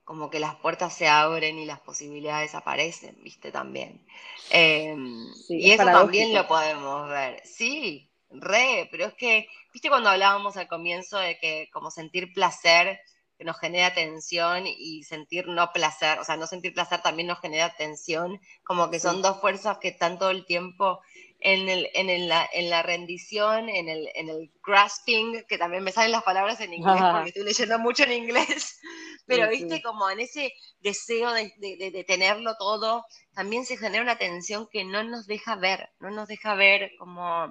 como 0.03 0.29
que 0.29 0.39
las 0.39 0.53
puertas 0.57 0.93
se 0.93 1.07
abren 1.07 1.57
y 1.57 1.65
las 1.65 1.79
posibilidades 1.79 2.53
aparecen, 2.53 3.17
viste, 3.23 3.51
también. 3.51 4.05
Em, 4.51 5.25
y 5.49 5.71
eso 5.71 5.83
también 5.83 6.31
lo 6.31 6.47
podemos 6.47 7.09
ver. 7.09 7.41
Sí, 7.43 8.10
re, 8.31 8.87
pero 8.91 9.05
es 9.05 9.13
que, 9.13 9.47
viste 9.73 9.89
cuando 9.89 10.09
hablábamos 10.09 10.57
al 10.57 10.67
comienzo 10.67 11.17
de 11.17 11.37
que 11.37 11.69
como 11.71 11.91
sentir 11.91 12.33
placer 12.33 12.99
que 13.37 13.45
nos 13.45 13.59
genera 13.59 13.93
tensión 13.93 14.65
y 14.67 15.03
sentir 15.03 15.47
no 15.47 15.71
placer, 15.73 16.19
o 16.19 16.23
sea, 16.23 16.37
no 16.37 16.45
sentir 16.45 16.73
placer 16.75 17.01
también 17.01 17.27
nos 17.27 17.39
genera 17.39 17.75
tensión, 17.75 18.39
como 18.63 18.91
que 18.91 18.99
son 18.99 19.23
dos 19.23 19.41
fuerzas 19.41 19.79
que 19.79 19.87
están 19.87 20.19
todo 20.19 20.29
el 20.29 20.45
tiempo 20.45 21.01
en, 21.39 21.67
el, 21.67 21.89
en, 21.95 22.09
el, 22.09 22.27
la, 22.27 22.47
en 22.53 22.69
la 22.69 22.83
rendición, 22.83 23.67
en 23.67 23.89
el, 23.89 24.09
en 24.13 24.29
el 24.29 24.51
grasping, 24.63 25.43
que 25.49 25.57
también 25.57 25.83
me 25.83 25.91
salen 25.91 26.11
las 26.11 26.21
palabras 26.23 26.61
en 26.61 26.73
inglés 26.73 27.01
porque 27.01 27.29
estoy 27.29 27.43
leyendo 27.43 27.79
mucho 27.79 28.03
en 28.03 28.11
inglés, 28.11 28.79
pero 29.25 29.49
viste 29.49 29.81
como 29.81 30.07
en 30.09 30.19
ese 30.19 30.53
deseo 30.79 31.33
de, 31.33 31.51
de, 31.57 31.89
de, 31.91 32.03
tenerlo 32.03 32.55
todo, 32.57 33.05
también 33.33 33.65
se 33.65 33.75
genera 33.75 34.03
una 34.03 34.19
tensión 34.19 34.67
que 34.71 34.85
no 34.85 35.03
nos 35.03 35.25
deja 35.25 35.55
ver, 35.55 35.89
no 35.99 36.11
nos 36.11 36.27
deja 36.27 36.53
ver 36.53 36.91
como, 36.99 37.49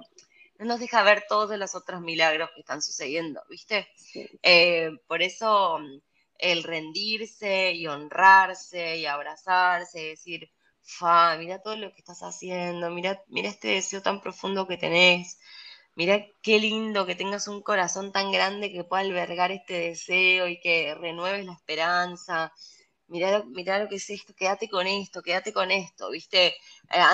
no 0.61 0.67
nos 0.67 0.79
deja 0.79 1.01
ver 1.01 1.25
todos 1.27 1.57
los 1.57 1.73
otros 1.73 2.01
milagros 2.01 2.51
que 2.53 2.59
están 2.59 2.83
sucediendo, 2.83 3.41
viste. 3.49 3.87
Eh, 4.43 4.91
por 5.07 5.23
eso 5.23 5.79
el 6.37 6.61
rendirse 6.61 7.71
y 7.71 7.87
honrarse 7.87 8.97
y 8.97 9.07
abrazarse, 9.07 9.99
decir, 9.99 10.51
fa, 10.83 11.35
mira 11.37 11.63
todo 11.63 11.75
lo 11.77 11.91
que 11.91 12.01
estás 12.01 12.21
haciendo, 12.21 12.91
mira, 12.91 13.23
mira 13.27 13.49
este 13.49 13.69
deseo 13.69 14.03
tan 14.03 14.21
profundo 14.21 14.67
que 14.67 14.77
tenés, 14.77 15.39
mira 15.95 16.27
qué 16.43 16.59
lindo 16.59 17.07
que 17.07 17.15
tengas 17.15 17.47
un 17.47 17.63
corazón 17.63 18.11
tan 18.11 18.31
grande 18.31 18.71
que 18.71 18.83
pueda 18.83 19.01
albergar 19.01 19.51
este 19.51 19.73
deseo 19.73 20.47
y 20.47 20.59
que 20.59 20.93
renueves 20.93 21.43
la 21.43 21.53
esperanza. 21.53 22.53
Mira, 23.13 23.43
mira 23.57 23.77
lo 23.79 23.87
que 23.89 23.97
es 23.97 24.09
esto, 24.09 24.33
quédate 24.33 24.67
con 24.69 24.87
esto, 24.87 25.21
quédate 25.21 25.53
con 25.53 25.69
esto, 25.69 26.09
¿viste? 26.09 26.47
Eh, 26.47 26.53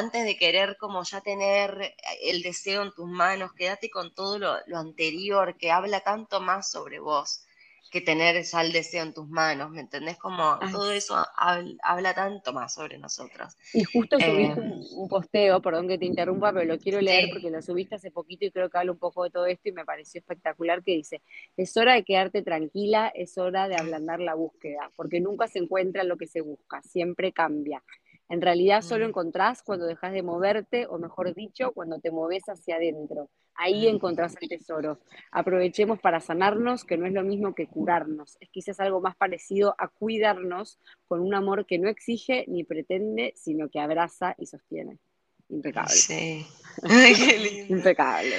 antes 0.01 0.23
de 0.25 0.37
querer 0.37 0.77
como 0.77 1.03
ya 1.03 1.19
tener 1.21 1.95
el 2.21 2.41
deseo 2.41 2.83
en 2.83 2.93
tus 2.93 3.07
manos, 3.09 3.51
quédate 3.53 3.89
con 3.89 4.13
todo 4.13 4.37
lo, 4.39 4.55
lo 4.67 4.77
anterior 4.77 5.57
que 5.57 5.71
habla 5.71 5.99
tanto 6.01 6.39
más 6.39 6.69
sobre 6.71 6.99
vos 6.99 7.46
que 7.91 8.01
tener 8.01 8.41
ya 8.43 8.61
el 8.61 8.71
deseo 8.71 9.03
en 9.03 9.13
tus 9.13 9.27
manos, 9.27 9.71
¿me 9.71 9.81
entendés? 9.81 10.17
Como 10.17 10.59
todo 10.71 10.91
eso 10.91 11.15
habla, 11.35 12.13
tanto 12.13 12.53
más 12.53 12.73
sobre 12.73 12.97
nosotros. 12.97 13.55
Y 13.73 13.83
justo 13.83 14.19
subiste 14.19 14.59
eh, 14.59 14.79
un, 14.95 15.07
posteo, 15.07 15.61
perdón 15.61 15.87
que 15.87 15.97
te 15.97 16.05
interrumpa, 16.05 16.51
pero 16.51 16.65
lo 16.65 16.79
quiero 16.79 17.01
leer 17.01 17.29
porque 17.31 17.49
lo 17.49 17.61
subiste 17.61 17.95
hace 17.95 18.11
poquito 18.11 18.45
y 18.45 18.51
creo 18.51 18.69
que 18.69 18.77
habla 18.77 18.91
un 18.91 18.97
poco 18.99 19.23
de 19.23 19.29
todo 19.29 19.45
esto 19.45 19.69
y 19.69 19.71
me 19.71 19.85
pareció 19.85 20.19
espectacular 20.19 20.83
que 20.83 20.91
dice, 20.91 21.21
es 21.55 21.75
hora 21.77 21.93
de 21.93 22.03
quedarte 22.03 22.41
tranquila, 22.41 23.11
es 23.13 23.37
hora 23.37 23.67
de 23.67 23.75
ablandar 23.75 24.19
la 24.19 24.35
búsqueda, 24.35 24.91
porque 24.95 25.19
nunca 25.19 25.47
se 25.47 25.59
encuentra 25.59 26.03
lo 26.03 26.17
que 26.17 26.27
se 26.27 26.41
busca, 26.41 26.81
siempre 26.81 27.31
cambia. 27.31 27.83
En 28.29 28.41
realidad 28.41 28.81
solo 28.81 29.05
mm. 29.05 29.09
encontrás 29.09 29.63
cuando 29.63 29.85
dejas 29.85 30.11
de 30.13 30.23
moverte, 30.23 30.85
o 30.87 30.97
mejor 30.97 31.33
dicho, 31.33 31.71
cuando 31.71 31.99
te 31.99 32.11
moves 32.11 32.43
hacia 32.47 32.75
adentro. 32.75 33.29
Ahí 33.55 33.87
encontrás 33.87 34.35
el 34.39 34.49
tesoro. 34.49 34.99
Aprovechemos 35.31 35.99
para 35.99 36.19
sanarnos, 36.19 36.83
que 36.83 36.95
no 36.95 37.07
es 37.07 37.13
lo 37.13 37.23
mismo 37.23 37.55
que 37.55 37.67
curarnos. 37.67 38.37
Es 38.39 38.49
quizás 38.49 38.79
algo 38.79 39.01
más 39.01 39.15
parecido 39.15 39.73
a 39.79 39.87
cuidarnos 39.87 40.79
con 41.07 41.21
un 41.21 41.33
amor 41.33 41.65
que 41.65 41.79
no 41.79 41.89
exige 41.89 42.45
ni 42.47 42.63
pretende, 42.63 43.33
sino 43.35 43.69
que 43.69 43.79
abraza 43.79 44.35
y 44.37 44.45
sostiene. 44.45 44.99
Impecable. 45.49 45.89
Sí. 45.89 46.45
Ay, 46.83 47.13
qué 47.15 47.39
lindo. 47.39 47.77
Impecable. 47.77 48.35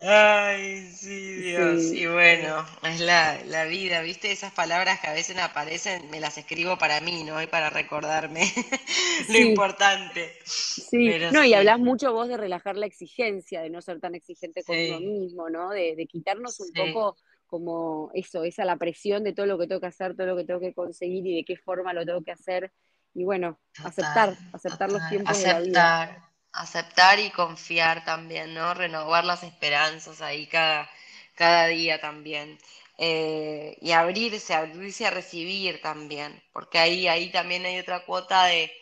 Ay, 0.00 0.92
sí, 0.92 1.34
Dios. 1.34 1.92
Y 1.92 2.06
bueno, 2.06 2.64
es 2.84 3.00
la, 3.00 3.64
vida, 3.68 4.00
¿viste? 4.00 4.30
Esas 4.30 4.52
palabras 4.52 5.00
que 5.00 5.08
a 5.08 5.12
veces 5.12 5.36
aparecen, 5.38 6.08
me 6.10 6.20
las 6.20 6.38
escribo 6.38 6.78
para 6.78 7.00
mí, 7.00 7.24
¿no? 7.24 7.42
Y 7.42 7.48
para 7.48 7.68
recordarme 7.68 8.42
lo 9.28 9.38
importante. 9.38 10.34
Sí, 10.44 11.10
no, 11.32 11.44
y 11.44 11.52
hablas 11.54 11.80
mucho 11.80 12.12
vos 12.12 12.28
de 12.28 12.36
relajar 12.36 12.76
la 12.76 12.86
exigencia, 12.86 13.60
de 13.60 13.70
no 13.70 13.82
ser 13.82 13.98
tan 13.98 14.14
exigente 14.14 14.62
con 14.62 14.76
uno 14.78 15.00
mismo, 15.00 15.50
¿no? 15.50 15.70
De, 15.70 15.96
de 15.96 16.06
quitarnos 16.06 16.60
un 16.60 16.72
poco 16.72 17.16
como 17.48 18.10
eso, 18.14 18.44
esa 18.44 18.64
la 18.64 18.76
presión 18.76 19.24
de 19.24 19.32
todo 19.32 19.46
lo 19.46 19.58
que 19.58 19.66
tengo 19.66 19.80
que 19.80 19.88
hacer, 19.88 20.14
todo 20.14 20.28
lo 20.28 20.36
que 20.36 20.44
tengo 20.44 20.60
que 20.60 20.74
conseguir 20.74 21.26
y 21.26 21.36
de 21.36 21.44
qué 21.44 21.56
forma 21.56 21.92
lo 21.92 22.06
tengo 22.06 22.22
que 22.22 22.32
hacer. 22.32 22.72
Y 23.14 23.24
bueno, 23.24 23.58
aceptar, 23.82 24.36
aceptar 24.52 24.92
los 24.92 25.08
tiempos 25.08 25.42
de 25.42 25.48
la 25.48 25.60
vida 25.60 26.27
aceptar 26.58 27.18
y 27.20 27.30
confiar 27.30 28.04
también, 28.04 28.54
¿no? 28.54 28.74
Renovar 28.74 29.24
las 29.24 29.42
esperanzas 29.42 30.20
ahí 30.20 30.46
cada, 30.46 30.90
cada 31.34 31.66
día 31.68 32.00
también. 32.00 32.58
Eh, 32.98 33.76
y 33.80 33.92
abrirse, 33.92 34.54
abrirse 34.54 35.06
a 35.06 35.10
recibir 35.10 35.80
también, 35.80 36.42
porque 36.52 36.78
ahí, 36.78 37.06
ahí 37.06 37.30
también 37.30 37.64
hay 37.64 37.78
otra 37.78 38.04
cuota 38.04 38.46
de, 38.46 38.72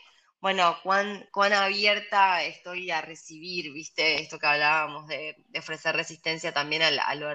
bueno, 0.41 0.79
cuán, 0.83 1.29
cuán 1.33 1.53
abierta 1.53 2.43
estoy 2.43 2.91
a 2.91 3.03
recibir, 3.03 3.72
viste, 3.72 4.22
esto 4.22 4.39
que 4.39 4.47
hablábamos 4.47 5.07
de, 5.07 5.37
ofrecer 5.59 5.95
resistencia 5.95 6.53
también 6.55 6.83
a, 6.83 6.89
a, 6.89 7.14
lo, 7.14 7.29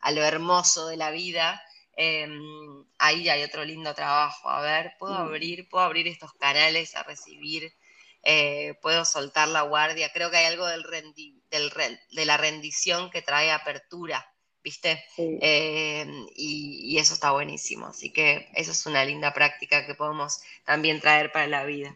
a, 0.00 0.10
lo, 0.12 0.22
hermoso 0.24 0.88
de 0.88 0.96
la 0.96 1.10
vida. 1.10 1.62
Em, 1.96 2.84
ahí 2.98 3.28
hay 3.28 3.42
otro 3.42 3.64
lindo 3.64 3.94
trabajo. 3.94 4.48
A 4.48 4.60
ver, 4.62 4.94
puedo 4.98 5.14
mm. 5.14 5.28
abrir, 5.28 5.68
puedo 5.68 5.84
abrir 5.84 6.08
estos 6.08 6.32
canales 6.34 6.96
a 6.96 7.02
recibir 7.02 7.74
eh, 8.24 8.74
puedo 8.80 9.04
soltar 9.04 9.48
la 9.48 9.62
guardia. 9.62 10.10
Creo 10.12 10.30
que 10.30 10.36
hay 10.38 10.46
algo 10.46 10.66
del, 10.66 10.84
del 11.50 11.72
de 12.10 12.24
la 12.24 12.36
rendición 12.36 13.10
que 13.10 13.22
trae 13.22 13.50
apertura, 13.50 14.26
¿viste? 14.62 15.04
Eh, 15.18 16.06
y, 16.34 16.96
eso 16.98 17.14
está 17.14 17.32
buenísimo. 17.32 17.86
Así 17.86 18.12
que 18.12 18.48
eso 18.54 18.72
es 18.72 18.86
una 18.86 19.04
linda 19.04 19.32
práctica 19.32 19.86
que 19.86 19.94
podemos 19.94 20.40
también 20.64 21.00
traer 21.00 21.32
para 21.32 21.46
la 21.46 21.64
vida. 21.64 21.94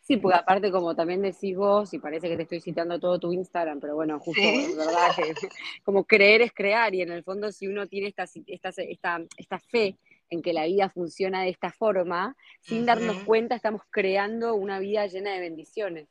Sí, 0.00 0.16
porque 0.16 0.38
aparte, 0.38 0.72
como 0.72 0.96
también 0.96 1.22
decís 1.22 1.56
vos, 1.56 1.94
y 1.94 2.00
parece 2.00 2.28
que 2.28 2.36
te 2.36 2.42
estoy 2.42 2.60
citando 2.60 2.98
todo 2.98 3.20
tu 3.20 3.32
Instagram, 3.32 3.78
pero 3.78 3.94
bueno, 3.94 4.18
justo 4.18 4.42
es 4.42 4.76
verdad 4.76 5.14
que 5.14 5.48
como 5.84 6.02
creer 6.02 6.42
es 6.42 6.52
crear, 6.52 6.92
y 6.92 7.02
en 7.02 7.12
el 7.12 7.22
fondo, 7.22 7.52
si 7.52 7.68
uno 7.68 7.86
tiene 7.86 8.08
esta, 8.08 8.24
esta, 8.24 8.70
esta, 8.70 9.22
esta 9.36 9.58
fe 9.60 9.96
en 10.30 10.42
que 10.42 10.52
la 10.52 10.66
vida 10.66 10.90
funciona 10.90 11.42
de 11.42 11.50
esta 11.50 11.70
forma, 11.72 12.36
sin 12.60 12.86
darnos 12.86 13.18
cuenta 13.24 13.56
estamos 13.56 13.82
creando 13.90 14.54
una 14.54 14.78
vida 14.78 15.06
llena 15.06 15.32
de 15.32 15.40
bendiciones. 15.40 16.08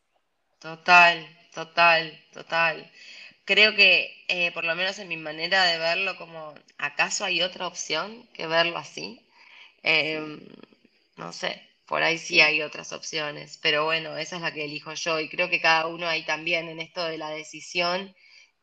Total, 0.60 1.28
total, 1.54 2.20
total. 2.34 2.92
Creo 3.46 3.76
que, 3.76 4.24
eh, 4.28 4.52
por 4.52 4.64
lo 4.66 4.76
menos 4.76 5.00
en 5.00 5.08
mi 5.08 5.18
manera 5.18 5.64
de 5.66 5.78
verlo, 5.80 6.16
como 6.18 6.54
acaso 6.78 7.26
hay 7.26 7.42
otra 7.42 7.68
opción 7.68 8.28
que 8.34 8.48
verlo 8.48 8.78
así. 8.78 9.22
Em, 9.84 10.40
no 11.18 11.34
sé, 11.34 11.62
por 11.86 12.04
ahí 12.04 12.18
sí 12.18 12.42
hay 12.42 12.62
otras 12.62 12.94
opciones, 12.94 13.58
pero 13.62 13.86
bueno, 13.86 14.18
esa 14.18 14.36
es 14.38 14.42
la 14.42 14.54
que 14.54 14.66
elijo 14.66 14.94
yo 14.94 15.20
y 15.20 15.30
creo 15.30 15.50
que 15.50 15.62
cada 15.62 15.88
uno 15.88 16.08
ahí 16.08 16.26
también 16.26 16.70
en 16.70 16.80
esto 16.80 17.04
de 17.06 17.18
la 17.18 17.30
decisión 17.32 18.16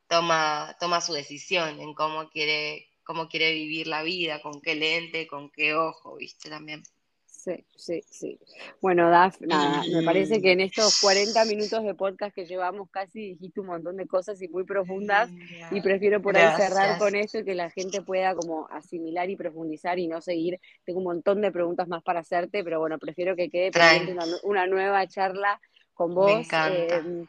toma, 0.08 0.76
toma 0.80 1.00
su 1.00 1.12
decisión 1.14 1.80
en 1.80 1.94
cómo 1.94 2.30
quiere, 2.30 2.88
cómo 3.06 3.28
quiere 3.28 3.52
vivir 3.52 3.86
la 3.86 4.02
vida, 4.02 4.42
con 4.42 4.60
qué 4.60 4.74
lente, 4.74 5.26
con 5.26 5.48
qué 5.50 5.74
ojo, 5.74 6.16
¿viste? 6.16 6.50
También. 6.50 6.82
Sí, 7.24 7.64
sí, 7.76 8.02
sí. 8.10 8.40
Bueno, 8.80 9.08
Daf, 9.08 9.40
nada, 9.40 9.84
me 9.88 10.02
parece 10.02 10.42
que 10.42 10.50
en 10.50 10.60
estos 10.60 11.00
40 11.00 11.44
minutos 11.44 11.84
de 11.84 11.94
podcast 11.94 12.34
que 12.34 12.44
llevamos 12.44 12.90
casi 12.90 13.20
dijiste 13.20 13.60
un 13.60 13.68
montón 13.68 13.96
de 13.96 14.08
cosas 14.08 14.42
y 14.42 14.48
muy 14.48 14.64
profundas 14.64 15.30
y 15.70 15.80
prefiero 15.80 16.20
por 16.20 16.36
ahí 16.36 16.56
cerrar 16.56 16.98
con 16.98 17.14
esto 17.14 17.38
y 17.38 17.44
que 17.44 17.54
la 17.54 17.70
gente 17.70 18.02
pueda 18.02 18.34
como 18.34 18.66
asimilar 18.72 19.30
y 19.30 19.36
profundizar 19.36 20.00
y 20.00 20.08
no 20.08 20.20
seguir. 20.20 20.58
Tengo 20.84 20.98
un 20.98 21.04
montón 21.04 21.40
de 21.40 21.52
preguntas 21.52 21.86
más 21.86 22.02
para 22.02 22.20
hacerte, 22.20 22.64
pero 22.64 22.80
bueno, 22.80 22.98
prefiero 22.98 23.36
que 23.36 23.48
quede 23.48 23.70
pendiente 23.70 24.16
una, 24.42 24.66
nueva 24.66 25.06
charla 25.06 25.60
con 25.94 26.16
vos. 26.16 26.34
Me 26.34 26.40
encanta. 26.40 26.96
Em, 26.96 27.26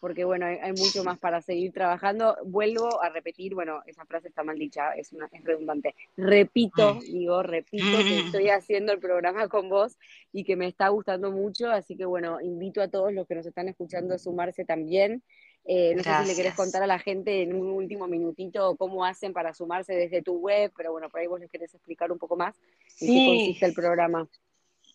porque 0.00 0.24
bueno, 0.24 0.46
hay, 0.46 0.72
mucho 0.72 1.04
más 1.04 1.18
para 1.18 1.42
seguir 1.42 1.72
trabajando. 1.72 2.36
Vuelvo 2.44 3.02
a 3.02 3.10
repetir, 3.10 3.54
bueno, 3.54 3.82
esa 3.86 4.04
frase 4.06 4.28
está 4.28 4.42
mal 4.42 4.58
dicha, 4.58 4.92
es, 4.94 5.12
una, 5.12 5.28
es 5.30 5.44
redundante. 5.44 5.94
Repito, 6.16 6.94
mm. 6.94 7.00
digo, 7.00 7.42
repito 7.42 7.98
que 7.98 8.22
mm. 8.22 8.26
estoy 8.26 8.48
haciendo 8.48 8.92
el 8.92 8.98
programa 8.98 9.48
con 9.48 9.68
vos 9.68 9.98
y 10.32 10.44
que 10.44 10.56
me 10.56 10.66
está 10.66 10.88
gustando 10.88 11.30
mucho, 11.30 11.70
así 11.70 11.96
que 11.96 12.06
bueno, 12.06 12.40
invito 12.40 12.80
a 12.80 12.88
todos 12.88 13.12
los 13.12 13.26
que 13.26 13.34
nos 13.34 13.46
están 13.46 13.68
escuchando 13.68 14.14
a 14.14 14.18
sumarse 14.18 14.64
también. 14.64 15.22
Eh, 15.66 15.94
no 15.94 16.02
sé 16.02 16.10
si 16.22 16.28
le 16.28 16.34
querés 16.34 16.54
contar 16.54 16.82
a 16.82 16.86
la 16.86 16.98
gente 16.98 17.42
en 17.42 17.54
un 17.54 17.68
último 17.68 18.08
minutito 18.08 18.76
cómo 18.76 19.04
hacen 19.04 19.34
para 19.34 19.52
sumarse 19.52 19.92
desde 19.92 20.22
tu 20.22 20.38
web, 20.38 20.72
pero 20.74 20.90
bueno, 20.90 21.10
por 21.10 21.20
ahí 21.20 21.26
vos 21.26 21.38
les 21.38 21.50
querés 21.50 21.74
explicar 21.74 22.10
un 22.10 22.18
poco 22.18 22.34
más 22.34 22.56
en 23.00 23.08
qué 23.08 23.26
consiste 23.26 23.66
el 23.66 23.74
programa. 23.74 24.26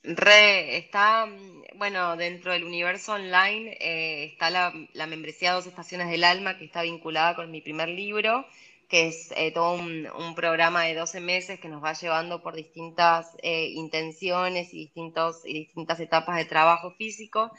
Re, 0.08 0.78
está, 0.78 1.26
mm, 1.26 1.78
bueno, 1.78 2.16
dentro 2.16 2.52
del 2.52 2.64
universo 2.64 3.14
online 3.14 3.76
eh, 3.80 4.26
está 4.26 4.50
la, 4.52 4.72
membresía 5.08 5.54
Dos 5.54 5.66
Estaciones 5.66 6.10
del 6.10 6.24
Alma, 6.24 6.58
que 6.58 6.66
está 6.66 6.84
vinculada 6.84 7.36
con 7.36 7.50
mi 7.50 7.62
primer 7.62 7.90
libro, 7.90 8.46
que 8.88 9.08
es 9.08 9.34
eh, 9.36 9.52
todo 9.52 9.74
un, 9.74 10.36
programa 10.36 10.84
de 10.84 10.94
12 10.94 11.22
meses 11.22 11.60
que 11.60 11.70
nos 11.70 11.84
va 11.84 11.94
llevando 11.94 12.44
por 12.44 12.56
distintas 12.56 13.36
eh, 13.42 13.70
intenciones 13.70 14.74
y, 14.74 14.78
distintos, 14.78 15.42
y 15.44 15.54
distintas 15.54 16.00
etapas 16.00 16.38
de 16.38 16.46
trabajo 16.46 16.92
físico 16.92 17.52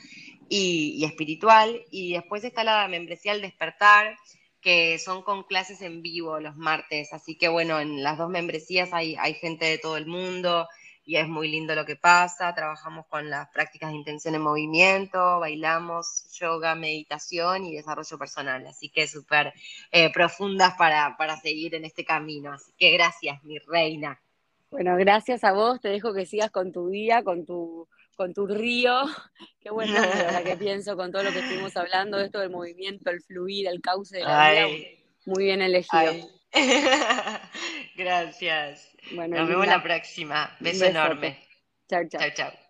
y, 0.49 1.05
espiritual. 1.05 1.83
Y 1.91 2.13
después 2.13 2.45
está 2.45 2.63
la 2.63 2.87
membresía 2.87 3.33
El 3.33 3.43
Despertar, 3.43 4.17
que 4.61 4.99
son 5.01 5.23
con 5.23 5.43
clases 5.45 5.83
en 5.83 6.01
vivo 6.01 6.39
los 6.39 6.57
martes. 6.57 7.13
Así 7.13 7.37
que 7.37 7.49
bueno, 7.49 7.81
en 7.81 8.05
las 8.05 8.19
dos 8.19 8.31
membresías 8.31 8.93
hay, 8.93 9.17
hay 9.17 9.35
gente 9.35 9.65
de 9.67 9.79
todo 9.79 9.97
el 9.97 10.07
mundo 10.07 10.69
y 11.07 11.17
es 11.17 11.29
muy 11.29 11.49
lindo 11.49 11.75
lo 11.77 11.87
que 11.87 11.95
pasa. 11.95 12.53
Trabajamos 12.53 13.07
con 13.07 13.31
las 13.31 13.49
prácticas 13.51 13.91
de 13.91 13.97
intención 13.97 14.35
en 14.35 14.43
movimiento, 14.43 15.39
bailamos 15.39 16.27
yoga, 16.39 16.75
meditación 16.75 17.65
y 17.65 17.77
desarrollo 17.77 18.19
personal. 18.19 18.67
Así 18.67 18.89
que 18.89 19.07
súper 19.07 19.55
eh, 19.93 20.13
profundas 20.13 20.75
para, 20.77 21.17
para 21.17 21.37
seguir 21.37 21.77
en 21.77 21.85
este 21.85 22.05
camino. 22.05 22.53
Así 22.53 22.73
que 22.77 22.91
gracias, 22.91 23.43
mi 23.45 23.59
reina. 23.59 24.21
Bueno, 24.69 24.97
gracias 24.97 25.45
a 25.45 25.53
vos. 25.53 25.81
Te 25.81 25.89
dejo 25.89 26.13
que 26.13 26.27
sigas 26.27 26.51
con 26.51 26.73
tu 26.73 26.89
día, 26.89 27.23
con 27.23 27.47
tu, 27.47 27.89
con 28.17 28.35
tu 28.35 28.49
río. 28.49 29.03
Qué 29.61 29.71
bueno 29.71 29.97
ahora 29.97 30.43
que 30.43 30.57
pienso 30.57 30.97
con 30.97 31.13
todo 31.13 31.23
lo 31.23 31.31
que 31.31 31.39
estuvimos 31.39 31.77
hablando, 31.77 32.19
esto 32.19 32.41
del 32.41 32.51
movimiento, 32.51 33.11
el 33.11 33.23
fluir, 33.23 33.69
el 33.69 33.81
cauce 33.81 34.19
de 34.19 34.25
la 34.25 34.51
vida. 34.51 34.67
Muy 35.25 35.45
bien 35.45 35.63
elegido. 35.63 36.15
Gracias. 37.97 38.96
Nos 39.13 39.49
vemos 39.49 39.67
la 39.67 39.83
próxima. 39.83 40.57
Beso 40.61 40.85
enorme. 40.85 41.39
Chao, 41.89 42.09
chao. 42.09 42.21
Chao, 42.21 42.31
chao. 42.35 42.66